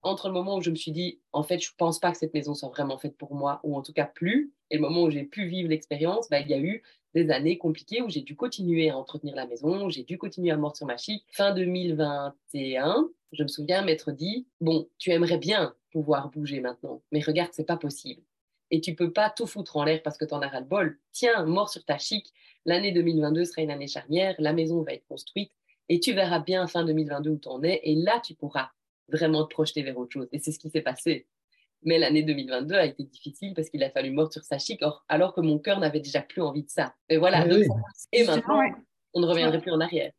entre 0.04 0.28
le 0.28 0.34
moment 0.34 0.58
où 0.58 0.62
je 0.62 0.70
me 0.70 0.76
suis 0.76 0.92
dit, 0.92 1.20
en 1.32 1.44
fait, 1.44 1.60
je 1.60 1.72
ne 1.72 1.76
pense 1.78 2.00
pas 2.00 2.12
que 2.12 2.18
cette 2.18 2.34
maison 2.34 2.54
soit 2.54 2.70
vraiment 2.70 2.98
faite 2.98 3.18
pour 3.18 3.34
moi, 3.36 3.60
ou 3.64 3.76
en 3.76 3.82
tout 3.82 3.94
cas 3.94 4.06
plus, 4.06 4.54
et 4.70 4.76
le 4.76 4.82
moment 4.82 5.04
où 5.04 5.10
j'ai 5.10 5.24
pu 5.24 5.48
vivre 5.48 5.70
l'expérience, 5.70 6.30
bah, 6.30 6.40
il 6.40 6.50
y 6.50 6.54
a 6.54 6.60
eu 6.60 6.84
des 7.14 7.30
années 7.30 7.58
compliquées 7.58 8.02
où 8.02 8.10
j'ai 8.10 8.22
dû 8.22 8.36
continuer 8.36 8.90
à 8.90 8.98
entretenir 8.98 9.36
la 9.36 9.46
maison, 9.46 9.90
j'ai 9.90 10.04
dû 10.04 10.18
continuer 10.18 10.52
à 10.52 10.58
mordre 10.58 10.76
sur 10.76 10.86
ma 10.86 10.98
chic. 10.98 11.24
Fin 11.32 11.54
2021, 11.54 13.10
je 13.32 13.44
me 13.44 13.48
souviens 13.48 13.84
m'être 13.84 14.12
dit, 14.12 14.48
bon, 14.62 14.88
tu 14.98 15.12
aimerais 15.12 15.38
bien 15.38 15.74
pouvoir 15.92 16.30
bouger 16.30 16.60
maintenant, 16.60 17.02
mais 17.12 17.22
regarde, 17.22 17.52
c'est 17.54 17.66
pas 17.66 17.78
possible. 17.78 18.22
Et 18.72 18.82
tu 18.82 18.96
peux 18.96 19.14
pas 19.14 19.30
tout 19.30 19.46
foutre 19.46 19.78
en 19.78 19.84
l'air 19.84 20.02
parce 20.02 20.18
que 20.18 20.26
tu 20.26 20.34
en 20.34 20.42
as 20.42 20.48
ras 20.48 20.62
le 20.62 20.66
bol. 20.66 21.00
Tiens, 21.12 21.46
mort 21.46 21.70
sur 21.70 21.86
ta 21.86 22.00
chic, 22.00 22.34
l'année 22.66 22.92
2022 22.92 23.46
sera 23.46 23.62
une 23.62 23.72
année 23.72 23.88
charnière, 23.88 24.36
la 24.40 24.54
maison 24.54 24.82
va 24.82 24.94
être 24.94 25.06
construite 25.08 25.52
et 25.90 26.00
tu 26.00 26.14
verras 26.14 26.40
bien 26.40 26.68
fin 26.68 26.84
2022 26.84 27.30
où 27.30 27.38
tu 27.38 27.50
en 27.50 27.62
es 27.64 27.82
et 27.84 27.96
là 27.96 28.20
tu 28.24 28.34
pourras 28.34 28.70
vraiment 29.10 29.44
te 29.46 29.54
projeter 29.54 29.84
vers 29.84 29.98
autre 29.98 30.12
chose. 30.14 30.28
Et 30.32 30.40
c'est 30.40 30.52
ce 30.52 30.60
qui 30.60 30.70
s'est 30.70 30.82
passé. 30.82 31.28
Mais 31.86 31.98
l'année 31.98 32.24
2022 32.24 32.76
a 32.76 32.86
été 32.86 33.04
difficile 33.04 33.54
parce 33.54 33.70
qu'il 33.70 33.84
a 33.84 33.90
fallu 33.90 34.12
mordre 34.12 34.32
sur 34.32 34.44
sa 34.44 34.58
chic, 34.58 34.82
alors 35.10 35.34
que 35.34 35.42
mon 35.42 35.60
cœur 35.60 35.80
n'avait 35.80 36.00
déjà 36.00 36.22
plus 36.22 36.42
envie 36.42 36.64
de 36.64 36.70
ça. 36.70 36.94
Et 37.10 37.18
voilà. 37.18 37.46
Et 38.12 38.24
maintenant, 38.26 38.62
on 39.14 39.20
ne 39.20 39.26
reviendrait 39.26 39.60
plus 39.60 39.72
en 39.72 39.82
arrière. 39.82 40.12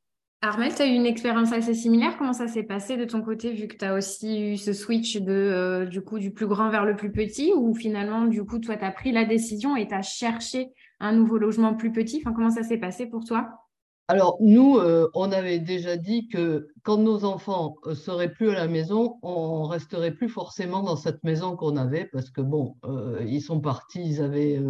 Armel, 0.43 0.75
tu 0.75 0.83
as 0.83 0.87
eu 0.87 0.95
une 0.95 1.07
expérience 1.07 1.55
assez 1.55 1.73
similaire? 1.73 2.19
Comment 2.19 2.35
ça 2.35 2.49
s'est 2.49 2.65
passé 2.65 2.99
de 2.99 3.07
ton 3.07 3.23
côté, 3.23 3.53
vu 3.53 3.67
que 3.67 3.77
tu 3.79 3.85
as 3.87 3.95
aussi 3.95 4.53
eu 4.53 4.57
ce 4.59 4.75
switch 4.75 5.17
de, 5.17 5.33
euh, 5.33 5.87
du 5.87 6.03
coup, 6.03 6.19
du 6.19 6.33
plus 6.33 6.47
grand 6.47 6.69
vers 6.69 6.85
le 6.85 6.97
plus 6.97 7.11
petit, 7.11 7.55
ou 7.57 7.75
finalement, 7.75 8.27
du 8.27 8.45
coup, 8.45 8.59
toi, 8.59 8.77
tu 8.77 8.85
as 8.85 8.91
pris 8.91 9.11
la 9.11 9.25
décision 9.25 9.75
et 9.75 9.89
tu 9.89 9.95
as 9.95 10.03
cherché 10.03 10.69
un 11.01 11.13
nouveau 11.13 11.39
logement 11.39 11.75
plus 11.75 11.93
petit? 11.93 12.19
Enfin, 12.21 12.35
Comment 12.35 12.51
ça 12.51 12.63
s'est 12.63 12.77
passé 12.77 13.07
pour 13.07 13.25
toi? 13.25 13.64
Alors, 14.09 14.37
nous, 14.41 14.77
euh, 14.77 15.09
on 15.15 15.33
avait 15.33 15.59
déjà 15.61 15.97
dit 15.97 16.29
que 16.29 16.69
quand 16.83 16.99
nos 16.99 17.25
enfants 17.25 17.77
euh, 17.87 17.95
seraient 17.95 18.31
plus 18.31 18.51
à 18.51 18.55
la 18.55 18.69
maison, 18.69 19.19
on 19.23 19.65
resterait 19.65 20.11
plus 20.13 20.29
forcément 20.29 20.83
dans 20.83 20.97
cette 20.97 21.25
maison 21.25 21.57
qu'on 21.57 21.79
avait, 21.79 22.05
parce 22.13 22.29
que 22.31 22.43
bon, 22.43 22.77
euh, 22.85 23.25
ils 23.27 23.41
sont 23.41 23.61
partis, 23.61 24.03
ils 24.05 24.21
avaient 24.21 24.61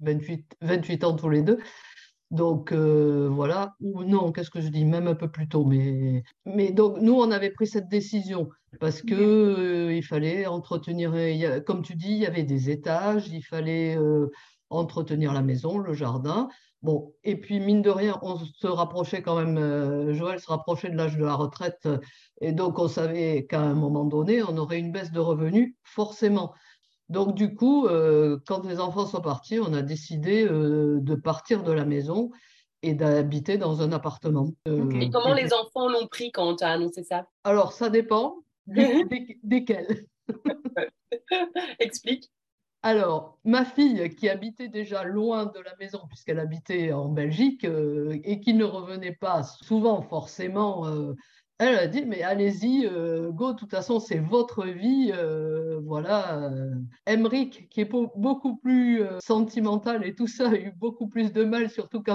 28, 0.00 0.56
28 0.62 1.04
ans 1.04 1.16
tous 1.16 1.28
les 1.28 1.42
deux. 1.42 1.58
Donc 2.30 2.72
voilà, 2.72 3.74
ou 3.80 4.02
non, 4.04 4.32
qu'est-ce 4.32 4.50
que 4.50 4.60
je 4.60 4.68
dis, 4.68 4.84
même 4.84 5.06
un 5.06 5.14
peu 5.14 5.30
plus 5.30 5.48
tôt, 5.48 5.64
mais, 5.64 6.24
mais 6.44 6.72
donc 6.72 6.98
nous, 7.00 7.14
on 7.14 7.30
avait 7.30 7.50
pris 7.50 7.66
cette 7.68 7.88
décision 7.88 8.48
parce 8.80 9.00
que 9.00 9.92
il 9.92 10.02
fallait 10.02 10.46
entretenir, 10.46 11.14
comme 11.66 11.82
tu 11.82 11.94
dis, 11.94 12.10
il 12.10 12.18
y 12.18 12.26
avait 12.26 12.42
des 12.42 12.70
étages, 12.70 13.28
il 13.28 13.42
fallait 13.42 13.96
entretenir 14.70 15.32
la 15.32 15.42
maison, 15.42 15.78
le 15.78 15.92
jardin. 15.92 16.48
Bon, 16.82 17.14
et 17.24 17.36
puis 17.40 17.58
mine 17.58 17.82
de 17.82 17.90
rien, 17.90 18.18
on 18.22 18.38
se 18.38 18.66
rapprochait 18.66 19.22
quand 19.22 19.36
même, 19.36 19.56
euh, 19.58 20.12
Joël 20.12 20.38
se 20.40 20.46
rapprochait 20.46 20.90
de 20.90 20.96
l'âge 20.96 21.16
de 21.16 21.24
la 21.24 21.34
retraite, 21.34 21.88
et 22.40 22.52
donc 22.52 22.78
on 22.78 22.86
savait 22.86 23.46
qu'à 23.48 23.60
un 23.60 23.74
moment 23.74 24.04
donné, 24.04 24.42
on 24.42 24.56
aurait 24.58 24.78
une 24.78 24.92
baisse 24.92 25.10
de 25.10 25.20
revenus, 25.20 25.74
forcément. 25.82 26.52
Donc 27.08 27.34
du 27.34 27.54
coup, 27.54 27.86
euh, 27.86 28.38
quand 28.46 28.64
les 28.66 28.80
enfants 28.80 29.06
sont 29.06 29.20
partis, 29.20 29.58
on 29.58 29.72
a 29.72 29.82
décidé 29.82 30.44
euh, 30.44 30.98
de 31.00 31.14
partir 31.14 31.62
de 31.62 31.72
la 31.72 31.84
maison 31.84 32.30
et 32.82 32.94
d'habiter 32.94 33.58
dans 33.58 33.80
un 33.80 33.92
appartement. 33.92 34.52
et 34.66 35.10
comment 35.10 35.34
les 35.34 35.52
enfants 35.52 35.88
l'ont 35.88 36.06
pris 36.06 36.30
quand 36.30 36.48
on 36.48 36.56
t'a 36.56 36.70
annoncé 36.70 37.02
ça? 37.04 37.26
Alors, 37.44 37.72
ça 37.72 37.90
dépend 37.90 38.36
desquels. 39.42 40.06
Explique. 41.78 42.30
Alors, 42.86 43.36
ma 43.42 43.64
fille, 43.64 44.14
qui 44.14 44.28
habitait 44.28 44.68
déjà 44.68 45.02
loin 45.02 45.46
de 45.46 45.58
la 45.58 45.74
maison, 45.80 45.98
puisqu'elle 46.08 46.38
habitait 46.38 46.92
en 46.92 47.08
Belgique, 47.08 47.64
euh, 47.64 48.16
et 48.22 48.38
qui 48.38 48.54
ne 48.54 48.62
revenait 48.62 49.16
pas 49.16 49.42
souvent 49.42 50.02
forcément, 50.02 50.86
euh, 50.86 51.14
elle 51.58 51.74
a 51.74 51.88
dit, 51.88 52.04
mais 52.04 52.22
allez-y, 52.22 52.86
euh, 52.86 53.32
go, 53.32 53.54
de 53.54 53.58
toute 53.58 53.72
façon, 53.72 53.98
c'est 53.98 54.20
votre 54.20 54.64
vie. 54.66 55.12
voilà. 55.82 56.48
Emmerich, 57.06 57.68
qui 57.70 57.80
est 57.80 57.90
beaucoup 57.90 58.56
plus 58.56 59.02
sentimental 59.18 60.06
et 60.06 60.14
tout 60.14 60.28
ça, 60.28 60.50
a 60.50 60.54
eu 60.54 60.70
beaucoup 60.70 61.08
plus 61.08 61.32
de 61.32 61.42
mal, 61.42 61.68
surtout 61.68 62.04
qu'à 62.04 62.14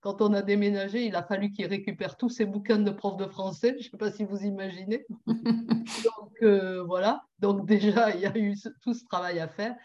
quand 0.00 0.22
on 0.22 0.32
a 0.32 0.42
déménagé, 0.42 1.06
il 1.06 1.16
a 1.16 1.22
fallu 1.22 1.50
qu'il 1.50 1.66
récupère 1.66 2.16
tous 2.16 2.28
ses 2.28 2.44
bouquins 2.44 2.78
de 2.78 2.90
prof 2.90 3.16
de 3.16 3.26
français. 3.26 3.76
Je 3.80 3.86
ne 3.86 3.90
sais 3.90 3.96
pas 3.96 4.12
si 4.12 4.24
vous 4.24 4.42
imaginez. 4.44 5.04
Donc 5.26 6.42
euh, 6.42 6.84
voilà. 6.84 7.22
Donc 7.40 7.66
déjà, 7.66 8.14
il 8.14 8.20
y 8.20 8.26
a 8.26 8.36
eu 8.36 8.54
tout 8.82 8.94
ce 8.94 9.04
travail 9.04 9.40
à 9.40 9.48
faire. 9.48 9.76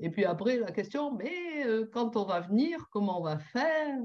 Et 0.00 0.10
puis 0.10 0.24
après, 0.24 0.58
la 0.58 0.72
question, 0.72 1.14
mais 1.14 1.64
euh, 1.66 1.88
quand 1.92 2.16
on 2.16 2.24
va 2.24 2.40
venir, 2.40 2.78
comment 2.90 3.20
on 3.20 3.24
va 3.24 3.38
faire 3.38 3.96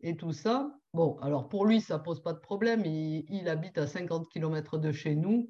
et 0.00 0.16
tout 0.16 0.32
ça. 0.32 0.72
Bon, 0.92 1.16
alors 1.20 1.48
pour 1.48 1.66
lui, 1.66 1.80
ça 1.80 1.98
ne 1.98 2.02
pose 2.02 2.20
pas 2.20 2.32
de 2.32 2.40
problème. 2.40 2.84
Il, 2.84 3.48
habite 3.48 3.78
à 3.78 3.86
50 3.86 4.28
km 4.28 4.78
de 4.78 4.90
chez 4.90 5.14
nous. 5.14 5.48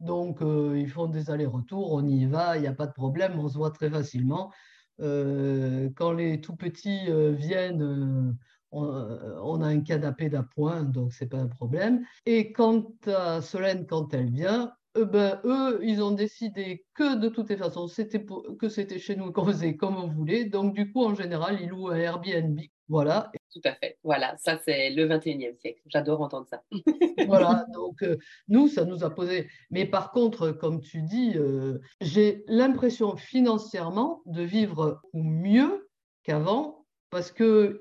Donc, 0.00 0.40
euh, 0.40 0.78
ils 0.78 0.88
font 0.88 1.08
des 1.08 1.28
allers-retours, 1.28 1.92
on 1.92 2.06
y 2.06 2.24
va, 2.24 2.56
il 2.56 2.62
n'y 2.62 2.68
a 2.68 2.72
pas 2.72 2.86
de 2.86 2.92
problème, 2.92 3.38
on 3.38 3.48
se 3.48 3.58
voit 3.58 3.72
très 3.72 3.90
facilement. 3.90 4.50
quand 4.98 6.12
les 6.12 6.40
tout 6.40 6.56
petits 6.56 7.10
viennent, 7.34 8.36
on, 8.70 9.62
a 9.62 9.66
un 9.66 9.80
canapé 9.80 10.28
d'appoint, 10.28 10.82
donc 10.82 11.12
c'est 11.12 11.28
pas 11.28 11.38
un 11.38 11.48
problème. 11.48 12.04
Et 12.26 12.52
quant 12.52 12.92
à 13.06 13.40
Solène, 13.40 13.86
quand 13.86 14.12
elle 14.14 14.30
vient, 14.30 14.72
eux, 14.96 15.04
ben, 15.04 15.40
eux, 15.44 15.80
ils 15.82 16.02
ont 16.02 16.10
décidé 16.10 16.84
que 16.94 17.16
de 17.16 17.28
toutes 17.28 17.50
les 17.50 17.56
façons, 17.56 17.88
c'était 17.88 18.24
que 18.58 18.68
c'était 18.68 18.98
chez 18.98 19.16
nous 19.16 19.32
qu'on 19.32 19.46
faisait 19.46 19.76
comme 19.76 19.96
on 19.96 20.08
voulait. 20.08 20.44
Donc, 20.44 20.74
du 20.74 20.92
coup, 20.92 21.04
en 21.04 21.14
général, 21.14 21.58
ils 21.60 21.68
louent 21.68 21.88
un 21.88 21.96
Airbnb. 21.96 22.58
Voilà. 22.88 23.30
Tout 23.52 23.60
à 23.64 23.74
fait. 23.74 23.98
Voilà, 24.02 24.34
ça, 24.38 24.58
c'est 24.64 24.90
le 24.90 25.06
21e 25.06 25.56
siècle. 25.58 25.80
J'adore 25.86 26.20
entendre 26.20 26.46
ça. 26.48 26.62
voilà, 27.26 27.66
donc 27.74 28.02
euh, 28.02 28.16
nous, 28.48 28.68
ça 28.68 28.84
nous 28.84 29.04
a 29.04 29.14
posé. 29.14 29.48
Mais 29.70 29.84
par 29.84 30.10
contre, 30.10 30.52
comme 30.52 30.80
tu 30.80 31.02
dis, 31.02 31.32
euh, 31.36 31.78
j'ai 32.00 32.44
l'impression 32.46 33.16
financièrement 33.16 34.22
de 34.26 34.42
vivre 34.42 35.02
mieux 35.12 35.88
qu'avant 36.22 36.77
parce 37.10 37.30
que 37.30 37.80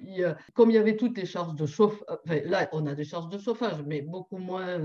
comme 0.54 0.70
il 0.70 0.76
y 0.76 0.78
avait 0.78 0.98
toutes 0.98 1.18
les 1.18 1.26
charges 1.26 1.56
de 1.56 1.66
chauffage, 1.66 2.06
là 2.46 2.70
on 2.72 2.86
a 2.86 2.96
des 2.96 3.04
charges 3.04 3.30
de 3.30 3.38
chauffage, 3.38 3.82
mais 3.86 4.02
beaucoup 4.02 4.38
moins 4.38 4.80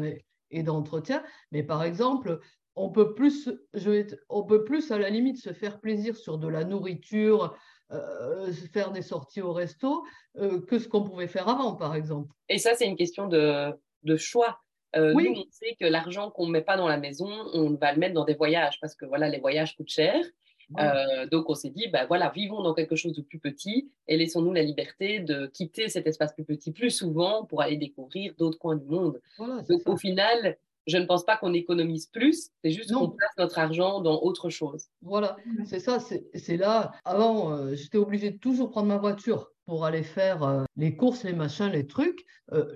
et, 0.51 0.63
d'entretien. 0.63 1.23
Mais 1.51 1.63
par 1.63 1.83
exemple, 1.85 2.41
on 2.75 2.91
peut 2.91 3.15
plus, 3.15 3.51
je 3.75 4.17
on 4.29 4.45
peut 4.45 4.65
plus 4.65 4.91
à 4.91 4.99
la 4.99 5.11
limite 5.11 5.39
se 5.39 5.53
faire 5.53 5.81
plaisir 5.81 6.17
sur 6.17 6.39
de 6.39 6.49
la 6.49 6.65
nourriture, 6.65 7.57
euh, 7.93 8.51
faire 8.73 8.91
des 8.91 9.03
sorties 9.03 9.43
au 9.43 9.53
resto 9.53 10.05
euh, 10.37 10.61
que 10.63 10.79
ce 10.79 10.89
qu'on 10.89 11.03
pouvait 11.03 11.29
faire 11.29 11.49
avant, 11.49 11.75
par 11.75 11.95
exemple. 11.95 12.33
Et 12.49 12.59
ça, 12.59 12.75
c'est 12.75 12.87
une 12.87 12.97
question 12.97 13.29
de, 13.29 13.71
de 14.03 14.17
choix. 14.17 14.61
Euh, 14.97 15.13
oui. 15.15 15.31
Nous, 15.31 15.41
on 15.41 15.51
sait 15.51 15.77
que 15.79 15.87
l'argent 15.87 16.31
qu'on 16.31 16.47
ne 16.47 16.53
met 16.53 16.63
pas 16.63 16.77
dans 16.77 16.89
la 16.89 16.99
maison, 16.99 17.29
on 17.53 17.75
va 17.75 17.93
le 17.93 17.99
mettre 17.99 18.15
dans 18.15 18.25
des 18.25 18.35
voyages 18.35 18.79
parce 18.81 18.95
que 18.95 19.05
voilà, 19.07 19.29
les 19.29 19.41
voyages 19.41 19.77
coûtent 19.77 19.89
cher. 19.91 20.25
Euh, 20.79 21.27
donc 21.27 21.49
on 21.49 21.55
s'est 21.55 21.71
dit, 21.71 21.89
bah, 21.89 22.07
voilà, 22.07 22.31
vivons 22.31 22.63
dans 22.63 22.75
quelque 22.75 22.97
chose 22.97 23.15
de 23.15 23.23
plus 23.23 23.39
petit 23.39 23.91
et 24.09 24.17
laissons-nous 24.17 24.53
la 24.53 24.63
liberté 24.63 25.21
de 25.21 25.47
quitter 25.47 25.89
cet 25.89 26.07
espace 26.07 26.33
plus 26.33 26.45
petit 26.45 26.73
plus 26.73 26.91
souvent 26.91 27.45
pour 27.45 27.63
aller 27.63 27.77
découvrir 27.77 28.35
d'autres 28.39 28.59
coins 28.59 28.77
du 28.77 28.87
monde. 28.87 29.21
donc 29.39 29.83
au 29.87 29.97
final, 29.97 30.57
je 30.87 30.97
ne 30.97 31.05
pense 31.05 31.25
pas 31.25 31.37
qu'on 31.37 31.53
économise 31.53 32.07
plus, 32.07 32.51
c'est 32.63 32.71
juste 32.71 32.93
qu'on 32.93 33.11
place 33.11 33.31
notre 33.39 33.59
argent 33.59 34.01
dans 34.01 34.21
autre 34.21 34.51
chose. 34.51 34.89
Voilà, 35.01 35.37
c'est 35.65 35.79
ça, 35.79 35.99
c'est 36.01 36.57
là. 36.57 36.93
Avant, 37.05 37.53
euh, 37.53 37.75
j'étais 37.75 37.99
obligée 37.99 38.31
de 38.31 38.39
toujours 38.39 38.71
prendre 38.71 38.89
ma 38.89 38.99
voiture 38.99 39.53
pour 39.65 39.85
aller 39.85 40.03
faire 40.03 40.43
euh, 40.43 40.65
les 40.77 40.97
courses, 40.97 41.23
les 41.23 41.35
machins, 41.35 41.69
les 41.69 41.87
trucs. 41.87 42.25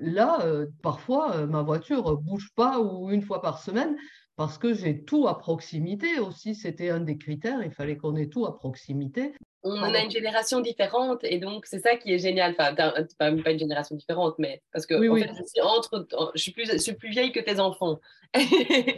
là, 0.01 0.39
parfois, 0.83 1.47
ma 1.47 1.63
voiture 1.63 2.17
bouge 2.17 2.51
pas 2.55 2.81
ou 2.81 3.11
une 3.11 3.23
fois 3.23 3.43
par 3.43 3.61
semaine 3.63 3.97
parce 4.37 4.59
que 4.59 4.75
j'ai 4.75 5.03
tout 5.03 5.27
à 5.27 5.39
proximité 5.39 6.19
aussi. 6.21 6.55
C'était 6.55 6.91
un 6.91 7.01
des 7.01 7.17
critères, 7.17 7.63
il 7.65 7.73
fallait 7.73 7.97
qu'on 7.97 8.17
ait 8.17 8.29
tout 8.29 8.47
à 8.47 8.55
proximité. 8.55 9.33
On 9.63 9.83
a 9.83 10.01
une 10.01 10.11
génération 10.11 10.61
différente 10.61 11.25
et 11.25 11.39
donc 11.39 11.67
c'est 11.67 11.81
ça 11.81 11.97
qui 11.97 12.13
est 12.13 12.19
génial. 12.19 12.55
Enfin, 12.57 12.75
pas, 12.75 12.93
pas 13.19 13.51
une 13.51 13.59
génération 13.59 13.97
différente, 13.97 14.35
mais 14.39 14.63
parce 14.73 14.87
que 14.87 14.95
en 14.95 15.17
Fait, 15.17 15.29
je, 15.29 15.43
suis 15.45 15.61
entre, 15.61 16.07
je, 16.35 16.41
suis 16.41 16.53
plus, 16.53 16.71
je 16.71 16.77
suis 16.77 16.95
plus 16.95 17.09
vieille 17.09 17.33
que 17.33 17.41
tes 17.41 17.59
enfants. 17.59 17.99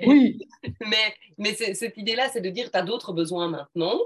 oui. 0.07 0.38
mais 0.81 1.14
mais 1.38 1.55
cette 1.55 1.96
idée-là, 1.96 2.29
c'est 2.31 2.42
de 2.42 2.51
dire 2.51 2.70
tu 2.70 2.77
as 2.77 2.83
d'autres 2.83 3.12
besoins 3.12 3.48
maintenant, 3.48 3.98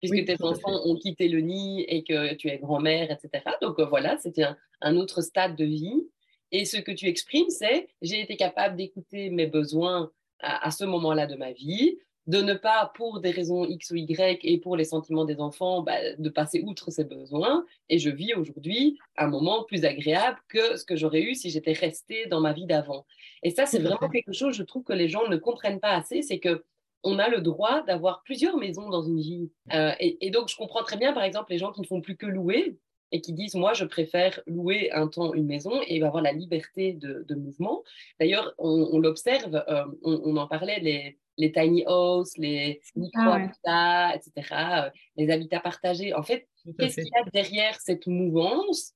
puisque 0.00 0.24
tes 0.26 0.42
enfants 0.42 0.82
ont 0.84 0.96
quitté 0.96 1.28
le 1.28 1.40
nid 1.40 1.84
et 1.88 2.02
que 2.02 2.34
tu 2.34 2.48
es 2.48 2.58
grand-mère, 2.58 3.10
etc. 3.10 3.42
Donc 3.62 3.78
euh, 3.78 3.86
voilà, 3.86 4.18
c'était 4.18 4.42
un, 4.42 4.56
un 4.82 4.96
autre 4.96 5.22
stade 5.22 5.56
de 5.56 5.64
vie. 5.64 6.06
Et 6.52 6.64
ce 6.64 6.78
que 6.78 6.90
tu 6.90 7.06
exprimes, 7.06 7.48
c'est 7.48 7.88
j'ai 8.02 8.20
été 8.20 8.36
capable 8.36 8.76
d'écouter 8.76 9.30
mes 9.30 9.46
besoins 9.46 10.10
à, 10.42 10.70
ce 10.70 10.84
moment-là 10.84 11.26
de 11.26 11.36
ma 11.36 11.52
vie, 11.52 11.98
de 12.26 12.42
ne 12.42 12.54
pas, 12.54 12.92
pour 12.94 13.20
des 13.20 13.30
raisons 13.30 13.64
X 13.64 13.90
ou 13.90 13.96
Y 13.96 14.40
et 14.44 14.58
pour 14.58 14.76
les 14.76 14.84
sentiments 14.84 15.24
des 15.24 15.40
enfants, 15.40 15.82
bah, 15.82 15.96
de 16.16 16.28
passer 16.28 16.62
outre 16.64 16.90
ces 16.90 17.04
besoins. 17.04 17.64
Et 17.88 17.98
je 17.98 18.10
vis 18.10 18.34
aujourd'hui 18.34 18.98
un 19.16 19.26
moment 19.26 19.64
plus 19.64 19.84
agréable 19.84 20.38
que 20.48 20.76
ce 20.76 20.84
que 20.84 20.96
j'aurais 20.96 21.22
eu 21.22 21.34
si 21.34 21.50
j'étais 21.50 21.72
restée 21.72 22.26
dans 22.26 22.40
ma 22.40 22.52
vie 22.52 22.66
d'avant. 22.66 23.06
Et 23.42 23.50
ça, 23.50 23.66
c'est 23.66 23.80
vraiment 23.80 24.08
quelque 24.08 24.32
chose, 24.32 24.54
je 24.54 24.62
trouve, 24.62 24.84
que 24.84 24.92
les 24.92 25.08
gens 25.08 25.28
ne 25.28 25.36
comprennent 25.36 25.80
pas 25.80 25.96
assez, 25.96 26.22
c'est 26.22 26.38
que 26.38 26.64
on 27.02 27.18
a 27.18 27.28
le 27.28 27.40
droit 27.40 27.82
d'avoir 27.82 28.22
plusieurs 28.22 28.58
maisons 28.58 28.90
dans 28.90 29.02
une 29.02 29.20
vie. 29.20 29.50
Euh, 29.72 29.92
et, 30.00 30.26
et, 30.26 30.30
donc, 30.30 30.48
je 30.50 30.56
comprends 30.56 30.82
très 30.82 30.98
bien, 30.98 31.14
par 31.14 31.22
exemple, 31.22 31.50
les 31.50 31.56
gens 31.56 31.72
qui 31.72 31.80
ne 31.80 31.86
font 31.86 32.02
plus 32.02 32.16
que 32.16 32.26
louer, 32.26 32.78
et 33.12 33.20
qui 33.20 33.32
disent 33.32 33.54
moi 33.54 33.72
je 33.72 33.84
préfère 33.84 34.40
louer 34.46 34.90
un 34.92 35.08
temps 35.08 35.34
une 35.34 35.46
maison 35.46 35.80
et 35.86 36.02
avoir 36.02 36.22
la 36.22 36.32
liberté 36.32 36.92
de, 36.92 37.34
mouvement. 37.34 37.82
D'ailleurs, 38.18 38.54
on, 38.58 38.98
l'observe, 38.98 39.62
euh, 39.68 39.84
on, 40.02 40.36
en 40.36 40.46
parlait, 40.46 40.80
les, 40.80 41.18
les 41.38 41.52
tiny 41.52 41.84
houses, 41.86 42.36
les 42.36 42.80
micro-habitats, 42.96 44.14
etc., 44.14 44.32
euh, 44.52 44.90
les 45.16 45.30
habitats 45.30 45.60
partagés. 45.60 46.12
En 46.14 46.22
fait, 46.22 46.48
qu'est-ce 46.78 46.96
qu'il 46.96 47.04
y 47.04 47.18
a 47.18 47.30
derrière 47.32 47.80
cette 47.80 48.06
mouvance? 48.06 48.94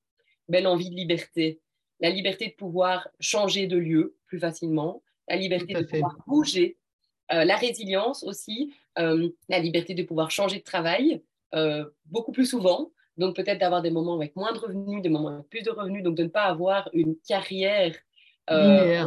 Ben, 0.48 0.62
L'envie 0.62 0.90
de 0.90 0.96
liberté. 0.96 1.60
La 2.00 2.10
liberté 2.10 2.48
de 2.48 2.54
pouvoir 2.54 3.08
changer 3.20 3.66
de 3.66 3.78
lieu 3.78 4.16
plus 4.26 4.38
facilement, 4.38 5.02
la 5.28 5.36
liberté 5.36 5.72
de 5.72 5.84
pouvoir 5.84 6.16
bouger, 6.26 6.76
euh, 7.32 7.44
la 7.44 7.56
résilience 7.56 8.24
aussi, 8.24 8.74
la 8.96 9.58
liberté 9.58 9.94
de 9.94 10.02
pouvoir 10.02 10.30
changer 10.30 10.58
de 10.58 10.64
travail 10.64 11.22
beaucoup 12.06 12.32
plus 12.32 12.46
souvent, 12.46 12.90
donc 13.16 13.36
peut-être 13.36 13.58
d'avoir 13.58 13.82
des 13.82 13.90
moments 13.90 14.14
avec 14.16 14.34
moins 14.36 14.52
de 14.52 14.58
revenus, 14.58 15.02
des 15.02 15.08
moments 15.08 15.28
avec 15.28 15.48
plus 15.48 15.62
de 15.62 15.70
revenus, 15.70 16.02
donc 16.02 16.16
de 16.16 16.24
ne 16.24 16.28
pas 16.28 16.44
avoir 16.44 16.88
une 16.92 17.16
carrière 17.26 17.94
euh, 18.50 19.04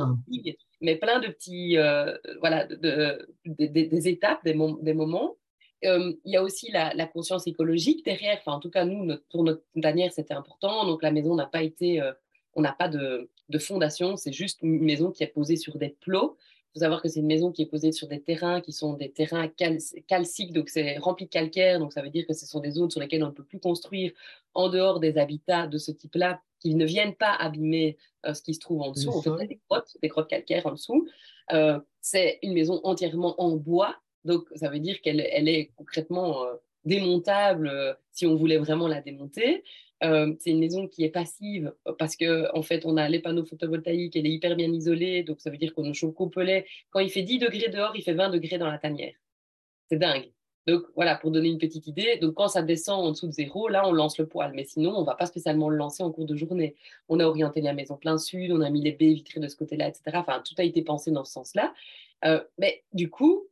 mais 0.82 0.96
plein 0.96 1.20
de 1.20 1.28
petits, 1.28 1.78
euh, 1.78 2.16
voilà, 2.40 2.66
de, 2.66 3.28
des 3.46 4.08
étapes, 4.08 4.44
des, 4.44 4.58
des 4.82 4.94
moments. 4.94 5.36
Euh, 5.86 6.14
il 6.26 6.34
y 6.34 6.38
a 6.38 6.44
aussi 6.44 6.72
la, 6.72 7.08
conscience 7.08 7.48
écologique 7.48 8.04
derrière. 8.06 8.38
Enfin, 8.40 8.54
en 8.54 8.60
tout 8.60 8.70
cas, 8.70 8.86
nous, 8.86 9.04
notre, 9.06 9.24
pour 9.30 9.44
notre 9.44 9.64
tanière, 9.82 10.12
c'était 10.12 10.34
important. 10.34 10.86
Donc 10.86 11.04
la 11.04 11.12
maison 11.12 11.36
n'a 11.36 11.46
pas 11.46 11.64
été, 11.64 12.02
on 12.54 12.62
n'a 12.62 12.74
pas 12.74 12.90
de, 12.90 13.30
de 13.50 13.60
fondation, 13.60 14.18
c'est 14.18 14.34
juste 14.34 14.60
une 14.62 14.84
maison 14.84 15.12
qui 15.12 15.24
est 15.24 15.28
posée 15.28 15.56
sur 15.56 15.78
des 15.78 15.90
plots 15.90 16.38
faut 16.78 16.84
savoir 16.84 17.02
que 17.02 17.10
c'est 17.10 17.22
une 17.22 17.28
maison 17.28 17.52
qui 17.52 17.64
est 17.64 17.66
posée 17.66 17.92
sur 17.92 18.08
des 18.08 18.22
terrains 18.22 18.62
qui 18.62 18.72
sont 18.72 18.94
des 18.94 19.10
terrains 19.10 19.48
calciques, 20.08 20.54
donc 20.54 20.70
c'est 20.70 20.98
rempli 20.98 21.26
de 21.26 21.32
calcaire, 21.32 21.80
donc 21.80 21.92
ça 21.92 22.02
veut 22.04 22.10
dire 22.10 22.28
que 22.28 22.34
ce 22.34 22.46
sont 22.46 22.60
des 22.60 22.72
zones 22.72 22.92
sur 22.92 23.02
lesquelles 23.02 23.24
on 23.24 23.28
ne 23.28 23.32
peut 23.32 23.44
plus 23.44 23.60
construire 23.60 24.12
en 24.54 24.70
dehors 24.70 25.00
des 25.00 25.18
habitats 25.18 25.66
de 25.66 25.78
ce 25.78 25.92
type-là, 25.92 26.42
qui 26.60 26.76
ne 26.76 26.86
viennent 26.86 27.16
pas 27.16 27.34
abîmer 27.34 27.98
euh, 28.26 28.34
ce 28.34 28.42
qui 28.42 28.54
se 28.54 28.60
trouve 28.60 28.82
en 28.82 28.92
dessous. 28.92 29.10
En 29.10 29.22
fait, 29.22 29.48
des 29.48 29.60
grottes, 29.70 29.98
des 30.02 30.08
grottes 30.08 30.30
calcaires 30.30 30.66
en 30.66 30.72
dessous. 30.72 31.08
Euh, 31.54 31.80
c'est 32.02 32.40
une 32.44 32.54
maison 32.54 32.80
entièrement 32.84 33.40
en 33.42 33.56
bois, 33.56 33.96
donc 34.24 34.48
ça 34.56 34.70
veut 34.70 34.80
dire 34.80 35.02
qu'elle 35.02 35.20
elle 35.20 35.50
est 35.50 35.72
concrètement 35.76 36.44
euh, 36.44 36.54
démontable 36.86 37.98
si 38.12 38.28
on 38.28 38.36
voulait 38.36 38.58
vraiment 38.58 38.88
la 38.88 39.02
démonter. 39.02 39.64
Euh, 40.04 40.36
c'est 40.40 40.52
une 40.52 40.60
maison 40.60 40.88
qui 40.88 41.04
est 41.04 41.10
passive 41.10 41.74
euh, 41.88 41.94
parce 41.98 42.16
que 42.16 42.56
en 42.56 42.62
fait, 42.62 42.86
on 42.86 42.98
a 42.98 43.10
les 43.10 43.20
panneaux 43.20 43.46
photovoltaïques, 43.46 44.16
elle 44.16 44.28
est 44.28 44.32
hyper 44.32 44.56
bien 44.56 44.72
isolée, 44.72 45.24
donc 45.24 45.42
ça 45.42 45.50
veut 45.50 45.58
dire 45.58 45.74
qu'on 45.74 45.86
ne 45.86 45.94
chauffe 45.94 46.14
qu'au 46.14 46.28
pellet. 46.30 46.66
Quand 46.92 47.00
il 47.00 47.10
fait 47.10 47.24
10 47.24 47.40
degrés 47.40 47.70
dehors, 47.70 47.96
il 47.96 48.04
fait 48.04 48.14
20 48.14 48.30
degrés 48.30 48.58
dans 48.58 48.70
la 48.70 48.78
tanière. 48.78 49.14
C'est 49.90 49.98
dingue. 49.98 50.32
Donc 50.68 50.84
voilà, 50.96 51.16
pour 51.16 51.32
donner 51.32 51.50
une 51.50 51.58
petite 51.58 51.88
idée, 51.88 52.18
donc 52.18 52.36
quand 52.36 52.50
ça 52.50 52.62
descend 52.62 53.06
en 53.06 53.12
dessous 53.12 53.28
de 53.28 53.32
zéro, 53.32 53.70
là 53.70 53.88
on 53.88 53.94
lance 53.94 54.18
le 54.20 54.28
poêle, 54.28 54.52
mais 54.54 54.66
sinon 54.66 54.98
on 54.98 55.02
ne 55.02 55.06
va 55.06 55.16
pas 55.16 55.26
spécialement 55.26 55.70
le 55.70 55.78
lancer 55.78 56.04
en 56.04 56.12
cours 56.12 56.26
de 56.26 56.36
journée. 56.36 56.76
On 57.08 57.20
a 57.22 57.26
orienté 57.26 57.62
la 57.62 57.74
maison 57.74 57.96
plein 57.96 58.18
sud, 58.18 58.52
on 58.52 58.62
a 58.62 58.70
mis 58.70 58.82
les 58.82 58.92
baies 58.92 59.14
vitrées 59.14 59.40
de 59.40 59.48
ce 59.48 59.56
côté-là, 59.56 59.88
etc. 59.88 60.04
Enfin, 60.16 60.44
tout 60.46 60.56
a 60.58 60.64
été 60.64 60.82
pensé 60.82 61.12
dans 61.12 61.24
ce 61.24 61.32
sens-là. 61.32 61.74
Euh, 62.26 62.44
mais 62.58 62.84
du 62.94 63.10
coup, 63.10 63.48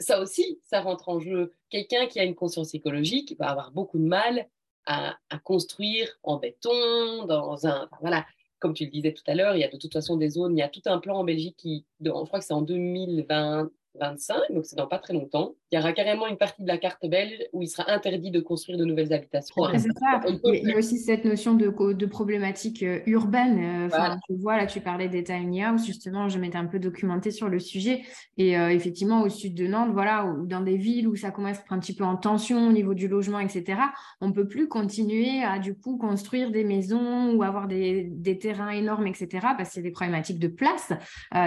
ça 0.00 0.20
aussi, 0.20 0.58
ça 0.64 0.80
rentre 0.80 1.10
en 1.10 1.20
jeu. 1.20 1.52
Quelqu'un 1.68 2.06
qui 2.06 2.18
a 2.18 2.24
une 2.24 2.34
conscience 2.34 2.74
écologique 2.74 3.36
va 3.38 3.50
avoir 3.50 3.70
beaucoup 3.70 3.98
de 3.98 4.06
mal 4.06 4.48
à, 4.88 5.38
construire 5.44 6.08
en 6.22 6.38
béton, 6.38 7.26
dans 7.26 7.66
un. 7.66 7.88
voilà, 8.00 8.26
comme 8.58 8.74
tu 8.74 8.84
le 8.84 8.90
disais 8.90 9.12
tout 9.12 9.22
à 9.26 9.34
l'heure, 9.34 9.54
il 9.54 9.60
y 9.60 9.64
a 9.64 9.68
de 9.68 9.76
toute 9.76 9.92
façon 9.92 10.16
des 10.16 10.30
zones, 10.30 10.56
il 10.56 10.60
y 10.60 10.62
a 10.62 10.68
tout 10.68 10.82
un 10.86 10.98
plan 10.98 11.18
en 11.18 11.24
Belgique 11.24 11.56
qui, 11.56 11.84
je 12.00 12.10
crois 12.10 12.38
que 12.38 12.44
c'est 12.44 12.54
en 12.54 12.62
2020, 12.62 13.70
25, 14.00 14.36
donc 14.50 14.66
c'est 14.66 14.76
dans 14.76 14.86
pas 14.86 14.98
très 14.98 15.14
longtemps, 15.14 15.54
il 15.70 15.76
y 15.76 15.78
aura 15.78 15.92
carrément 15.92 16.26
une 16.26 16.36
partie 16.36 16.62
de 16.62 16.68
la 16.68 16.78
carte 16.78 17.06
belge 17.06 17.44
où 17.52 17.62
il 17.62 17.68
sera 17.68 17.90
interdit 17.90 18.30
de 18.30 18.40
construire 18.40 18.78
de 18.78 18.84
nouvelles 18.84 19.12
habitations. 19.12 19.54
C'est 19.72 19.78
ça. 19.78 20.20
Il 20.26 20.68
y, 20.68 20.72
a, 20.72 20.78
aussi 20.78 20.98
cette 20.98 21.24
notion 21.24 21.54
de, 21.54 21.92
de 21.92 22.06
problématique 22.06 22.82
euh, 22.82 23.00
urbaine. 23.06 23.58
Euh, 23.58 23.86
enfin, 23.86 24.18
Tu 24.26 24.36
vois, 24.36 24.56
là, 24.56 24.66
tu 24.66 24.80
parlais 24.80 25.08
des 25.08 25.24
tiny 25.24 25.62
house. 25.62 25.84
Justement, 25.84 26.28
je 26.28 26.38
m'étais 26.38 26.56
un 26.56 26.66
peu 26.66 26.78
documentée 26.78 27.30
sur 27.30 27.48
le 27.48 27.58
sujet. 27.58 28.02
Et 28.36 28.58
euh, 28.58 28.70
effectivement, 28.70 29.22
au 29.22 29.28
sud 29.28 29.54
de 29.54 29.66
Nantes, 29.66 29.90
voilà, 29.92 30.26
ou 30.26 30.46
dans 30.46 30.60
des 30.60 30.76
villes 30.76 31.08
où 31.08 31.16
ça 31.16 31.30
commence 31.30 31.58
à 31.58 31.60
être 31.60 31.72
un 31.72 31.78
petit 31.78 31.94
peu 31.94 32.04
en 32.04 32.16
tension 32.16 32.68
au 32.68 32.72
niveau 32.72 32.94
du 32.94 33.08
logement, 33.08 33.40
etc., 33.40 33.80
on 34.20 34.28
ne 34.28 34.32
peut 34.32 34.48
plus 34.48 34.68
continuer 34.68 35.42
à, 35.42 35.58
du 35.58 35.74
coup, 35.74 35.98
construire 35.98 36.50
des 36.50 36.64
maisons 36.64 37.34
ou 37.34 37.42
avoir 37.42 37.68
des, 37.68 38.04
des 38.10 38.38
terrains 38.38 38.70
énormes, 38.70 39.06
etc., 39.06 39.28
parce 39.56 39.70
qu'il 39.70 39.82
y 39.82 39.86
a 39.86 39.88
des 39.88 39.92
problématiques 39.92 40.38
de 40.38 40.48
place, 40.48 40.92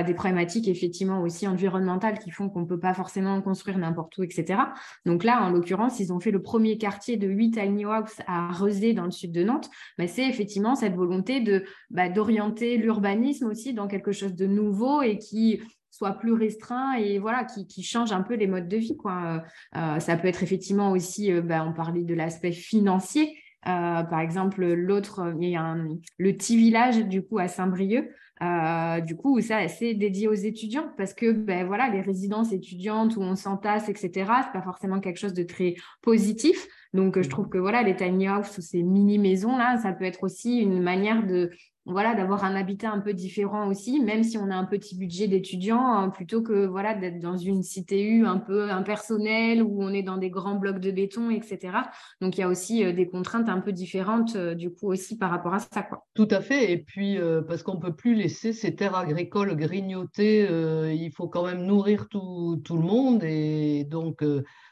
des 0.06 0.14
problématiques, 0.14 0.68
effectivement, 0.68 1.22
aussi 1.22 1.48
environnementales 1.48 2.20
qui 2.20 2.31
font 2.32 2.50
qu'on 2.50 2.62
ne 2.62 2.66
peut 2.66 2.80
pas 2.80 2.94
forcément 2.94 3.42
construire 3.42 3.78
n'importe 3.78 4.18
où, 4.18 4.24
etc. 4.24 4.60
Donc 5.06 5.24
là, 5.24 5.44
en 5.44 5.50
l'occurrence, 5.50 6.00
ils 6.00 6.12
ont 6.12 6.20
fait 6.20 6.32
le 6.32 6.42
premier 6.42 6.78
quartier 6.78 7.18
de 7.18 7.28
8 7.28 7.52
tiny 7.52 7.86
house 7.86 8.22
à 8.28 8.52
Rezé, 8.52 8.94
dans 8.94 9.06
le 9.06 9.12
sud 9.12 9.32
de 9.32 9.44
Nantes. 9.44 9.70
Mais 9.98 10.08
c'est 10.08 10.28
effectivement 10.28 10.76
cette 10.76 10.96
volonté 10.96 11.40
de 11.40 11.64
bah, 11.90 12.10
d'orienter 12.10 12.78
l'urbanisme 12.78 13.48
aussi 13.48 13.74
dans 13.74 13.88
quelque 13.88 14.12
chose 14.12 14.36
de 14.36 14.48
nouveau 14.48 15.02
et 15.02 15.18
qui 15.18 15.62
soit 15.92 16.14
plus 16.14 16.34
restreint 16.34 16.94
et 16.94 17.20
voilà 17.20 17.44
qui, 17.44 17.84
change 17.84 18.12
un 18.12 18.22
peu 18.22 18.36
les 18.36 18.48
modes 18.48 18.68
de 18.68 18.78
vie 18.78 18.96
quoi. 18.96 19.44
Euh, 19.76 20.00
ça 20.00 20.16
peut 20.16 20.28
être 20.28 20.42
effectivement 20.42 20.92
aussi, 20.92 21.32
euh, 21.32 21.42
bah, 21.42 21.66
on 21.68 21.74
parlait 21.74 22.04
de 22.04 22.14
l'aspect 22.14 22.54
financier. 22.54 23.38
Euh, 23.68 24.04
par 24.04 24.20
exemple, 24.20 24.66
l'autre, 24.66 25.34
il 25.40 25.50
y 25.50 25.56
a 25.56 25.76
le 26.18 26.34
petit 26.34 26.58
village 26.58 27.06
du 27.06 27.22
coup 27.22 27.38
à 27.38 27.48
Saint-Brieuc 27.48 28.10
euh, 28.42 29.02
du 29.02 29.16
coup, 29.16 29.40
ça, 29.40 29.68
c'est 29.68 29.94
dédié 29.94 30.28
aux 30.28 30.34
étudiants 30.34 30.92
parce 30.98 31.14
que 31.14 31.32
ben, 31.32 31.66
voilà, 31.68 31.90
les 31.90 32.02
résidences 32.02 32.52
étudiantes 32.52 33.16
où 33.16 33.22
on 33.22 33.36
s'entasse, 33.36 33.88
etc., 33.88 34.12
c'est 34.44 34.52
pas 34.52 34.64
forcément 34.64 35.00
quelque 35.00 35.20
chose 35.20 35.34
de 35.34 35.44
très 35.44 35.76
positif. 36.02 36.68
Donc, 36.94 37.22
je 37.22 37.28
mmh. 37.28 37.30
trouve 37.30 37.50
que 37.50 37.60
voilà, 37.60 37.84
les 37.84 37.96
tiny 37.96 38.28
house 38.28 38.58
ou 38.58 38.62
ces 38.62 38.82
mini 38.82 39.20
maisons 39.20 39.58
là, 39.58 39.78
ça 39.78 39.94
peut 39.94 40.06
être 40.06 40.24
aussi 40.24 40.58
une 40.58 40.82
manière 40.82 41.26
de 41.26 41.52
voilà, 41.92 42.16
d'avoir 42.16 42.44
un 42.44 42.56
habitat 42.56 42.92
un 42.92 43.00
peu 43.00 43.14
différent 43.14 43.68
aussi, 43.68 44.00
même 44.00 44.24
si 44.24 44.38
on 44.38 44.50
a 44.50 44.56
un 44.56 44.66
petit 44.66 44.98
budget 44.98 45.28
d'étudiants, 45.28 45.94
hein, 45.94 46.10
plutôt 46.10 46.42
que 46.42 46.66
voilà, 46.66 46.94
d'être 46.94 47.20
dans 47.20 47.38
une 47.38 47.62
CTU 47.62 48.26
un 48.26 48.38
peu 48.38 48.72
impersonnelle 48.72 49.62
où 49.62 49.84
on 49.84 49.90
est 49.90 50.04
dans 50.04 50.18
des 50.18 50.30
grands 50.30 50.56
blocs 50.56 50.80
de 50.80 50.92
béton, 50.92 51.30
etc. 51.30 51.78
Donc 52.22 52.38
il 52.38 52.42
y 52.42 52.44
a 52.44 52.48
aussi 52.48 52.84
euh, 52.84 52.94
des 52.94 53.08
contraintes 53.08 53.50
un 53.50 53.60
peu 53.60 53.72
différentes 53.72 54.36
euh, 54.36 54.56
du 54.56 54.72
coup 54.72 54.88
aussi 54.88 55.18
par 55.18 55.30
rapport 55.30 55.54
à 55.54 55.60
ça. 55.60 55.88
Tout 56.14 56.28
à 56.32 56.42
fait. 56.42 56.72
Et 56.72 56.78
puis 56.78 57.18
euh, 57.18 57.42
parce 57.42 57.64
qu'on 57.64 57.76
ne 57.76 57.82
peut 57.82 57.96
plus 57.96 58.16
laisser 58.16 58.54
ces 58.54 58.76
terres 58.76 58.96
agricoles 58.96 59.56
grignoter, 59.56 60.48
il 60.94 61.12
faut 61.12 61.28
quand 61.28 61.46
même 61.46 61.64
nourrir 61.66 62.08
tout, 62.10 62.62
tout 62.64 62.78
le 62.78 62.84
monde. 62.84 63.24
Et 63.24 63.84
donc 63.86 64.24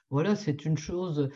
voilà, 0.10 0.36
c'est 0.36 0.66
une 0.66 0.78
chose. 0.78 1.30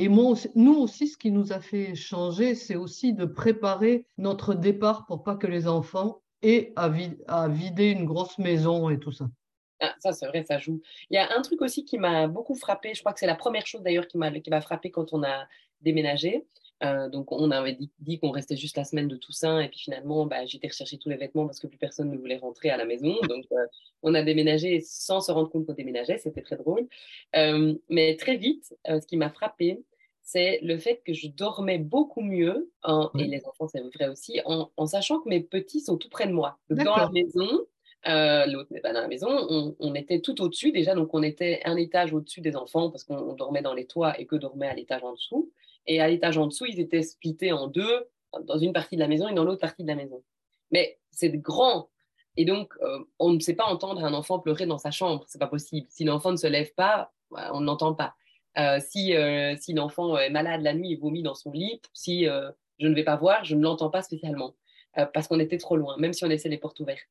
Et 0.00 0.08
moi, 0.08 0.34
nous 0.54 0.76
aussi, 0.76 1.08
ce 1.08 1.18
qui 1.18 1.32
nous 1.32 1.52
a 1.52 1.58
fait 1.58 1.96
changer, 1.96 2.54
c'est 2.54 2.76
aussi 2.76 3.14
de 3.14 3.24
préparer 3.24 4.06
notre 4.16 4.54
départ 4.54 5.06
pour 5.06 5.24
pas 5.24 5.34
que 5.34 5.48
les 5.48 5.66
enfants 5.66 6.22
aient 6.40 6.72
à, 6.76 6.88
vider 7.48 7.90
une 7.90 8.04
grosse 8.04 8.38
maison 8.38 8.90
et 8.90 9.00
tout 9.00 9.10
ça. 9.10 9.26
Ah, 9.80 9.96
ça, 9.98 10.12
c'est 10.12 10.28
vrai, 10.28 10.44
ça 10.44 10.58
joue. 10.58 10.80
Il 11.10 11.16
y 11.16 11.18
a 11.18 11.36
un 11.36 11.42
truc 11.42 11.60
aussi 11.62 11.84
qui 11.84 11.98
m'a 11.98 12.28
beaucoup 12.28 12.54
frappé. 12.54 12.94
Je 12.94 13.00
crois 13.00 13.12
que 13.12 13.18
c'est 13.18 13.26
la 13.26 13.34
première 13.34 13.66
chose 13.66 13.82
d'ailleurs 13.82 14.06
qui 14.06 14.18
m'a 14.18 14.60
frappé 14.60 14.92
quand 14.92 15.12
on 15.12 15.24
a 15.24 15.48
déménagé. 15.80 16.46
Euh, 16.84 17.08
donc, 17.08 17.32
on 17.32 17.50
avait 17.50 17.78
dit, 17.98 18.18
qu'on 18.18 18.30
restait 18.30 18.56
juste 18.56 18.76
la 18.76 18.84
semaine 18.84 19.08
de 19.08 19.16
Toussaint. 19.16 19.60
Et 19.60 19.68
puis 19.68 19.80
finalement, 19.80 20.26
bah, 20.26 20.46
j'étais 20.46 20.68
rechercher 20.68 20.98
tous 20.98 21.08
les 21.08 21.16
vêtements 21.16 21.46
parce 21.46 21.58
que 21.58 21.66
plus 21.66 21.78
personne 21.78 22.10
ne 22.10 22.16
voulait 22.16 22.38
rentrer 22.38 22.70
à 22.70 22.76
la 22.76 22.84
maison. 22.84 23.16
Donc, 23.28 23.44
euh, 23.52 23.66
on 24.02 24.14
a 24.14 24.22
déménagé 24.22 24.80
sans 24.80 25.20
se 25.20 25.32
rendre 25.32 25.50
compte 25.50 25.66
qu'on 25.66 25.72
déménageait. 25.72 26.18
C'était 26.18 26.42
très 26.42 26.56
drôle. 26.56 26.86
Euh, 27.36 27.74
mais 27.88 28.16
très 28.16 28.36
vite, 28.36 28.74
ce 28.86 29.06
qui 29.06 29.16
m'a 29.16 29.30
frappé, 29.30 29.82
c'est 30.22 30.60
le 30.62 30.78
fait 30.78 31.00
que 31.04 31.14
je 31.14 31.28
dormais 31.28 31.78
beaucoup 31.78 32.20
mieux, 32.20 32.70
et 33.18 33.24
les 33.24 33.46
enfants, 33.46 33.66
c'est 33.66 33.80
vrai 33.80 34.08
aussi, 34.08 34.42
en, 34.44 34.86
sachant 34.86 35.20
que 35.20 35.28
mes 35.30 35.40
petits 35.40 35.80
sont 35.80 35.96
tout 35.96 36.10
près 36.10 36.26
de 36.26 36.32
moi. 36.32 36.58
dans 36.68 36.96
la 36.96 37.08
maison, 37.08 37.48
l'autre 38.04 38.70
n'est 38.70 38.82
pas 38.82 38.92
dans 38.92 39.00
la 39.00 39.08
maison, 39.08 39.28
on, 39.30 39.74
on 39.80 39.94
était 39.94 40.20
tout 40.20 40.42
au-dessus 40.42 40.70
déjà, 40.70 40.94
donc 40.94 41.14
on 41.14 41.22
était 41.22 41.62
un 41.64 41.76
étage 41.76 42.12
au-dessus 42.12 42.42
des 42.42 42.56
enfants 42.56 42.90
parce 42.90 43.04
qu'on 43.04 43.32
dormait 43.32 43.62
dans 43.62 43.72
les 43.72 43.86
toits 43.86 44.20
et 44.20 44.26
que 44.26 44.36
dormait 44.36 44.68
à 44.68 44.74
l'étage 44.74 45.02
en 45.02 45.14
dessous. 45.14 45.50
Et 45.86 46.00
à 46.00 46.08
l'étage 46.08 46.38
en 46.38 46.46
dessous, 46.46 46.66
ils 46.66 46.80
étaient 46.80 47.02
splittés 47.02 47.52
en 47.52 47.66
deux, 47.66 48.08
dans 48.42 48.58
une 48.58 48.72
partie 48.72 48.96
de 48.96 49.00
la 49.00 49.08
maison 49.08 49.28
et 49.28 49.34
dans 49.34 49.44
l'autre 49.44 49.60
partie 49.60 49.82
de 49.82 49.88
la 49.88 49.94
maison. 49.94 50.22
Mais 50.70 50.98
c'est 51.10 51.30
grand. 51.30 51.88
Et 52.36 52.44
donc, 52.44 52.72
euh, 52.82 53.00
on 53.18 53.32
ne 53.32 53.40
sait 53.40 53.54
pas 53.54 53.64
entendre 53.64 54.04
un 54.04 54.14
enfant 54.14 54.38
pleurer 54.38 54.66
dans 54.66 54.78
sa 54.78 54.90
chambre. 54.90 55.24
C'est 55.26 55.40
pas 55.40 55.48
possible. 55.48 55.86
Si 55.90 56.04
l'enfant 56.04 56.30
ne 56.30 56.36
se 56.36 56.46
lève 56.46 56.72
pas, 56.74 57.12
on 57.30 57.60
n'entend 57.60 57.94
pas. 57.94 58.14
Euh, 58.58 58.78
si 58.80 59.14
euh, 59.14 59.56
si 59.56 59.72
l'enfant 59.72 60.16
est 60.18 60.30
malade 60.30 60.62
la 60.62 60.74
nuit 60.74 60.92
et 60.92 60.96
vomit 60.96 61.22
dans 61.22 61.34
son 61.34 61.52
lit, 61.52 61.80
si 61.92 62.24
je 62.24 62.86
ne 62.86 62.94
vais 62.94 63.04
pas 63.04 63.16
voir, 63.16 63.44
je 63.44 63.54
ne 63.54 63.62
l'entends 63.62 63.90
pas 63.90 64.02
spécialement. 64.02 64.54
parce 65.12 65.28
qu'on 65.28 65.40
était 65.40 65.58
trop 65.58 65.76
loin, 65.76 65.96
même 65.98 66.12
si 66.12 66.24
on 66.24 66.28
laissait 66.28 66.48
les 66.48 66.58
portes 66.58 66.80
ouvertes. 66.80 67.08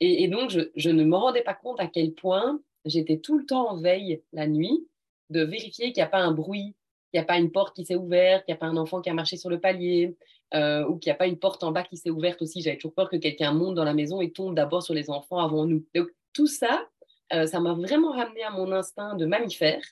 Et, 0.00 0.24
et 0.24 0.28
donc, 0.28 0.50
je, 0.50 0.60
je, 0.76 0.90
ne 0.90 1.04
me 1.04 1.16
rendais 1.16 1.42
pas 1.42 1.54
compte 1.54 1.78
à 1.78 1.86
quel 1.86 2.14
point 2.14 2.60
j'étais 2.86 3.18
tout 3.18 3.38
le 3.38 3.44
temps 3.44 3.70
en 3.70 3.76
veille 3.76 4.22
la 4.32 4.46
nuit 4.46 4.88
de 5.28 5.42
vérifier 5.42 5.92
qu'il 5.92 6.00
n'y 6.02 6.06
a 6.06 6.06
pas 6.06 6.20
un 6.20 6.32
bruit 6.32 6.74
qu'il 7.10 7.20
n'y 7.20 7.24
a 7.24 7.26
pas 7.26 7.38
une 7.38 7.50
porte 7.50 7.74
qui 7.74 7.84
s'est 7.84 7.96
ouverte, 7.96 8.44
qu'il 8.44 8.52
n'y 8.52 8.56
a 8.56 8.60
pas 8.60 8.66
un 8.66 8.76
enfant 8.76 9.00
qui 9.00 9.10
a 9.10 9.14
marché 9.14 9.36
sur 9.36 9.50
le 9.50 9.60
palier, 9.60 10.16
euh, 10.54 10.84
ou 10.86 10.98
qu'il 10.98 11.10
n'y 11.10 11.14
a 11.14 11.16
pas 11.16 11.26
une 11.26 11.38
porte 11.38 11.62
en 11.62 11.72
bas 11.72 11.82
qui 11.82 11.96
s'est 11.96 12.10
ouverte 12.10 12.42
aussi. 12.42 12.62
J'avais 12.62 12.76
toujours 12.76 12.94
peur 12.94 13.10
que 13.10 13.16
quelqu'un 13.16 13.52
monte 13.52 13.74
dans 13.74 13.84
la 13.84 13.94
maison 13.94 14.20
et 14.20 14.32
tombe 14.32 14.54
d'abord 14.54 14.82
sur 14.82 14.94
les 14.94 15.10
enfants 15.10 15.38
avant 15.38 15.64
nous. 15.66 15.84
Donc 15.94 16.08
tout 16.32 16.46
ça, 16.46 16.86
euh, 17.32 17.46
ça 17.46 17.60
m'a 17.60 17.74
vraiment 17.74 18.12
ramené 18.12 18.42
à 18.42 18.50
mon 18.50 18.72
instinct 18.72 19.16
de 19.16 19.26
mammifère, 19.26 19.82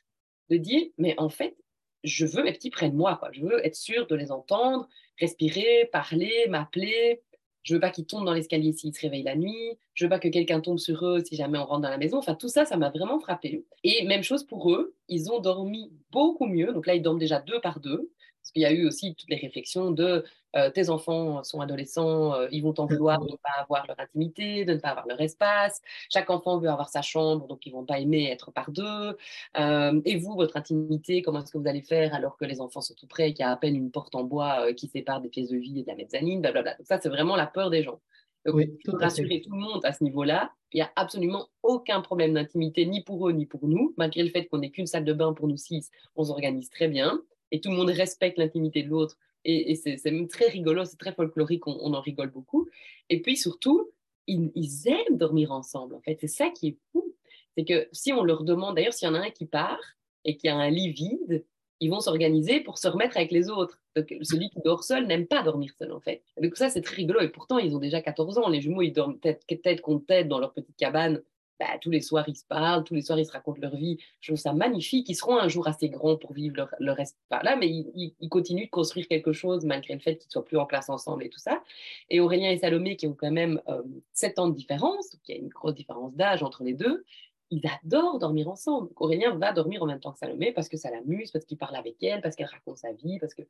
de 0.51 0.57
dire, 0.57 0.87
mais 0.97 1.15
en 1.19 1.29
fait, 1.29 1.57
je 2.05 2.27
veux 2.27 2.43
mes 2.43 2.53
petits 2.53 2.71
près 2.71 2.91
de 2.91 2.95
moi, 2.95 3.21
je 3.33 3.43
veux 3.43 3.65
être 3.67 3.75
sûr 3.75 4.07
de 4.07 4.15
les 4.15 4.31
entendre, 4.31 4.89
respirer, 5.21 5.89
parler, 5.93 6.47
m'appeler, 6.49 7.23
je 7.69 7.75
veux 7.75 7.81
pas 7.81 7.91
qu'ils 7.91 8.07
tombent 8.07 8.25
dans 8.25 8.33
l'escalier 8.33 8.73
s'ils 8.73 8.95
se 8.95 9.01
réveillent 9.03 9.25
la 9.25 9.37
nuit. 9.37 9.77
Je 9.93 10.07
veux 10.07 10.09
pas 10.09 10.19
que 10.19 10.29
quelqu'un 10.29 10.61
tombe 10.61 10.79
sur 10.79 11.05
eux 11.05 11.23
si 11.23 11.37
jamais 11.37 11.59
on 11.59 11.67
rentre 11.67 11.83
dans 11.83 11.91
la 11.91 11.99
maison. 11.99 12.17
Enfin, 12.17 12.35
tout 12.35 12.49
ça, 12.49 12.65
ça 12.65 12.79
m'a 12.79 12.89
vraiment 12.89 13.21
frappé. 13.21 13.67
Et 13.85 14.07
même 14.07 14.23
chose 14.23 14.43
pour 14.43 14.73
eux, 14.73 14.95
ils 15.11 15.31
ont 15.31 15.39
dormi 15.39 15.93
beaucoup 16.11 16.47
mieux. 16.47 16.73
Donc 16.73 16.87
là, 16.87 16.95
ils 16.95 17.03
dorment 17.03 17.19
déjà 17.19 17.41
deux 17.41 17.61
par 17.61 17.81
deux. 17.81 18.11
Parce 18.49 18.53
qu'il 18.55 18.63
y 18.63 18.65
a 18.65 18.73
eu 18.73 18.87
aussi 18.87 19.15
toutes 19.15 19.29
les 19.29 19.37
réflexions 19.37 19.91
de 19.91 20.25
euh, 20.57 20.71
tes 20.71 20.89
enfants 20.89 21.45
sont 21.45 21.61
adolescents, 21.61 22.33
euh, 22.33 22.49
ils 22.51 22.63
vont 22.63 22.73
t'en 22.73 22.87
vouloir 22.87 23.21
de 23.21 23.31
ne 23.31 23.37
pas 23.37 23.61
avoir 23.61 23.87
leur 23.87 24.01
intimité, 24.01 24.65
de 24.65 24.73
ne 24.73 24.79
pas 24.79 24.89
avoir 24.89 25.07
leur 25.07 25.21
espace. 25.21 25.83
Chaque 26.11 26.31
enfant 26.31 26.59
veut 26.59 26.71
avoir 26.71 26.89
sa 26.89 27.03
chambre, 27.03 27.47
donc 27.47 27.67
ils 27.67 27.73
vont 27.73 27.85
pas 27.85 28.01
aimer 28.01 28.31
être 28.31 28.51
par 28.51 28.71
deux. 28.71 29.19
Euh, 29.59 30.01
et 30.07 30.17
vous, 30.17 30.35
votre 30.35 30.57
intimité, 30.57 31.21
comment 31.21 31.43
est-ce 31.43 31.53
que 31.53 31.59
vous 31.59 31.69
allez 31.69 31.83
faire 31.83 32.15
alors 32.15 32.39
que 32.39 32.47
les 32.47 32.63
enfants 32.63 32.81
sont 32.81 32.95
tout 32.95 33.07
près 33.07 33.29
et 33.29 33.35
qu'il 33.35 33.45
y 33.45 33.47
a 33.47 33.51
à 33.51 33.57
peine 33.57 33.77
une 33.77 33.91
porte 33.91 34.15
en 34.15 34.25
bois 34.25 34.73
qui 34.73 34.89
sépare 34.89 35.21
des 35.21 35.29
pièces 35.29 35.51
de 35.51 35.59
vie 35.59 35.81
et 35.81 35.83
de 35.83 35.89
la 35.89 35.95
mezzanine, 35.95 36.41
blablabla. 36.41 36.77
Donc 36.77 36.87
ça, 36.87 36.99
c'est 36.99 37.11
vraiment 37.11 37.37
la 37.37 37.47
peur 37.47 37.69
des 37.69 37.83
gens. 37.83 38.01
Donc, 38.47 38.55
oui, 38.55 38.79
pour 38.87 38.99
rassurer 38.99 39.43
tout 39.43 39.53
le 39.53 39.59
monde 39.59 39.85
à 39.85 39.93
ce 39.93 40.03
niveau-là, 40.03 40.55
il 40.73 40.79
n'y 40.79 40.83
a 40.83 40.91
absolument 40.97 41.49
aucun 41.63 42.01
problème 42.01 42.33
d'intimité, 42.33 42.87
ni 42.87 43.03
pour 43.03 43.29
eux, 43.29 43.33
ni 43.33 43.45
pour 43.45 43.69
nous. 43.69 43.93
Malgré 43.99 44.23
le 44.23 44.31
fait 44.31 44.47
qu'on 44.47 44.59
n'ait 44.59 44.71
qu'une 44.71 44.87
salle 44.87 45.05
de 45.05 45.13
bain 45.13 45.35
pour 45.35 45.49
nous 45.49 45.59
six, 45.59 45.91
on 46.17 46.25
s'organise 46.25 46.71
très 46.71 46.89
bien 46.89 47.21
et 47.51 47.61
tout 47.61 47.71
le 47.71 47.77
monde 47.77 47.91
respecte 47.91 48.39
l'intimité 48.39 48.83
de 48.83 48.89
l'autre. 48.89 49.17
Et, 49.45 49.77
c'est 49.77 50.05
même 50.11 50.29
très 50.29 50.49
rigolo, 50.49 50.85
c'est 50.85 50.99
très 50.99 51.13
folklorique, 51.13 51.67
on, 51.67 51.95
en 51.95 52.01
rigole 52.01 52.31
beaucoup. 52.31 52.69
Et 53.09 53.23
puis 53.23 53.37
surtout, 53.37 53.91
ils, 54.27 54.53
aiment 54.87 55.17
dormir 55.17 55.53
ensemble, 55.53 55.95
en 55.95 56.01
fait. 56.01 56.19
C'est 56.21 56.29
ça 56.29 56.51
qui 56.51 56.69
est 56.69 56.79
fou. 56.93 57.15
C'est 57.57 57.65
que 57.65 57.89
si 57.93 58.13
on 58.13 58.23
leur 58.23 58.45
demande, 58.45 58.77
d'ailleurs, 58.77 58.93
s'il 58.93 59.09
y 59.09 59.11
en 59.11 59.15
a 59.15 59.21
un 59.21 59.31
qui 59.31 59.47
part 59.47 59.81
et 60.25 60.37
qui 60.37 60.49
a 60.49 60.57
un 60.57 60.71
lit 60.71 60.93
vide, 60.93 61.45
ils 61.81 61.91
vont 61.91 62.01
s'organiser 62.01 62.61
pour 62.61 62.79
se 62.79 62.89
remettre 62.89 63.17
avec 63.17 63.31
les 63.31 63.49
autres. 63.49 63.81
Donc, 63.97 64.15
celui 64.23 64.51
qui 64.51 64.61
dort 64.65 64.85
seul 64.85 65.07
n'aime 65.07 65.27
pas 65.27 65.43
dormir 65.43 65.73
seul, 65.79 65.93
en 65.93 66.01
fait. 66.01 66.23
Donc 66.41 66.57
ça, 66.57 66.69
c'est 66.69 66.83
très 66.83 66.97
rigolo. 66.97 67.21
Et 67.21 67.29
pourtant, 67.29 67.59
ils 67.59 67.75
ont 67.75 67.79
déjà 67.79 68.03
14 68.03 68.39
ans. 68.39 68.49
Les 68.49 68.61
jumeaux, 68.61 68.83
ils 68.83 68.93
dorment 68.93 69.19
tête 69.19 69.45
contre 69.81 70.07
tête 70.07 70.29
dans 70.29 70.41
leur 70.41 70.53
petite 70.53 70.77
cabane. 70.77 71.23
Bah, 71.59 71.67
tous 71.81 71.91
les 71.91 72.01
soirs, 72.01 72.29
ils 72.29 72.37
se 72.37 72.45
parlent, 72.45 72.85
tous 72.85 72.95
les 72.95 73.03
soirs, 73.03 73.19
ils 73.19 73.27
se 73.27 73.33
racontent 73.33 73.61
leur 73.61 73.75
vie. 73.75 73.99
Je 74.21 74.31
trouve 74.31 74.41
ça 74.41 74.53
magnifique. 74.53 75.09
Ils 75.09 75.15
seront 75.15 75.39
un 75.39 75.49
jour 75.49 75.67
assez 75.67 75.89
grands 75.89 76.17
pour 76.17 76.33
vivre 76.33 76.57
leur, 76.57 76.69
leur 76.79 76.97
reste 76.97 77.19
par 77.29 77.43
là, 77.43 77.57
mais 77.57 77.69
ils, 77.69 78.15
ils, 78.21 78.29
continuent 78.29 78.67
de 78.67 78.71
construire 78.71 79.09
quelque 79.09 79.33
chose 79.33 79.65
malgré 79.65 79.95
le 79.95 80.01
fait 80.01 80.17
qu'ils 80.17 80.29
ne 80.29 80.33
soient 80.33 80.45
plus 80.45 80.57
en 80.57 80.67
classe 80.67 80.89
ensemble 80.89 81.25
et 81.25 81.31
tout 81.31 81.41
ça. 81.41 81.63
Et 82.11 82.21
Aurélien 82.21 82.51
et 82.51 82.59
Salomé, 82.59 82.97
qui 82.97 83.09
ont 83.09 83.15
quand 83.15 83.33
même 83.33 83.61
euh, 83.69 83.83
7 84.13 84.39
ans 84.39 84.49
de 84.49 84.55
différence, 84.55 85.11
donc 85.11 85.21
il 85.27 85.35
y 85.35 85.39
a 85.39 85.41
une 85.41 85.49
grosse 85.49 85.75
différence 85.75 86.15
d'âge 86.15 86.43
entre 86.45 86.63
les 86.63 86.75
deux, 86.75 87.05
ils 87.51 87.63
adorent 87.83 88.19
dormir 88.19 88.49
ensemble. 88.49 88.91
Aurélien 88.97 89.35
va 89.37 89.53
dormir 89.53 89.83
en 89.83 89.87
même 89.87 90.01
temps 90.01 90.13
que 90.13 90.19
Salomé 90.19 90.53
parce 90.53 90.69
que 90.69 90.77
ça 90.77 90.91
l'amuse, 90.91 91.31
parce 91.31 91.45
qu'il 91.45 91.57
parle 91.57 91.77
avec 91.77 92.03
elle, 92.03 92.21
parce 92.21 92.37
qu'elle 92.37 92.47
raconte 92.47 92.79
sa 92.79 92.93
vie, 92.93 93.19
parce 93.19 93.35
que 93.35 93.43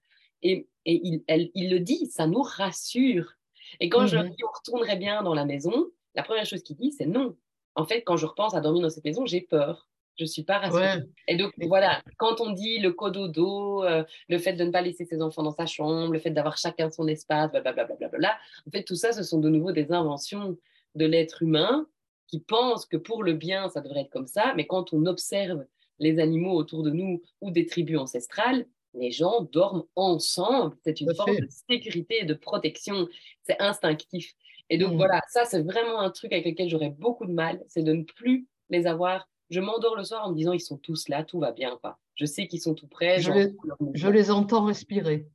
et, 0.43 0.69
et 0.85 1.01
il, 1.05 1.25
elle, 1.27 1.51
il, 1.55 1.71
le 1.71 1.81
dit, 1.81 2.07
ça 2.07 2.27
nous 2.27 2.43
rassure. 2.43 3.33
Et 3.81 3.89
quand 3.89 4.05
mmh. 4.05 4.09
je 4.09 4.17
mhm. 4.17 4.31
dis 4.31 4.45
on 4.45 4.57
retournerait 4.57 4.97
bien 4.97 5.23
dans 5.23 5.35
la 5.35 5.45
maison, 5.45 5.89
la 6.15 6.23
première 6.23 6.47
chose 6.47 6.63
qu'il 6.63 6.77
dit 6.77 6.93
c'est 6.93 7.07
non. 7.07 7.37
En 7.79 7.87
fait, 7.87 8.03
quand 8.03 8.17
je 8.17 8.27
repense 8.27 8.55
à 8.55 8.61
dormir 8.61 8.83
dans 8.83 8.91
cette 8.91 9.05
maison, 9.05 9.25
j'ai 9.25 9.41
peur. 9.41 9.89
Je 10.19 10.25
suis 10.25 10.43
pas 10.43 10.59
rassurée. 10.59 10.97
Ouais. 10.97 11.09
Et 11.29 11.37
donc 11.37 11.53
voilà, 11.59 12.03
quand 12.17 12.41
on 12.41 12.51
dit 12.51 12.81
le 12.81 12.91
cododo, 12.91 13.85
euh, 13.85 14.03
le 14.29 14.39
fait 14.39 14.55
de 14.55 14.65
ne 14.65 14.73
pas 14.73 14.83
laisser 14.83 15.05
ses 15.05 15.23
enfants 15.23 15.45
dans 15.45 15.53
sa 15.53 15.67
chambre, 15.67 16.13
le 16.13 16.19
fait 16.19 16.31
d'avoir 16.31 16.59
chacun 16.59 16.91
son 16.91 17.07
espace, 17.07 17.53
blablabla, 17.53 17.85
bla, 17.85 17.95
bla, 17.95 18.09
bla, 18.09 18.39
en 18.67 18.71
fait 18.73 18.83
tout 18.83 18.97
ça, 18.97 19.13
ce 19.13 19.23
sont 19.23 19.39
de 19.39 19.49
nouveau 19.49 19.71
des 19.71 19.93
inventions 19.93 20.59
de 20.97 21.07
l'être 21.07 21.45
humain 21.45 21.87
qui 22.27 22.41
pensent 22.41 22.85
que 22.85 22.97
pour 22.97 23.23
le 23.23 23.35
bien, 23.35 23.69
ça 23.69 23.81
devrait 23.81 24.01
être 24.01 24.11
comme 24.11 24.27
ça, 24.27 24.55
mais 24.57 24.67
quand 24.67 24.93
on 24.93 25.07
observe 25.07 25.65
les 26.01 26.19
animaux 26.19 26.55
autour 26.55 26.83
de 26.83 26.91
nous 26.91 27.23
ou 27.41 27.53
des 27.53 27.67
tribus 27.67 27.99
ancestrales, 27.99 28.67
les 28.95 29.13
gens 29.13 29.43
dorment 29.53 29.85
ensemble. 29.95 30.77
C'est 30.85 31.01
une 31.01 31.15
forme 31.15 31.37
de 31.37 31.49
sécurité 31.71 32.23
et 32.23 32.25
de 32.25 32.35
protection. 32.35 33.07
C'est 33.45 33.61
instinctif. 33.61 34.35
Et 34.71 34.79
donc 34.79 34.93
mmh. 34.93 34.97
voilà, 34.97 35.23
ça 35.29 35.45
c'est 35.45 35.63
vraiment 35.63 36.01
un 36.01 36.11
truc 36.11 36.33
avec 36.33 36.47
lequel 36.47 36.69
j'aurais 36.69 36.91
beaucoup 36.91 37.27
de 37.27 37.33
mal, 37.33 37.63
c'est 37.69 37.83
de 37.83 37.93
ne 37.93 38.05
plus 38.05 38.47
les 38.71 38.87
avoir. 38.87 39.29
Je 39.51 39.61
m'endors 39.61 39.97
le 39.97 40.05
soir 40.05 40.27
en 40.27 40.31
me 40.31 40.37
disant 40.37 40.53
ils 40.53 40.61
sont 40.61 40.77
tous 40.77 41.09
là, 41.09 41.25
tout 41.25 41.39
va 41.39 41.53
bien. 41.53 41.79
Quoi. 41.81 41.99
Je 42.15 42.27
sais 42.27 42.47
qu'ils 42.47 42.61
sont 42.61 42.75
tout 42.75 42.87
près. 42.87 43.21
Je, 43.21 43.33
les, 43.33 43.57
je 43.95 44.09
les 44.09 44.31
entends 44.31 44.65
respirer. 44.65 45.27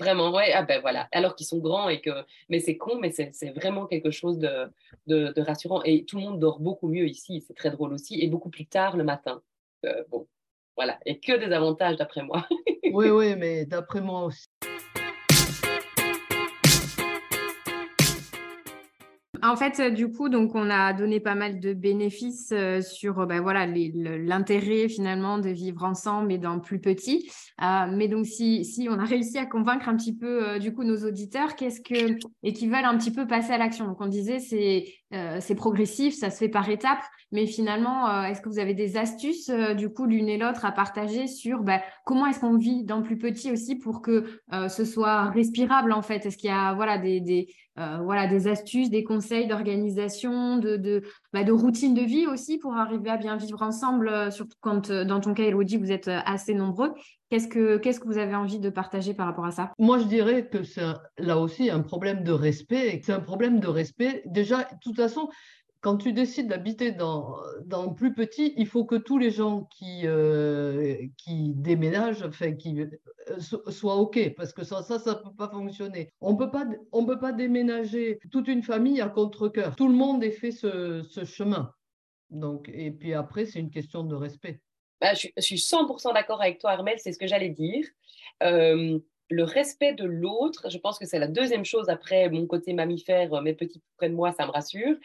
Vraiment, 0.00 0.32
ouais, 0.32 0.52
ah 0.54 0.62
ben 0.62 0.80
voilà. 0.80 1.08
Alors 1.10 1.34
qu'ils 1.34 1.46
sont 1.46 1.58
grands 1.58 1.88
et 1.88 2.00
que. 2.00 2.10
Mais 2.48 2.60
c'est 2.60 2.76
con, 2.76 2.98
mais 3.00 3.10
c'est 3.10 3.50
vraiment 3.50 3.86
quelque 3.86 4.12
chose 4.12 4.38
de, 4.38 4.70
de, 5.06 5.32
de, 5.32 5.42
rassurant. 5.42 5.82
Et 5.82 6.04
tout 6.04 6.16
le 6.16 6.22
monde 6.22 6.38
dort 6.38 6.60
beaucoup 6.60 6.88
mieux 6.88 7.06
ici, 7.06 7.44
c'est 7.46 7.54
très 7.54 7.70
drôle 7.70 7.92
aussi, 7.92 8.20
et 8.20 8.28
beaucoup 8.28 8.50
plus 8.50 8.66
tard 8.66 8.96
le 8.96 9.02
matin. 9.02 9.42
Euh, 9.84 10.04
bon, 10.08 10.28
voilà. 10.76 10.98
Et 11.04 11.18
que 11.18 11.36
des 11.36 11.52
avantages 11.52 11.96
d'après 11.96 12.22
moi. 12.22 12.46
oui, 12.92 13.10
oui, 13.10 13.34
mais 13.34 13.66
d'après 13.66 14.00
moi 14.00 14.24
aussi. 14.24 14.46
En 19.42 19.56
fait, 19.56 19.80
euh, 19.80 19.90
du 19.90 20.10
coup, 20.10 20.28
donc 20.28 20.54
on 20.54 20.70
a 20.70 20.92
donné 20.92 21.20
pas 21.20 21.34
mal 21.34 21.60
de 21.60 21.72
bénéfices 21.72 22.50
euh, 22.52 22.80
sur 22.80 23.26
ben, 23.26 23.40
voilà 23.40 23.66
l'intérêt 23.66 24.88
finalement 24.88 25.38
de 25.38 25.50
vivre 25.50 25.84
ensemble 25.84 26.32
et 26.32 26.38
dans 26.38 26.60
plus 26.60 26.80
petit. 26.80 27.30
Euh, 27.62 27.86
mais 27.92 28.08
donc 28.08 28.26
si, 28.26 28.64
si 28.64 28.88
on 28.88 28.98
a 28.98 29.04
réussi 29.04 29.38
à 29.38 29.46
convaincre 29.46 29.88
un 29.88 29.96
petit 29.96 30.14
peu 30.16 30.48
euh, 30.48 30.58
du 30.58 30.72
coup 30.72 30.84
nos 30.84 31.04
auditeurs, 31.04 31.56
qu'est-ce 31.56 31.80
que 31.80 32.18
et 32.42 32.52
veulent 32.52 32.84
un 32.84 32.96
petit 32.96 33.12
peu 33.12 33.26
passer 33.26 33.52
à 33.52 33.58
l'action? 33.58 33.86
Donc 33.86 34.00
on 34.00 34.06
disait 34.06 34.38
c'est 34.38 34.86
euh, 35.12 35.38
c'est 35.40 35.54
progressif, 35.54 36.14
ça 36.14 36.30
se 36.30 36.38
fait 36.38 36.48
par 36.48 36.68
étapes. 36.68 37.02
Mais 37.30 37.46
finalement, 37.46 38.22
est-ce 38.24 38.40
que 38.40 38.48
vous 38.48 38.58
avez 38.58 38.72
des 38.72 38.96
astuces 38.96 39.50
du 39.76 39.90
coup 39.90 40.06
l'une 40.06 40.30
et 40.30 40.38
l'autre 40.38 40.64
à 40.64 40.72
partager 40.72 41.26
sur 41.26 41.62
ben, 41.62 41.78
comment 42.06 42.26
est-ce 42.26 42.40
qu'on 42.40 42.56
vit 42.56 42.84
dans 42.84 43.02
plus 43.02 43.18
petit 43.18 43.52
aussi 43.52 43.76
pour 43.76 44.00
que 44.00 44.24
ce 44.70 44.84
soit 44.86 45.24
respirable 45.24 45.92
en 45.92 46.00
fait? 46.00 46.24
Est-ce 46.24 46.38
qu'il 46.38 46.48
y 46.48 46.52
a 46.54 46.72
voilà 46.72 46.96
des, 46.96 48.48
astuces, 48.48 48.88
des 48.88 49.04
conseils 49.04 49.46
d'organisation, 49.46 50.56
de, 50.56 51.02
bah, 51.34 51.44
de 51.44 51.52
routine 51.52 51.92
de 51.92 52.00
vie 52.00 52.26
aussi 52.26 52.56
pour 52.56 52.74
arriver 52.74 53.10
à 53.10 53.18
bien 53.18 53.36
vivre 53.36 53.60
ensemble, 53.60 54.32
surtout 54.32 54.56
quand 54.62 54.90
dans 54.90 55.20
ton 55.20 55.34
cas 55.34 55.42
Elodie 55.42 55.76
vous 55.76 55.92
êtes 55.92 56.08
assez 56.08 56.54
nombreux? 56.54 56.94
Qu'est-ce 57.30 57.48
que, 57.48 57.76
que 57.76 58.06
vous 58.06 58.18
avez 58.18 58.34
envie 58.34 58.58
de 58.58 58.70
partager 58.70 59.12
par 59.12 59.26
rapport 59.26 59.44
à 59.44 59.50
ça? 59.50 59.72
Moi, 59.78 59.98
je 59.98 60.04
dirais 60.04 60.48
que 60.48 60.62
c'est 60.62 60.84
là 61.18 61.38
aussi 61.38 61.68
un 61.70 61.80
problème 61.80 62.24
de 62.24 62.32
respect. 62.32 63.00
C'est 63.04 63.12
un 63.12 63.20
problème 63.20 63.60
de 63.60 63.68
respect. 63.68 64.22
Déjà, 64.26 64.64
de 64.64 64.78
toute 64.80 64.96
façon, 64.96 65.28
quand 65.80 65.96
tu 65.96 66.12
décides 66.12 66.48
d'habiter 66.48 66.90
dans, 66.90 67.36
dans 67.64 67.92
plus 67.92 68.14
petit, 68.14 68.54
il 68.56 68.66
faut 68.66 68.84
que 68.84 68.96
tous 68.96 69.18
les 69.18 69.30
gens 69.30 69.68
qui, 69.76 70.02
euh, 70.04 70.96
qui 71.16 71.52
déménagent, 71.54 72.22
enfin, 72.22 72.52
qui 72.52 72.80
euh, 72.80 73.38
soient 73.38 73.96
OK, 73.96 74.34
parce 74.36 74.52
que 74.52 74.64
ça, 74.64 74.82
ça, 74.82 74.98
ça 74.98 75.10
ne 75.10 75.28
peut 75.28 75.36
pas 75.36 75.48
fonctionner. 75.48 76.10
On 76.20 76.32
ne 76.32 77.06
peut 77.06 77.18
pas 77.20 77.32
déménager 77.32 78.18
toute 78.30 78.48
une 78.48 78.62
famille 78.62 79.00
à 79.00 79.08
contre-cœur. 79.08 79.76
Tout 79.76 79.88
le 79.88 79.94
monde 79.94 80.24
ait 80.24 80.30
fait 80.30 80.50
ce, 80.50 81.02
ce 81.02 81.24
chemin. 81.24 81.72
Donc, 82.30 82.68
et 82.72 82.90
puis 82.90 83.14
après, 83.14 83.46
c'est 83.46 83.60
une 83.60 83.70
question 83.70 84.02
de 84.02 84.14
respect. 84.14 84.60
Bah, 85.00 85.14
je, 85.14 85.28
suis 85.40 85.56
100% 85.56 86.12
d'accord 86.12 86.40
avec 86.40 86.58
toi, 86.58 86.70
Armel, 86.72 86.98
c'est 86.98 87.12
ce 87.12 87.18
que 87.18 87.26
j'allais 87.26 87.50
dire. 87.50 87.86
Euh, 88.42 88.98
le 89.30 89.44
respect 89.44 89.92
de 89.92 90.04
l'autre, 90.04 90.70
je 90.70 90.78
pense 90.78 90.98
que 90.98 91.06
c'est 91.06 91.18
la 91.18 91.28
deuxième 91.28 91.64
chose 91.64 91.88
après 91.88 92.28
mon 92.30 92.46
côté 92.46 92.72
mammifère, 92.72 93.40
mes 93.42 93.54
petits 93.54 93.82
près 93.96 94.08
de 94.08 94.14
moi, 94.14 94.32
ça 94.32 94.46
me 94.46 94.50
rassure, 94.50 94.96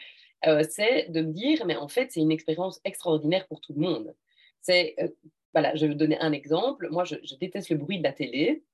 euh, 0.46 0.64
c'est 0.68 1.10
de 1.10 1.20
me 1.20 1.32
dire, 1.32 1.64
mais 1.66 1.76
en 1.76 1.88
fait, 1.88 2.10
c'est 2.10 2.20
une 2.20 2.32
expérience 2.32 2.80
extraordinaire 2.84 3.46
pour 3.46 3.60
tout 3.60 3.72
le 3.74 3.80
monde. 3.80 4.14
C'est, 4.62 4.94
euh, 4.98 5.08
voilà, 5.52 5.74
je 5.76 5.82
vais 5.82 5.92
vous 5.92 5.98
donner 5.98 6.18
un 6.18 6.32
exemple. 6.32 6.88
Moi, 6.90 7.04
je 7.04 7.34
déteste 7.36 7.70
le 7.70 7.76
bruit 7.76 7.98
de 7.98 8.02
la 8.02 8.12
télé. 8.12 8.64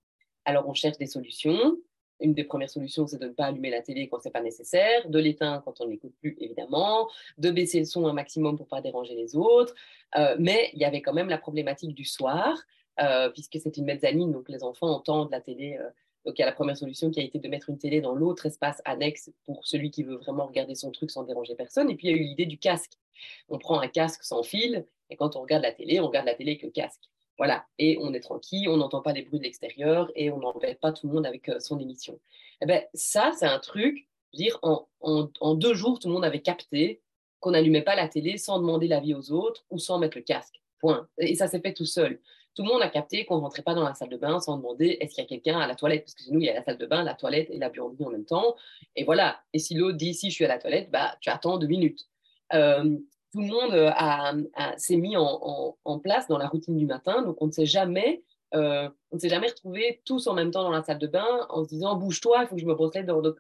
Alors, 0.45 0.69
on 0.69 0.75
cherche 0.75 0.99
des 0.99 1.07
solutions 1.07 1.77
une 2.21 2.35
des 2.35 2.45
premières 2.45 2.71
solutions, 2.71 3.07
c'est 3.07 3.19
de 3.19 3.27
ne 3.27 3.33
pas 3.33 3.47
allumer 3.47 3.71
la 3.71 3.83
télé 3.83 4.09
quand 4.09 4.21
ce 4.21 4.29
n'est 4.29 4.33
pas 4.33 4.43
nécessaire, 4.43 5.09
de 5.09 5.19
l'éteindre 5.19 5.63
quand 5.65 5.81
on 5.81 5.87
ne 5.87 5.91
l'écoute 5.91 6.15
plus, 6.21 6.37
évidemment, 6.41 7.09
de 7.39 7.51
baisser 7.51 7.79
le 7.79 7.85
son 7.85 8.07
un 8.07 8.13
maximum 8.13 8.57
pour 8.57 8.67
pas 8.67 8.81
déranger 8.81 9.15
les 9.15 9.37
autres. 9.37 9.75
Euh, 10.17 10.37
mais 10.39 10.71
il 10.75 10.81
y 10.81 10.85
avait 10.85 11.03
quand 11.03 11.13
même 11.13 11.29
la 11.29 11.39
problématique 11.39 11.95
du 11.95 12.05
soir, 12.05 12.57
euh, 13.01 13.31
puisque 13.31 13.59
c'est 13.61 13.77
une 13.77 13.85
mezzanine, 13.85 14.33
donc 14.33 14.49
les 14.49 14.63
enfants 14.63 14.89
entendent 14.89 15.31
la 15.31 15.41
télé. 15.41 15.79
Euh, 15.81 15.89
donc 16.25 16.39
il 16.39 16.41
y 16.41 16.43
a 16.43 16.47
la 16.47 16.53
première 16.53 16.77
solution 16.77 17.11
qui 17.11 17.21
a 17.21 17.23
été 17.23 17.39
de 17.39 17.49
mettre 17.49 17.71
une 17.71 17.79
télé 17.79 18.03
dans 18.03 18.15
l'autre 18.15 18.45
espace 18.45 18.83
annexe 18.85 19.31
pour 19.47 19.67
celui 19.67 19.91
qui 19.91 20.03
veut 20.03 20.17
vraiment 20.17 20.47
regarder 20.47 20.75
son 20.75 20.91
truc 20.91 21.11
sans 21.11 21.23
déranger 21.23 21.55
personne. 21.55 21.91
Et 21.91 21.97
puis 21.97 22.09
il 22.09 22.11
y 22.11 22.15
a 22.15 22.17
eu 22.17 22.25
l'idée 22.25 22.47
du 22.47 22.59
casque. 22.59 22.93
On 23.49 23.59
prend 23.59 23.81
un 23.81 23.89
casque 23.89 24.23
sans 24.23 24.43
fil, 24.43 24.85
et 25.09 25.17
quand 25.17 25.37
on 25.37 25.41
regarde 25.41 25.63
la 25.63 25.73
télé, 25.73 26.01
on 26.01 26.07
regarde 26.09 26.27
la 26.27 26.35
télé 26.35 26.53
avec 26.53 26.63
le 26.63 26.71
casque. 26.71 27.03
Voilà, 27.41 27.65
et 27.79 27.97
on 28.03 28.13
est 28.13 28.21
tranquille, 28.21 28.69
on 28.69 28.77
n'entend 28.77 29.01
pas 29.01 29.15
les 29.15 29.23
bruits 29.23 29.39
de 29.39 29.45
l'extérieur 29.45 30.13
et 30.15 30.31
on 30.31 30.41
n'embête 30.41 30.79
pas 30.79 30.93
tout 30.93 31.07
le 31.07 31.15
monde 31.15 31.25
avec 31.25 31.49
euh, 31.49 31.59
son 31.59 31.81
émission. 31.81 32.21
Eh 32.61 32.67
ben, 32.67 32.83
ça, 32.93 33.33
c'est 33.35 33.47
un 33.47 33.59
truc, 33.59 34.07
je 34.35 34.39
veux 34.39 34.45
dire, 34.45 34.59
en, 34.63 35.55
deux 35.55 35.73
jours, 35.73 35.99
tout 35.99 36.09
le 36.09 36.13
monde 36.13 36.27
avait 36.27 36.43
capté 36.43 37.01
qu'on 37.39 37.53
n'allumait 37.53 37.81
pas 37.81 37.97
la 37.97 38.09
télé 38.09 38.37
sans 38.37 38.59
demander 38.59 38.89
l'avis 38.89 39.15
aux 39.15 39.33
autres 39.33 39.65
ou 39.71 39.79
sans 39.79 39.99
mettre 39.99 40.19
le 40.19 40.23
casque. 40.23 40.61
Point. 40.81 41.09
Et 41.17 41.35
ça 41.35 41.49
s'est 41.49 41.61
fait 41.61 41.73
tout 41.73 41.87
seul. 41.87 42.21
Tout 42.55 42.63
le 42.63 42.69
monde 42.69 42.83
a 42.83 42.91
capté 42.91 43.25
qu'on 43.25 43.37
ne 43.37 43.41
rentrait 43.41 43.63
pas 43.63 43.73
dans 43.73 43.85
la 43.85 43.95
salle 43.95 44.11
de 44.11 44.19
bain 44.19 44.39
sans 44.39 44.59
demander 44.59 44.99
est-ce 45.01 45.15
qu'il 45.15 45.25
y 45.25 45.27
a 45.27 45.29
quelqu'un 45.29 45.61
à 45.61 45.67
la 45.67 45.77
toilette 45.77 46.03
Parce 46.03 46.15
que 46.17 46.25
chez 46.25 46.33
nous, 46.33 46.41
il 46.41 46.45
y 46.45 46.51
a 46.51 46.55
la 46.55 46.63
salle 46.63 46.77
de 46.77 46.85
bain, 46.85 47.03
la 47.03 47.15
toilette 47.15 47.49
et 47.49 47.57
la 47.57 47.71
buanderie 47.71 48.05
en 48.05 48.11
même 48.11 48.27
temps. 48.27 48.55
Et 48.97 49.05
voilà. 49.05 49.41
Et 49.55 49.59
si 49.59 49.75
l'autre 49.75 49.97
dit 49.97 50.13
si 50.13 50.29
je 50.29 50.35
suis 50.35 50.45
à 50.45 50.49
la 50.49 50.59
toilette, 50.59 50.91
bah, 50.91 51.17
tu 51.23 51.31
attends 51.31 51.57
deux 51.57 51.69
minutes. 51.69 52.07
Euh, 52.53 52.99
tout 53.33 53.41
le 53.41 53.47
monde 53.47 53.73
euh, 53.73 53.91
a, 53.95 54.35
s'est 54.77 54.97
mis 54.97 55.17
en, 55.17 55.77
en, 55.85 55.99
place 55.99 56.27
dans 56.29 56.39
la 56.39 56.49
routine 56.49 56.77
du 56.77 56.87
matin. 56.87 57.23
Donc, 57.23 57.41
on 57.41 57.47
ne 57.47 57.53
s'est 57.53 57.67
jamais, 57.67 58.23
euh, 58.55 58.89
on 59.11 59.17
ne 59.17 59.21
s'est 59.21 59.29
jamais 59.29 59.49
retrouvés 59.49 60.03
tous 60.05 60.27
en 60.27 60.35
même 60.35 60.51
temps 60.51 60.63
dans 60.63 60.71
la 60.71 60.83
salle 60.83 60.99
de 60.99 61.07
bain 61.07 61.47
en 61.49 61.65
se 61.65 61.69
disant 61.69 61.97
bouge-toi, 61.97 62.43
il 62.43 62.49
faut 62.49 62.55
que 62.57 62.61
je 62.61 62.67
me 62.67 62.75
brosse 62.75 62.95
les 62.95 63.05
dents. 63.05 63.23
Donc, 63.23 63.37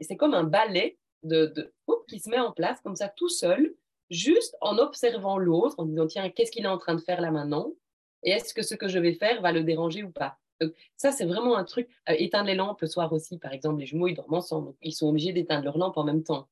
c'est 0.00 0.16
comme 0.16 0.34
un 0.34 0.44
ballet 0.44 0.98
de, 1.22 1.46
de 1.46 1.72
qui 2.08 2.20
se 2.20 2.30
met 2.30 2.38
en 2.38 2.52
place 2.52 2.80
comme 2.80 2.96
ça 2.96 3.08
tout 3.08 3.28
seul, 3.28 3.74
juste 4.10 4.56
en 4.60 4.78
observant 4.78 5.38
l'autre, 5.38 5.74
en 5.78 5.84
disant 5.84 6.06
tiens, 6.06 6.30
qu'est-ce 6.30 6.50
qu'il 6.50 6.64
est 6.64 6.68
en 6.68 6.78
train 6.78 6.94
de 6.94 7.00
faire 7.00 7.20
là 7.20 7.30
maintenant? 7.30 7.72
Et 8.22 8.30
est-ce 8.30 8.54
que 8.54 8.62
ce 8.62 8.74
que 8.74 8.88
je 8.88 8.98
vais 8.98 9.14
faire 9.14 9.40
va 9.42 9.52
le 9.52 9.62
déranger 9.62 10.02
ou 10.02 10.10
pas? 10.10 10.38
Donc, 10.60 10.72
ça, 10.96 11.12
c'est 11.12 11.24
vraiment 11.24 11.56
un 11.56 11.64
truc. 11.64 11.88
Euh, 12.08 12.14
éteindre 12.18 12.46
les 12.46 12.54
lampes 12.54 12.80
le 12.80 12.88
soir 12.88 13.12
aussi, 13.12 13.38
par 13.38 13.52
exemple, 13.52 13.80
les 13.80 13.86
jumeaux, 13.86 14.08
ils 14.08 14.14
dorment 14.14 14.34
ensemble. 14.34 14.66
Donc, 14.66 14.76
ils 14.82 14.92
sont 14.92 15.08
obligés 15.08 15.32
d'éteindre 15.32 15.64
leurs 15.64 15.78
lampes 15.78 15.96
en 15.96 16.04
même 16.04 16.24
temps. 16.24 16.48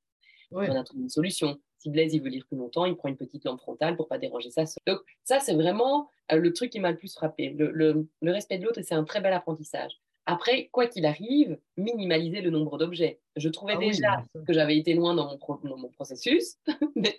On 0.52 0.61
a 0.61 0.84
trouvé 0.84 1.02
une 1.02 1.09
solution. 1.09 1.59
Si 1.87 1.91
Blaise, 1.91 2.12
il 2.14 2.20
veut 2.20 2.30
lire 2.30 2.45
plus 2.49 2.57
longtemps, 2.57 2.84
il 2.84 2.97
prend 2.97 3.09
une 3.09 3.16
petite 3.16 3.45
lampe 3.45 3.61
frontale 3.61 3.95
pour 3.95 4.09
pas 4.09 4.18
déranger 4.18 4.51
ça. 4.51 4.64
Donc, 4.89 4.99
ça, 5.22 5.39
c'est 5.39 5.55
vraiment 5.55 6.09
euh, 6.32 6.37
le 6.37 6.53
truc 6.53 6.70
qui 6.70 6.80
m'a 6.80 6.91
le 6.91 6.97
plus 6.97 7.14
frappé. 7.14 7.51
Le, 7.51 7.70
le, 7.70 8.09
le 8.22 8.32
respect 8.32 8.59
de 8.59 8.64
l'autre, 8.64 8.80
c'est 8.82 8.97
un 8.97 9.05
très 9.05 9.20
bel 9.20 9.32
apprentissage. 9.32 10.01
Après, 10.26 10.68
quoi 10.72 10.89
qu'il 10.89 11.07
arrive, 11.07 11.57
minimaliser 11.76 12.41
le 12.41 12.51
nombre 12.51 12.76
d'objets. 12.76 13.20
Je 13.37 13.49
trouvais 13.49 13.74
ah 13.76 13.78
déjà 13.78 14.24
oui, 14.34 14.45
que 14.45 14.53
j'avais 14.53 14.76
été 14.76 14.95
loin 14.95 15.14
dans 15.14 15.28
mon, 15.28 15.39
pro 15.39 15.61
dans 15.62 15.76
mon 15.76 15.91
processus, 15.91 16.57
mais 16.97 17.16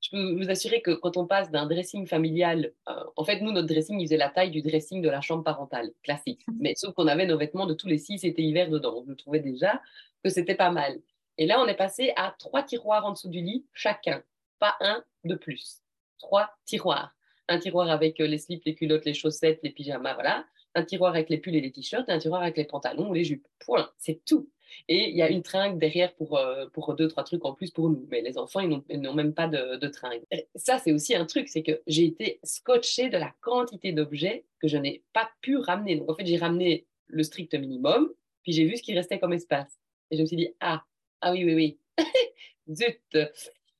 je 0.00 0.08
peux 0.10 0.42
vous 0.42 0.48
assurer 0.48 0.80
que 0.80 0.92
quand 0.92 1.18
on 1.18 1.26
passe 1.26 1.50
d'un 1.50 1.66
dressing 1.66 2.06
familial, 2.06 2.72
euh, 2.88 3.04
en 3.14 3.24
fait, 3.24 3.42
nous, 3.42 3.52
notre 3.52 3.68
dressing, 3.68 4.00
il 4.00 4.06
faisait 4.06 4.16
la 4.16 4.30
taille 4.30 4.50
du 4.50 4.62
dressing 4.62 5.02
de 5.02 5.10
la 5.10 5.20
chambre 5.20 5.44
parentale, 5.44 5.90
classique. 6.02 6.40
Mais 6.58 6.72
sauf 6.76 6.94
qu'on 6.94 7.08
avait 7.08 7.26
nos 7.26 7.36
vêtements 7.36 7.66
de 7.66 7.74
tous 7.74 7.88
les 7.88 7.98
six, 7.98 8.20
c'était 8.20 8.40
hiver 8.42 8.70
dedans. 8.70 9.04
Je 9.06 9.12
trouvais 9.12 9.40
déjà 9.40 9.82
que 10.24 10.30
c'était 10.30 10.54
pas 10.54 10.70
mal. 10.70 10.98
Et 11.38 11.46
là, 11.46 11.60
on 11.60 11.66
est 11.66 11.76
passé 11.76 12.12
à 12.16 12.34
trois 12.38 12.64
tiroirs 12.64 13.06
en 13.06 13.12
dessous 13.12 13.28
du 13.28 13.40
lit, 13.40 13.64
chacun, 13.72 14.22
pas 14.58 14.74
un 14.80 15.04
de 15.24 15.36
plus. 15.36 15.82
Trois 16.18 16.50
tiroirs. 16.64 17.14
Un 17.46 17.58
tiroir 17.58 17.90
avec 17.90 18.20
euh, 18.20 18.26
les 18.26 18.38
slips, 18.38 18.64
les 18.64 18.74
culottes, 18.74 19.04
les 19.04 19.14
chaussettes, 19.14 19.60
les 19.62 19.70
pyjamas, 19.70 20.14
voilà. 20.14 20.44
Un 20.74 20.82
tiroir 20.82 21.12
avec 21.12 21.30
les 21.30 21.38
pulls 21.38 21.54
et 21.54 21.60
les 21.60 21.70
t-shirts, 21.70 22.08
un 22.08 22.18
tiroir 22.18 22.42
avec 22.42 22.56
les 22.56 22.64
pantalons 22.64 23.08
ou 23.08 23.14
les 23.14 23.24
jupes. 23.24 23.46
Point. 23.60 23.88
C'est 23.96 24.22
tout. 24.24 24.50
Et 24.88 25.08
il 25.08 25.16
y 25.16 25.22
a 25.22 25.30
une 25.30 25.42
tringle 25.42 25.78
derrière 25.78 26.14
pour, 26.14 26.36
euh, 26.36 26.66
pour 26.66 26.94
deux, 26.94 27.08
trois 27.08 27.24
trucs 27.24 27.44
en 27.44 27.54
plus 27.54 27.70
pour 27.70 27.88
nous. 27.88 28.06
Mais 28.10 28.20
les 28.20 28.36
enfants, 28.36 28.60
ils 28.60 29.00
n'ont 29.00 29.14
même 29.14 29.32
pas 29.32 29.48
de, 29.48 29.76
de 29.76 29.88
tringle. 29.88 30.24
ça, 30.56 30.78
c'est 30.78 30.92
aussi 30.92 31.14
un 31.14 31.24
truc, 31.24 31.48
c'est 31.48 31.62
que 31.62 31.80
j'ai 31.86 32.04
été 32.04 32.40
scotché 32.42 33.08
de 33.08 33.16
la 33.16 33.32
quantité 33.40 33.92
d'objets 33.92 34.44
que 34.60 34.68
je 34.68 34.76
n'ai 34.76 35.04
pas 35.12 35.30
pu 35.40 35.56
ramener. 35.56 35.96
Donc, 35.96 36.10
en 36.10 36.14
fait, 36.14 36.26
j'ai 36.26 36.36
ramené 36.36 36.86
le 37.06 37.22
strict 37.22 37.54
minimum, 37.54 38.12
puis 38.42 38.52
j'ai 38.52 38.66
vu 38.66 38.76
ce 38.76 38.82
qui 38.82 38.92
restait 38.92 39.18
comme 39.18 39.32
espace. 39.32 39.78
Et 40.10 40.16
je 40.16 40.22
me 40.22 40.26
suis 40.26 40.36
dit, 40.36 40.54
ah, 40.60 40.84
ah 41.20 41.32
oui, 41.32 41.44
oui, 41.44 41.54
oui. 41.54 41.78
Zut, 42.72 43.18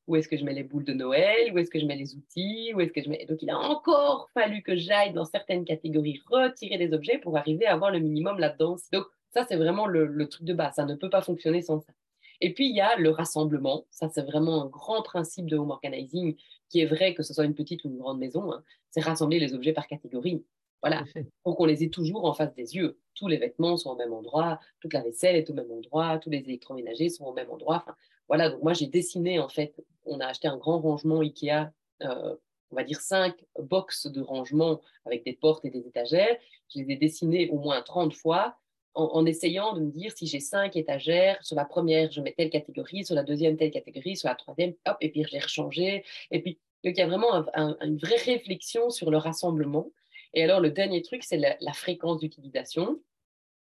où 0.07 0.17
est-ce 0.17 0.29
que 0.29 0.37
je 0.37 0.45
mets 0.45 0.55
les 0.55 0.63
boules 0.63 0.85
de 0.85 0.95
Noël, 0.95 1.53
où 1.53 1.59
est-ce 1.59 1.71
que 1.71 1.79
je 1.79 1.87
mets 1.87 1.97
les 1.97 2.15
outils, 2.15 2.73
où 2.75 2.81
est-ce 2.81 2.93
que 2.93 3.03
je 3.03 3.11
mets... 3.11 3.27
Donc 3.27 3.43
il 3.43 3.51
a 3.51 3.59
encore 3.59 4.31
fallu 4.33 4.63
que 4.63 4.77
j'aille 4.77 5.13
dans 5.13 5.27
certaines 5.27 5.65
catégories 5.65 6.21
retirer 6.31 6.79
des 6.79 6.93
objets 6.95 7.19
pour 7.19 7.37
arriver 7.37 7.67
à 7.67 7.75
avoir 7.75 7.91
le 7.91 7.99
minimum 7.99 8.39
là-dedans. 8.39 8.77
Donc 8.93 9.05
ça, 9.31 9.45
c'est 9.47 9.57
vraiment 9.57 9.87
le, 9.87 10.29
truc 10.29 10.45
de 10.45 10.55
base. 10.55 10.75
Ça 10.77 10.87
ne 10.87 10.95
peut 10.95 11.11
pas 11.11 11.21
fonctionner 11.21 11.63
sans 11.63 11.81
ça. 11.81 11.93
Et 12.41 12.55
puis, 12.55 12.69
il 12.69 12.75
y 12.75 12.81
a 12.81 12.97
le 12.97 13.11
rassemblement. 13.11 13.87
Ça, 13.91 14.09
c'est 14.09 14.23
vraiment 14.23 14.63
un 14.63 14.67
grand 14.67 15.03
principe 15.03 15.47
de 15.47 15.57
home 15.57 15.71
organizing 15.71 16.37
qui 16.69 16.81
est 16.81 16.87
vrai 16.87 17.15
que 17.15 17.23
ce 17.23 17.35
soit 17.35 17.45
une 17.45 17.55
petite 17.55 17.85
ou 17.85 17.89
une 17.89 17.99
grande 17.99 18.19
maison. 18.19 18.53
Hein. 18.53 18.63
C'est 18.91 19.01
rassembler 19.01 19.39
les 19.39 19.55
objets 19.55 19.73
par 19.73 19.87
catégorie. 19.87 20.45
Voilà, 20.83 21.05
pour 21.43 21.57
qu'on 21.57 21.65
les 21.65 21.83
ait 21.83 21.89
toujours 21.89 22.25
en 22.25 22.35
face 22.35 22.55
des 22.55 22.77
yeux. 22.77 22.99
Tous 23.15 23.27
les 23.27 23.37
vêtements 23.37 23.77
sont 23.77 23.91
au 23.91 23.97
même 23.97 24.13
endroit, 24.13 24.61
toute 24.81 24.93
la 24.93 25.03
vaisselle 25.03 25.35
est 25.37 25.51
au 25.51 25.55
même 25.55 25.71
endroit, 25.73 26.19
tous 26.19 26.31
les 26.31 26.39
électroménagers 26.39 27.09
sont 27.09 27.25
au 27.25 27.33
même 27.33 27.51
endroit. 27.51 27.83
Enfin, 27.85 27.97
voilà, 28.29 28.51
donc 28.51 28.63
moi 28.63 28.75
j'ai 28.75 28.87
dessiné 28.87 29.41
en 29.41 29.49
fait, 29.49 29.75
on 30.05 30.21
a 30.21 30.27
acheté 30.27 30.47
un 30.47 30.57
grand 30.57 30.79
rangement 30.81 31.21
Ikea, 31.21 31.73
euh, 32.03 32.37
on 32.71 32.77
va 32.77 32.85
dire 32.85 33.01
cinq 33.01 33.35
boxes 33.59 34.07
de 34.07 34.21
rangement 34.21 34.81
avec 35.05 35.25
des 35.25 35.33
portes 35.33 35.65
et 35.65 35.71
des 35.71 35.87
étagères. 35.87 36.37
Je 36.73 36.81
les 36.81 36.93
ai 36.93 36.97
dessinés 36.97 37.49
au 37.51 37.59
moins 37.59 37.83
30 37.83 38.15
fois 38.15 38.57
en, 38.95 39.27
essayant 39.27 39.75
de 39.75 39.81
me 39.81 39.91
dire 39.91 40.13
si 40.17 40.27
j'ai 40.27 40.41
cinq 40.41 40.77
étagères, 40.77 41.39
sur 41.43 41.57
la 41.57 41.65
première 41.65 42.11
je 42.11 42.21
mets 42.21 42.35
telle 42.37 42.51
catégorie, 42.51 43.05
sur 43.05 43.15
la 43.15 43.23
deuxième 43.23 43.57
telle 43.57 43.71
catégorie, 43.71 44.17
sur 44.17 44.29
la 44.29 44.35
troisième, 44.35 44.75
hop, 44.87 44.97
et 45.01 45.11
puis 45.11 45.25
je 45.25 45.33
les 45.33 45.39
rechangeais. 45.39 46.05
Et 46.31 46.43
puis, 46.43 46.59
donc 46.85 46.95
il 46.97 46.99
y 46.99 47.03
a 47.03 47.07
vraiment 47.07 47.47
une 47.81 47.97
vraie 47.99 48.17
réflexion 48.17 48.91
sur 48.91 49.11
le 49.11 49.19
rassemblement. 49.19 49.91
Et 50.35 50.43
alors, 50.43 50.61
le 50.61 50.71
dernier 50.71 51.03
truc, 51.03 51.25
c'est 51.25 51.39
la, 51.39 51.73
fréquence 51.73 52.21
d'utilisation. 52.21 53.01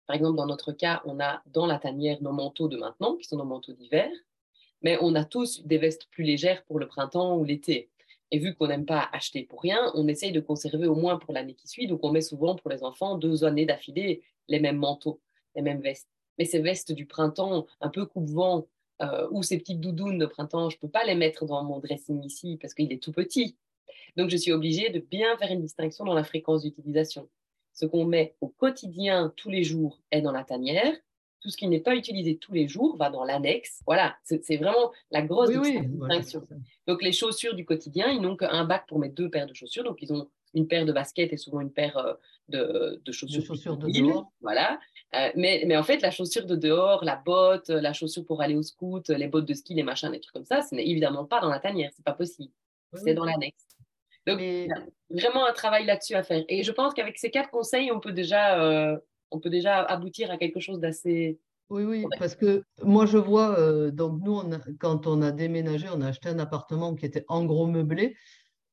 Par 0.07 0.15
exemple, 0.15 0.37
dans 0.37 0.45
notre 0.45 0.71
cas, 0.71 1.01
on 1.05 1.19
a 1.19 1.41
dans 1.47 1.65
la 1.65 1.79
tanière 1.79 2.21
nos 2.21 2.31
manteaux 2.31 2.67
de 2.67 2.77
maintenant, 2.77 3.15
qui 3.15 3.27
sont 3.27 3.37
nos 3.37 3.45
manteaux 3.45 3.73
d'hiver, 3.73 4.09
mais 4.81 4.97
on 5.01 5.15
a 5.15 5.23
tous 5.25 5.63
des 5.65 5.77
vestes 5.77 6.07
plus 6.11 6.23
légères 6.23 6.63
pour 6.65 6.79
le 6.79 6.87
printemps 6.87 7.37
ou 7.37 7.43
l'été. 7.43 7.89
Et 8.31 8.39
vu 8.39 8.55
qu'on 8.55 8.67
n'aime 8.67 8.85
pas 8.85 9.09
acheter 9.13 9.43
pour 9.43 9.61
rien, 9.61 9.91
on 9.93 10.07
essaye 10.07 10.31
de 10.31 10.39
conserver 10.39 10.87
au 10.87 10.95
moins 10.95 11.19
pour 11.19 11.33
l'année 11.33 11.53
qui 11.53 11.67
suit. 11.67 11.87
Donc, 11.87 12.03
on 12.03 12.11
met 12.11 12.21
souvent 12.21 12.55
pour 12.55 12.69
les 12.69 12.83
enfants 12.83 13.17
deux 13.17 13.43
années 13.43 13.65
d'affilée 13.65 14.23
les 14.47 14.59
mêmes 14.59 14.77
manteaux, 14.77 15.21
les 15.55 15.61
mêmes 15.61 15.81
vestes. 15.81 16.09
Mais 16.37 16.45
ces 16.45 16.59
vestes 16.59 16.91
du 16.91 17.05
printemps, 17.05 17.67
un 17.79 17.89
peu 17.89 18.05
coupe-vent, 18.05 18.65
euh, 19.01 19.27
ou 19.31 19.43
ces 19.43 19.57
petites 19.57 19.79
doudounes 19.79 20.17
de 20.17 20.25
printemps, 20.25 20.69
je 20.69 20.77
ne 20.77 20.79
peux 20.79 20.89
pas 20.89 21.03
les 21.03 21.15
mettre 21.15 21.45
dans 21.45 21.63
mon 21.63 21.79
dressing 21.79 22.23
ici 22.23 22.57
parce 22.61 22.73
qu'il 22.73 22.91
est 22.91 23.01
tout 23.01 23.11
petit. 23.11 23.57
Donc, 24.17 24.29
je 24.29 24.37
suis 24.37 24.51
obligée 24.51 24.89
de 24.89 24.99
bien 24.99 25.35
faire 25.37 25.51
une 25.51 25.61
distinction 25.61 26.05
dans 26.05 26.13
la 26.13 26.23
fréquence 26.23 26.63
d'utilisation. 26.63 27.29
Ce 27.73 27.85
qu'on 27.85 28.05
met 28.05 28.35
au 28.41 28.47
quotidien, 28.47 29.33
tous 29.35 29.49
les 29.49 29.63
jours, 29.63 29.99
est 30.11 30.21
dans 30.21 30.31
la 30.31 30.43
tanière. 30.43 30.93
Tout 31.41 31.49
ce 31.49 31.57
qui 31.57 31.67
n'est 31.67 31.81
pas 31.81 31.95
utilisé 31.95 32.37
tous 32.37 32.53
les 32.53 32.67
jours 32.67 32.95
va 32.95 33.09
dans 33.09 33.25
l'annexe. 33.25 33.81
Voilà, 33.85 34.15
c'est 34.23 34.57
vraiment 34.57 34.91
la 35.11 35.21
grosse 35.21 35.49
distinction. 35.49 36.47
donc, 36.87 37.01
les 37.01 37.11
chaussures 37.11 37.55
du 37.55 37.65
quotidien, 37.65 38.09
ils 38.09 38.21
n'ont 38.21 38.37
qu'un 38.37 38.63
bac 38.63 38.85
pour 38.87 38.99
mettre 38.99 39.15
deux 39.15 39.29
paires 39.29 39.47
de 39.47 39.53
chaussures. 39.53 39.83
Donc, 39.83 39.97
ils 40.01 40.13
ont 40.13 40.29
une 40.53 40.67
paire 40.67 40.85
de 40.85 40.93
baskets 40.93 41.33
et 41.33 41.37
souvent 41.37 41.59
une 41.59 41.71
paire 41.71 41.97
euh, 41.97 42.95
de, 43.03 43.11
chaussures. 43.11 43.41
De 43.41 43.45
chaussures 43.45 43.77
de 43.77 43.89
dehors. 43.89 44.31
Voilà. 44.41 44.79
Euh, 45.15 45.29
mais, 45.35 45.63
mais, 45.65 45.75
en 45.75 45.83
fait, 45.83 46.01
la 46.01 46.11
chaussure 46.11 46.45
de 46.45 46.55
dehors, 46.55 47.03
la 47.03 47.15
botte, 47.15 47.69
la 47.69 47.93
chaussure 47.93 48.25
pour 48.25 48.41
aller 48.41 48.55
au 48.55 48.63
scout, 48.63 49.09
les 49.09 49.27
bottes 49.27 49.47
de 49.47 49.53
ski, 49.53 49.73
les 49.73 49.83
machins, 49.83 50.11
les 50.11 50.19
trucs 50.19 50.33
comme 50.33 50.45
ça, 50.45 50.61
ce 50.61 50.75
n'est 50.75 50.87
évidemment 50.87 51.25
pas 51.25 51.41
dans 51.41 51.49
la 51.49 51.59
tanière. 51.59 51.91
C'est 51.95 52.05
pas 52.05 52.13
possible. 52.13 52.51
c'est 52.93 53.13
dans 53.13 53.25
l'annexe. 53.25 53.67
Donc, 54.25 54.39
vraiment 55.09 55.45
un 55.45 55.53
travail 55.53 55.85
là-dessus 55.85 56.15
à 56.15 56.23
faire. 56.23 56.43
Et 56.47 56.63
je 56.63 56.71
pense 56.71 56.93
qu'avec 56.93 57.17
ces 57.17 57.29
quatre 57.29 57.49
conseils, 57.49 57.91
on 57.91 57.99
peut 57.99 58.13
déjà, 58.13 58.61
euh, 58.61 58.97
on 59.31 59.39
peut 59.39 59.49
déjà 59.49 59.81
aboutir 59.81 60.31
à 60.31 60.37
quelque 60.37 60.59
chose 60.59 60.79
d'assez. 60.79 61.39
Oui, 61.69 61.83
oui, 61.83 62.05
parce 62.19 62.35
que 62.35 62.63
moi, 62.83 63.05
je 63.05 63.17
vois, 63.17 63.57
euh, 63.59 63.89
donc 63.89 64.21
nous, 64.21 64.41
quand 64.79 65.07
on 65.07 65.21
a 65.21 65.31
déménagé, 65.31 65.87
on 65.93 66.01
a 66.01 66.07
acheté 66.07 66.29
un 66.29 66.39
appartement 66.39 66.95
qui 66.95 67.05
était 67.05 67.25
en 67.27 67.45
gros 67.45 67.67
meublé, 67.67 68.15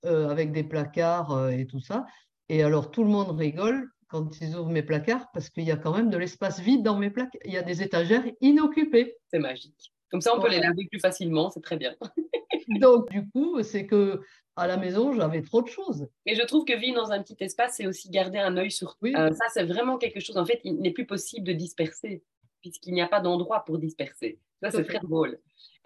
euh, 0.05 0.29
avec 0.29 0.53
des 0.53 0.65
placards 0.65 1.51
et 1.51 1.67
tout 1.67 1.81
ça. 1.81 2.07
Et 2.49 2.63
alors, 2.63 2.91
tout 2.91 3.05
le 3.05 3.11
monde 3.11 3.37
rigole 3.39 3.89
quand 4.09 4.41
ils 4.41 4.57
ouvrent 4.57 4.71
mes 4.71 4.83
placards, 4.83 5.31
parce 5.33 5.51
qu'il 5.51 5.65
y 5.65 5.71
a 5.71 5.77
quand 5.77 5.95
même 5.95 6.11
de 6.11 6.17
l'espace 6.17 6.61
vide 6.61 6.83
dans 6.83 6.99
mes 6.99 7.11
placards. 7.11 7.41
Il 7.45 7.53
y 7.53 7.59
a 7.59 7.63
des 7.63 7.83
étagères 7.83 8.25
inoccupées. 8.41 9.17
C'est 9.29 9.39
magique. 9.39 9.93
Comme 10.11 10.21
ça, 10.21 10.37
on 10.37 10.41
peut 10.41 10.51
les 10.51 10.59
laver 10.59 10.87
plus 10.91 10.99
facilement, 10.99 11.51
c'est 11.51 11.63
très 11.63 11.77
bien. 11.77 11.95
Donc, 12.81 13.11
du 13.11 13.29
coup, 13.31 13.63
c'est 13.63 13.87
que 13.87 14.21
à 14.57 14.67
la 14.67 14.77
maison, 14.77 15.13
j'avais 15.13 15.43
trop 15.43 15.63
de 15.63 15.69
choses. 15.69 16.07
Et 16.27 16.35
je 16.35 16.43
trouve 16.43 16.65
que 16.65 16.77
vivre 16.77 16.97
dans 16.97 17.13
un 17.13 17.23
petit 17.23 17.37
espace, 17.41 17.75
c'est 17.77 17.87
aussi 17.87 18.11
garder 18.11 18.39
un 18.39 18.57
œil 18.57 18.71
sur 18.71 18.97
tout. 18.97 19.07
Euh, 19.07 19.33
ça, 19.33 19.45
c'est 19.53 19.65
vraiment 19.65 19.99
quelque 19.99 20.21
chose. 20.21 20.37
En 20.37 20.45
fait, 20.45 20.61
il 20.65 20.77
n'est 20.81 20.93
plus 20.93 21.07
possible 21.07 21.47
de 21.47 21.53
disperser, 21.53 22.23
puisqu'il 22.61 22.95
n'y 22.95 23.01
a 23.01 23.09
pas 23.09 23.21
d'endroit 23.21 23.65
pour 23.65 23.79
disperser. 23.79 24.39
Ça, 24.63 24.71
c'est 24.71 24.85
très 24.85 25.01
drôle. 25.01 25.39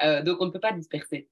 Euh, 0.02 0.22
donc, 0.22 0.38
on 0.40 0.46
ne 0.46 0.50
peut 0.50 0.60
pas 0.60 0.72
disperser. 0.72 1.28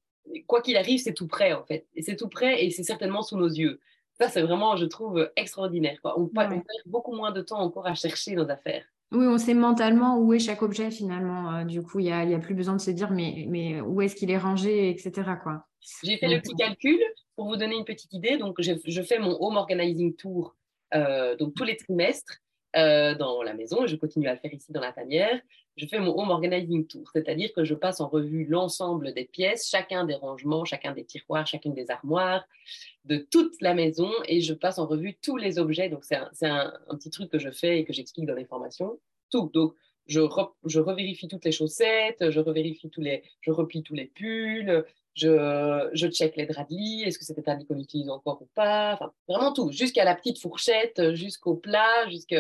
Quoi 0.47 0.63
qu'il 0.63 0.77
arrive, 0.77 1.01
c'est 1.01 1.15
tout 1.15 1.27
près, 1.27 1.53
en 1.53 1.65
fait. 1.65 1.87
Et 1.95 2.03
c'est 2.03 2.17
tout 2.17 2.29
près 2.29 2.65
et 2.65 2.71
c'est 2.71 2.85
certainement 2.85 3.23
sous 3.23 3.37
nos 3.37 3.49
yeux. 3.49 3.81
Ça, 4.21 4.29
c'est 4.29 4.43
vraiment, 4.43 4.77
je 4.77 4.87
trouve, 4.87 5.31
extraordinaire. 5.35 5.99
On, 6.05 6.29
perd 6.29 6.63
beaucoup 6.87 7.13
moins 7.13 7.33
de 7.33 7.41
temps 7.43 7.59
encore 7.59 7.87
à 7.87 7.95
chercher 7.95 8.37
nos 8.37 8.49
affaires. 8.49 8.85
Oui, 9.13 9.27
on 9.27 9.37
sait 9.37 9.55
mentalement 9.55 10.19
où 10.19 10.33
est 10.33 10.39
chaque 10.39 10.63
objet 10.63 10.91
finalement. 10.91 11.55
Euh, 11.55 11.65
du 11.65 11.83
coup, 11.83 12.01
il 12.01 12.07
n'y 12.07 12.13
a, 12.13 12.21
a, 12.21 12.39
plus 12.39 12.55
besoin 12.55 12.77
de 12.77 12.81
se 12.81 12.91
dire 12.91 13.11
mais, 13.11 13.81
où 13.83 14.01
est-ce 14.01 14.17
qu'il 14.17 14.31
est 14.31 14.39
rangé, 14.39 14.89
etc. 14.89 15.13
J'ai 16.03 16.17
fait 16.17 16.29
le 16.29 16.41
petit 16.41 16.55
calcul 16.55 16.99
pour 17.37 17.47
vous 17.47 17.57
donner 17.57 17.77
une 17.77 17.85
petite 17.85 18.13
idée. 18.13 18.39
Donc, 18.39 18.57
je, 18.61 19.03
fais 19.03 19.19
mon 19.19 19.37
home 19.41 19.57
organizing 19.57 20.15
tour 20.17 20.57
euh, 20.95 21.37
donc 21.37 21.55
tous 21.55 21.65
les 21.65 21.77
trimestres 21.77 22.42
euh, 22.77 23.15
dans 23.15 23.43
la 23.43 23.55
maison. 23.55 23.87
Je 23.87 23.97
continue 23.97 24.29
à 24.29 24.33
le 24.33 24.39
faire 24.39 24.53
ici 24.53 24.73
dans 24.73 24.81
la 24.81 24.93
tanière. 24.93 25.41
Je 25.77 25.87
fais 25.87 25.99
mon 25.99 26.19
home 26.19 26.31
organizing 26.31 26.87
tour, 26.87 27.09
c'est-à-dire 27.13 27.53
que 27.55 27.65
je 27.65 27.75
passe 27.75 28.01
en 28.01 28.09
revue 28.09 28.45
l'ensemble 28.45 29.15
des 29.15 29.25
pièces, 29.25 29.69
chacun 29.71 30.05
des 30.05 30.15
rangements, 30.15 30.65
chacun 30.65 30.93
des 30.93 31.05
tiroirs, 31.05 31.47
chacune 31.47 31.75
des 31.75 31.91
armoires 31.91 32.45
de 33.05 33.17
toute 33.17 33.61
la 33.61 33.75
maison 33.75 34.11
et 34.27 34.41
je 34.41 34.55
passe 34.55 34.79
en 34.79 34.87
revue 34.87 35.17
tous 35.23 35.37
les 35.37 35.59
objets. 35.59 35.89
Donc, 35.89 36.05
c'est 36.05 36.47
un, 36.47 36.73
petit 36.91 37.11
truc 37.11 37.31
que 37.31 37.39
je 37.39 37.51
fais 37.51 37.79
et 37.79 37.85
que 37.85 37.93
j'explique 37.93 38.27
dans 38.27 38.35
les 38.35 38.45
formations. 38.45 38.99
Tout. 39.31 39.51
Donc, 39.55 39.75
je, 40.07 40.21
je 40.65 40.81
revérifie 40.81 41.29
toutes 41.29 41.45
les 41.45 41.53
chaussettes, 41.53 42.31
je 42.31 42.41
revérifie 42.41 42.91
tous 42.91 43.01
les, 43.01 43.23
je 43.41 43.51
replie 43.51 43.83
tous 43.83 43.95
les 43.95 44.07
pulls, 44.07 44.85
je, 45.15 45.89
je 45.93 46.07
check 46.09 46.37
les 46.37 46.47
draps 46.47 46.71
de 46.71 46.77
lit, 46.77 47.03
est-ce 47.03 47.19
que 47.19 47.25
c'est 47.25 47.49
un 47.49 47.65
qu'on 47.65 47.79
utilise 47.79 48.11
encore 48.11 48.43
ou 48.43 48.49
pas, 48.55 48.95
enfin, 48.95 49.13
vraiment 49.29 49.53
tout, 49.53 49.71
jusqu'à 49.71 50.05
la 50.05 50.15
petite 50.15 50.41
fourchette, 50.41 51.15
jusqu'au 51.15 51.55
plat, 51.55 52.09
jusque... 52.09 52.37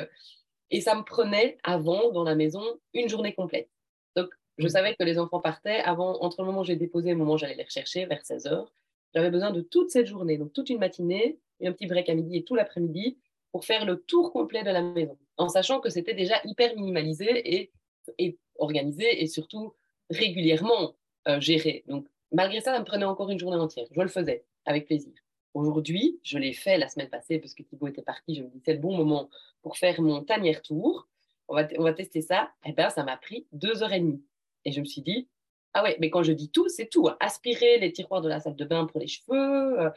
Et 0.74 0.80
ça 0.80 0.94
me 0.94 1.02
prenait 1.02 1.58
avant, 1.64 2.12
dans 2.12 2.24
la 2.24 2.34
maison, 2.34 2.62
une 2.94 3.06
journée 3.06 3.34
complète. 3.34 3.68
Donc, 4.16 4.30
je 4.56 4.64
mmh. 4.64 4.70
savais 4.70 4.94
que 4.94 5.04
les 5.04 5.18
enfants 5.18 5.40
partaient 5.40 5.80
avant, 5.80 6.18
entre 6.22 6.40
le 6.40 6.46
moment 6.46 6.62
où 6.62 6.64
j'ai 6.64 6.76
déposé 6.76 7.10
et 7.10 7.12
le 7.12 7.18
moment 7.18 7.34
où 7.34 7.38
j'allais 7.38 7.56
les 7.56 7.64
rechercher, 7.64 8.06
vers 8.06 8.24
16 8.24 8.46
h 8.46 8.66
j'avais 9.14 9.30
besoin 9.30 9.50
de 9.50 9.60
toute 9.60 9.90
cette 9.90 10.06
journée, 10.06 10.38
donc 10.38 10.52
toute 10.54 10.70
une 10.70 10.78
matinée, 10.78 11.38
et 11.60 11.68
un 11.68 11.72
petit 11.72 11.86
break 11.86 12.08
à 12.08 12.14
midi 12.14 12.36
et 12.36 12.44
tout 12.44 12.54
l'après-midi 12.54 13.18
pour 13.52 13.64
faire 13.64 13.84
le 13.84 14.00
tour 14.00 14.32
complet 14.32 14.64
de 14.64 14.70
la 14.70 14.82
maison, 14.82 15.16
en 15.36 15.48
sachant 15.48 15.80
que 15.80 15.90
c'était 15.90 16.14
déjà 16.14 16.40
hyper 16.44 16.74
minimalisé 16.74 17.70
et, 18.18 18.38
organisé 18.58 19.22
et 19.22 19.26
surtout 19.26 19.74
régulièrement 20.10 20.94
euh, 21.28 21.40
géré. 21.40 21.84
Donc, 21.86 22.06
malgré 22.32 22.60
ça, 22.60 22.72
ça 22.72 22.80
me 22.80 22.84
prenait 22.84 23.04
encore 23.04 23.30
une 23.30 23.38
journée 23.38 23.56
entière. 23.56 23.86
Je 23.90 24.00
le 24.00 24.08
faisais 24.08 24.44
avec 24.64 24.86
plaisir. 24.86 25.12
Aujourd'hui, 25.54 26.18
je 26.22 26.38
l'ai 26.38 26.52
fait 26.52 26.78
la 26.78 26.88
semaine 26.88 27.10
passée 27.10 27.38
parce 27.38 27.54
que 27.54 27.62
Thibaut 27.62 27.88
était 27.88 28.02
parti. 28.02 28.34
Je 28.34 28.42
me 28.42 28.48
dis, 28.48 28.60
c'est 28.64 28.72
le 28.72 28.80
bon 28.80 28.96
moment 28.96 29.28
pour 29.60 29.76
faire 29.76 30.00
mon 30.00 30.24
tanière 30.24 30.62
tour. 30.62 31.08
On 31.48 31.54
va, 31.54 31.68
on 31.78 31.82
va 31.82 31.92
tester 31.92 32.22
ça. 32.22 32.50
Eh 32.64 32.72
bien, 32.72 32.88
ça 32.88 33.04
m'a 33.04 33.16
pris 33.16 33.46
deux 33.52 33.82
heures 33.82 33.92
et 33.92 34.00
demie. 34.00 34.22
Et 34.64 34.72
je 34.72 34.80
me 34.80 34.86
suis 34.86 35.02
dit, 35.02 35.28
ah 35.74 35.82
ouais, 35.82 35.96
mais 36.00 36.10
quand 36.10 36.22
je 36.22 36.32
dis 36.32 36.50
tout, 36.50 36.68
c'est 36.68 36.86
tout. 36.86 37.08
Hein. 37.08 37.16
Aspirer 37.20 37.78
les 37.78 37.92
tiroirs 37.92 38.22
de 38.22 38.28
la 38.28 38.40
salle 38.40 38.56
de 38.56 38.64
bain 38.64 38.86
pour 38.86 39.00
les 39.00 39.06
cheveux, 39.06 39.80
euh, 39.80 39.90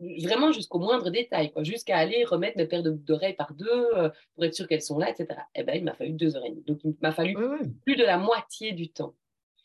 vraiment 0.00 0.52
jusqu'au 0.52 0.78
moindre 0.78 1.10
détail, 1.10 1.52
quoi, 1.52 1.62
jusqu'à 1.62 1.98
aller 1.98 2.24
remettre 2.24 2.56
mes 2.56 2.66
paires 2.66 2.82
d'oreilles 2.82 3.34
par 3.34 3.54
deux 3.54 3.68
euh, 3.68 4.10
pour 4.34 4.44
être 4.44 4.54
sûr 4.54 4.66
qu'elles 4.66 4.82
sont 4.82 4.98
là, 4.98 5.10
etc. 5.10 5.40
Eh 5.54 5.62
ben, 5.62 5.76
il 5.76 5.84
m'a 5.84 5.94
fallu 5.94 6.12
deux 6.12 6.36
heures 6.36 6.44
et 6.44 6.50
demie. 6.50 6.64
Donc, 6.64 6.80
il 6.84 6.94
m'a 7.00 7.12
fallu 7.12 7.36
plus 7.84 7.96
de 7.96 8.04
la 8.04 8.18
moitié 8.18 8.72
du 8.72 8.90
temps. 8.90 9.14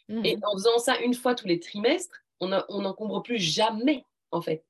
Et 0.10 0.36
mmh 0.36 0.42
en 0.44 0.54
faisant 0.54 0.78
ça 0.78 1.00
une 1.00 1.16
fois 1.16 1.34
tous 1.34 1.48
les 1.48 1.60
trimestres, 1.60 2.22
on 2.40 2.48
n'encombre 2.50 3.24
plus 3.24 3.40
jamais, 3.40 4.06
en 4.32 4.42
fait. 4.42 4.64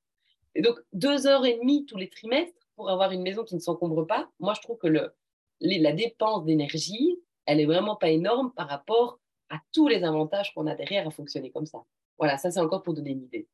Et 0.53 0.61
donc, 0.61 0.79
deux 0.93 1.27
heures 1.27 1.45
et 1.45 1.57
demie 1.57 1.85
tous 1.85 1.97
les 1.97 2.09
trimestres 2.09 2.67
pour 2.75 2.89
avoir 2.89 3.11
une 3.11 3.21
maison 3.21 3.43
qui 3.43 3.55
ne 3.55 3.59
s'encombre 3.59 4.07
pas, 4.07 4.29
moi, 4.39 4.53
je 4.53 4.61
trouve 4.61 4.77
que 4.77 4.87
le, 4.87 5.13
la 5.59 5.91
dépense 5.91 6.45
d'énergie, 6.45 7.19
elle 7.45 7.59
est 7.59 7.65
vraiment 7.65 7.95
pas 7.95 8.09
énorme 8.09 8.53
par 8.53 8.69
rapport 8.69 9.19
à 9.49 9.59
tous 9.73 9.87
les 9.87 10.03
avantages 10.03 10.53
qu'on 10.53 10.67
a 10.67 10.75
derrière 10.75 11.07
à 11.07 11.11
fonctionner 11.11 11.51
comme 11.51 11.65
ça. 11.65 11.83
Voilà, 12.17 12.37
ça 12.37 12.51
c'est 12.51 12.59
encore 12.59 12.81
pour 12.81 12.93
donner 12.93 13.11
une 13.11 13.23
idée. 13.23 13.47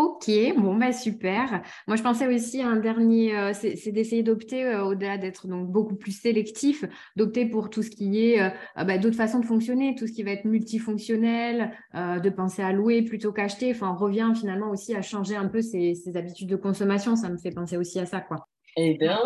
Ok, 0.00 0.30
bon, 0.56 0.76
bah 0.76 0.92
super. 0.92 1.62
Moi, 1.86 1.96
je 1.96 2.02
pensais 2.02 2.26
aussi 2.26 2.62
à 2.62 2.68
un 2.68 2.76
dernier, 2.76 3.36
euh, 3.36 3.52
c'est 3.52 3.92
d'essayer 3.92 4.22
d'opter, 4.22 4.64
euh, 4.64 4.86
au-delà 4.86 5.18
d'être 5.18 5.46
donc 5.46 5.68
beaucoup 5.68 5.94
plus 5.94 6.18
sélectif, 6.18 6.86
d'opter 7.16 7.44
pour 7.44 7.68
tout 7.68 7.82
ce 7.82 7.90
qui 7.90 8.18
est 8.24 8.40
euh, 8.40 8.48
bah, 8.76 8.96
d'autres 8.96 9.18
façons 9.18 9.40
de 9.40 9.44
fonctionner, 9.44 9.94
tout 9.94 10.06
ce 10.06 10.12
qui 10.12 10.22
va 10.22 10.30
être 10.30 10.46
multifonctionnel, 10.46 11.72
de 11.94 12.30
penser 12.30 12.62
à 12.62 12.72
louer 12.72 13.02
plutôt 13.02 13.30
qu'acheter. 13.30 13.72
Enfin, 13.72 13.94
on 13.94 14.02
revient 14.02 14.32
finalement 14.34 14.70
aussi 14.70 14.94
à 14.94 15.02
changer 15.02 15.36
un 15.36 15.48
peu 15.48 15.60
ses, 15.60 15.94
ses, 15.94 16.16
habitudes 16.16 16.48
de 16.48 16.56
consommation. 16.56 17.14
Ça 17.14 17.28
me 17.28 17.36
fait 17.36 17.50
penser 17.50 17.76
aussi 17.76 18.00
à 18.00 18.06
ça, 18.06 18.20
quoi. 18.20 18.48
Eh 18.76 18.94
bien, 18.94 19.18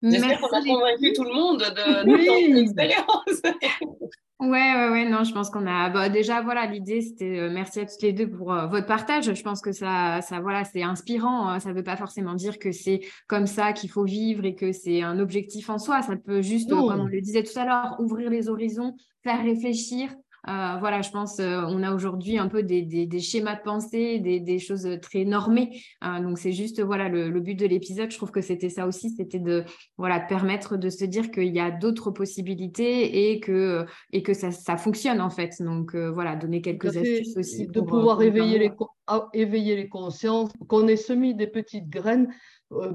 j'espère 0.00 0.40
qu'on 0.40 0.56
a 0.56 0.62
convaincu 0.62 1.12
tout 1.12 1.24
le 1.24 1.34
monde 1.34 1.58
de, 1.58 2.04
de 2.04 2.12
oui. 2.12 2.52
l'expérience. 2.52 3.42
Ouais, 4.40 4.48
ouais, 4.48 4.88
ouais, 4.88 5.04
non, 5.04 5.22
je 5.22 5.34
pense 5.34 5.50
qu'on 5.50 5.66
a 5.66 5.90
bah, 5.90 6.08
déjà, 6.08 6.40
voilà, 6.40 6.64
l'idée, 6.64 7.02
c'était 7.02 7.38
euh, 7.38 7.50
merci 7.52 7.80
à 7.80 7.84
toutes 7.84 8.00
les 8.00 8.14
deux 8.14 8.26
pour 8.26 8.54
euh, 8.54 8.66
votre 8.68 8.86
partage. 8.86 9.34
Je 9.34 9.42
pense 9.42 9.60
que 9.60 9.70
ça, 9.70 10.22
ça 10.22 10.40
voilà, 10.40 10.64
c'est 10.64 10.82
inspirant. 10.82 11.46
Hein. 11.46 11.60
Ça 11.60 11.68
ne 11.68 11.74
veut 11.74 11.82
pas 11.82 11.96
forcément 11.96 12.32
dire 12.32 12.58
que 12.58 12.72
c'est 12.72 13.00
comme 13.26 13.46
ça 13.46 13.74
qu'il 13.74 13.90
faut 13.90 14.04
vivre 14.04 14.46
et 14.46 14.54
que 14.54 14.72
c'est 14.72 15.02
un 15.02 15.18
objectif 15.18 15.68
en 15.68 15.78
soi. 15.78 16.00
Ça 16.00 16.16
peut 16.16 16.40
juste, 16.40 16.70
comme 16.70 17.00
on 17.00 17.04
le 17.04 17.20
disait 17.20 17.42
tout 17.42 17.58
à 17.58 17.66
l'heure, 17.66 17.96
ouvrir 18.00 18.30
les 18.30 18.48
horizons, 18.48 18.96
faire 19.22 19.42
réfléchir, 19.42 20.08
euh, 20.48 20.76
voilà, 20.78 21.02
je 21.02 21.10
pense 21.10 21.38
euh, 21.38 21.62
on 21.68 21.82
a 21.82 21.94
aujourd'hui 21.94 22.38
un 22.38 22.48
peu 22.48 22.62
des, 22.62 22.82
des, 22.82 23.20
schémas 23.20 23.56
de 23.56 23.62
pensée, 23.62 24.18
des, 24.20 24.40
des 24.40 24.58
choses 24.58 24.88
très 25.02 25.24
normées. 25.24 25.82
Euh, 26.02 26.20
donc 26.20 26.38
c'est 26.38 26.52
juste 26.52 26.80
voilà 26.80 27.08
le, 27.08 27.40
but 27.40 27.54
de 27.54 27.66
l'épisode. 27.66 28.10
Je 28.10 28.16
trouve 28.16 28.30
que 28.30 28.40
c'était 28.40 28.70
ça 28.70 28.86
aussi, 28.86 29.10
c'était 29.10 29.38
de 29.38 29.64
voilà 29.98 30.18
de 30.18 30.26
permettre 30.26 30.78
de 30.78 30.88
se 30.88 31.04
dire 31.04 31.30
qu'il 31.30 31.54
y 31.54 31.60
a 31.60 31.70
d'autres 31.70 32.10
possibilités 32.10 33.30
et 33.30 33.40
que 33.40 33.84
et 34.12 34.22
que 34.22 34.32
ça, 34.32 34.50
ça 34.50 34.76
fonctionne 34.76 35.20
en 35.20 35.30
fait. 35.30 35.60
Donc 35.60 35.94
voilà, 35.94 36.36
donner 36.36 36.62
quelques 36.62 36.96
astuces 36.96 37.36
aussi 37.36 37.66
de 37.66 37.80
pouvoir 37.80 38.22
éveiller 38.22 38.58
les 38.58 38.72
ah, 39.08 39.28
éveiller 39.34 39.76
les 39.76 39.88
consciences, 39.88 40.52
qu'on 40.68 40.86
ait 40.86 40.96
semé 40.96 41.34
des 41.34 41.48
petites 41.48 41.88
graines 41.88 42.32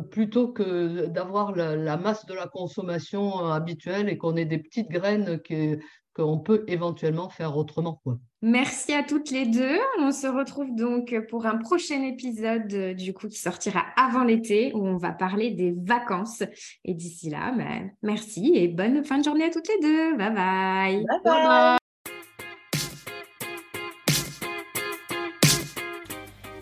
plutôt 0.10 0.48
que 0.48 1.08
d'avoir 1.08 1.54
la, 1.54 1.76
la, 1.76 1.98
masse 1.98 2.26
de 2.26 2.34
la 2.34 2.48
consommation 2.48 3.40
habituelle 3.40 4.08
et 4.08 4.18
qu'on 4.18 4.38
ait 4.38 4.46
des 4.46 4.60
petites 4.60 4.90
graines 4.90 5.42
qui, 5.42 5.76
qu'on 6.16 6.40
peut 6.40 6.64
éventuellement 6.68 7.30
faire 7.30 7.58
autrement. 7.58 8.00
Quoi. 8.04 8.18
Merci 8.42 8.94
à 8.94 9.04
toutes 9.04 9.32
les 9.32 9.46
deux. 9.46 9.78
On 10.00 10.12
se 10.12 10.28
retrouve 10.28 10.74
donc 10.76 11.14
pour 11.30 11.46
un 11.46 11.58
prochain 11.58 12.02
épisode 12.04 12.72
euh, 12.74 12.94
du 12.94 13.14
coup 13.14 13.28
qui 13.28 13.38
sortira 13.38 13.84
avant 13.98 14.24
l'été 14.24 14.72
où 14.74 14.86
on 14.86 14.98
va 14.98 15.12
parler 15.12 15.52
des 15.52 15.76
vacances. 15.76 16.44
Et 16.84 16.94
d'ici 16.94 17.30
là, 17.30 17.52
ben, 17.58 17.92
merci 18.02 18.54
et 18.56 18.68
bonne 18.68 19.04
fin 19.04 19.18
de 19.18 19.24
journée 19.24 19.46
à 19.46 19.50
toutes 19.50 19.68
les 19.68 19.80
deux. 19.82 20.16
Bye 20.18 20.34
bye. 20.34 21.06
Bye 21.06 21.20
bye. 21.24 21.78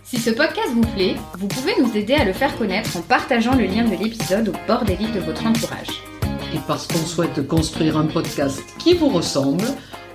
Si 0.04 0.18
ce 0.18 0.30
podcast 0.30 0.70
vous 0.70 0.94
plaît, 0.94 1.16
vous 1.38 1.48
pouvez 1.48 1.74
nous 1.80 1.96
aider 1.98 2.14
à 2.14 2.24
le 2.24 2.34
faire 2.34 2.56
connaître 2.58 2.98
en 2.98 3.02
partageant 3.02 3.56
le 3.56 3.66
lien 3.66 3.84
de 3.84 3.96
l'épisode 3.96 4.50
au 4.50 4.68
bord 4.68 4.86
des 4.86 4.96
livres 4.96 5.16
de 5.16 5.20
votre 5.20 5.46
entourage 5.46 6.13
et 6.54 6.60
parce 6.68 6.88
qu'on 6.88 7.06
souhaite 7.06 7.48
construire 7.48 7.98
un 7.98 8.06
podcast 8.06 8.62
qui 8.80 8.94
vous 8.94 9.10
ressemble, 9.10 9.66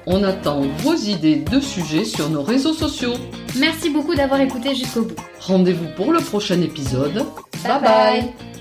on 0.07 0.23
attend 0.25 0.63
vos 0.79 0.95
idées 0.95 1.37
de 1.37 1.61
sujets 1.61 2.05
sur 2.05 2.31
nos 2.31 2.43
réseaux 2.43 2.73
sociaux. 2.73 3.15
Merci 3.59 3.91
beaucoup 3.91 4.15
d'avoir 4.15 4.41
écouté 4.41 4.75
jusqu'au 4.75 5.03
bout. 5.03 5.17
Rendez-vous 5.41 5.89
pour 5.97 6.13
le 6.13 6.21
prochain 6.21 6.61
épisode. 6.63 7.25
bye. 7.65 7.81
bye. 7.81 8.58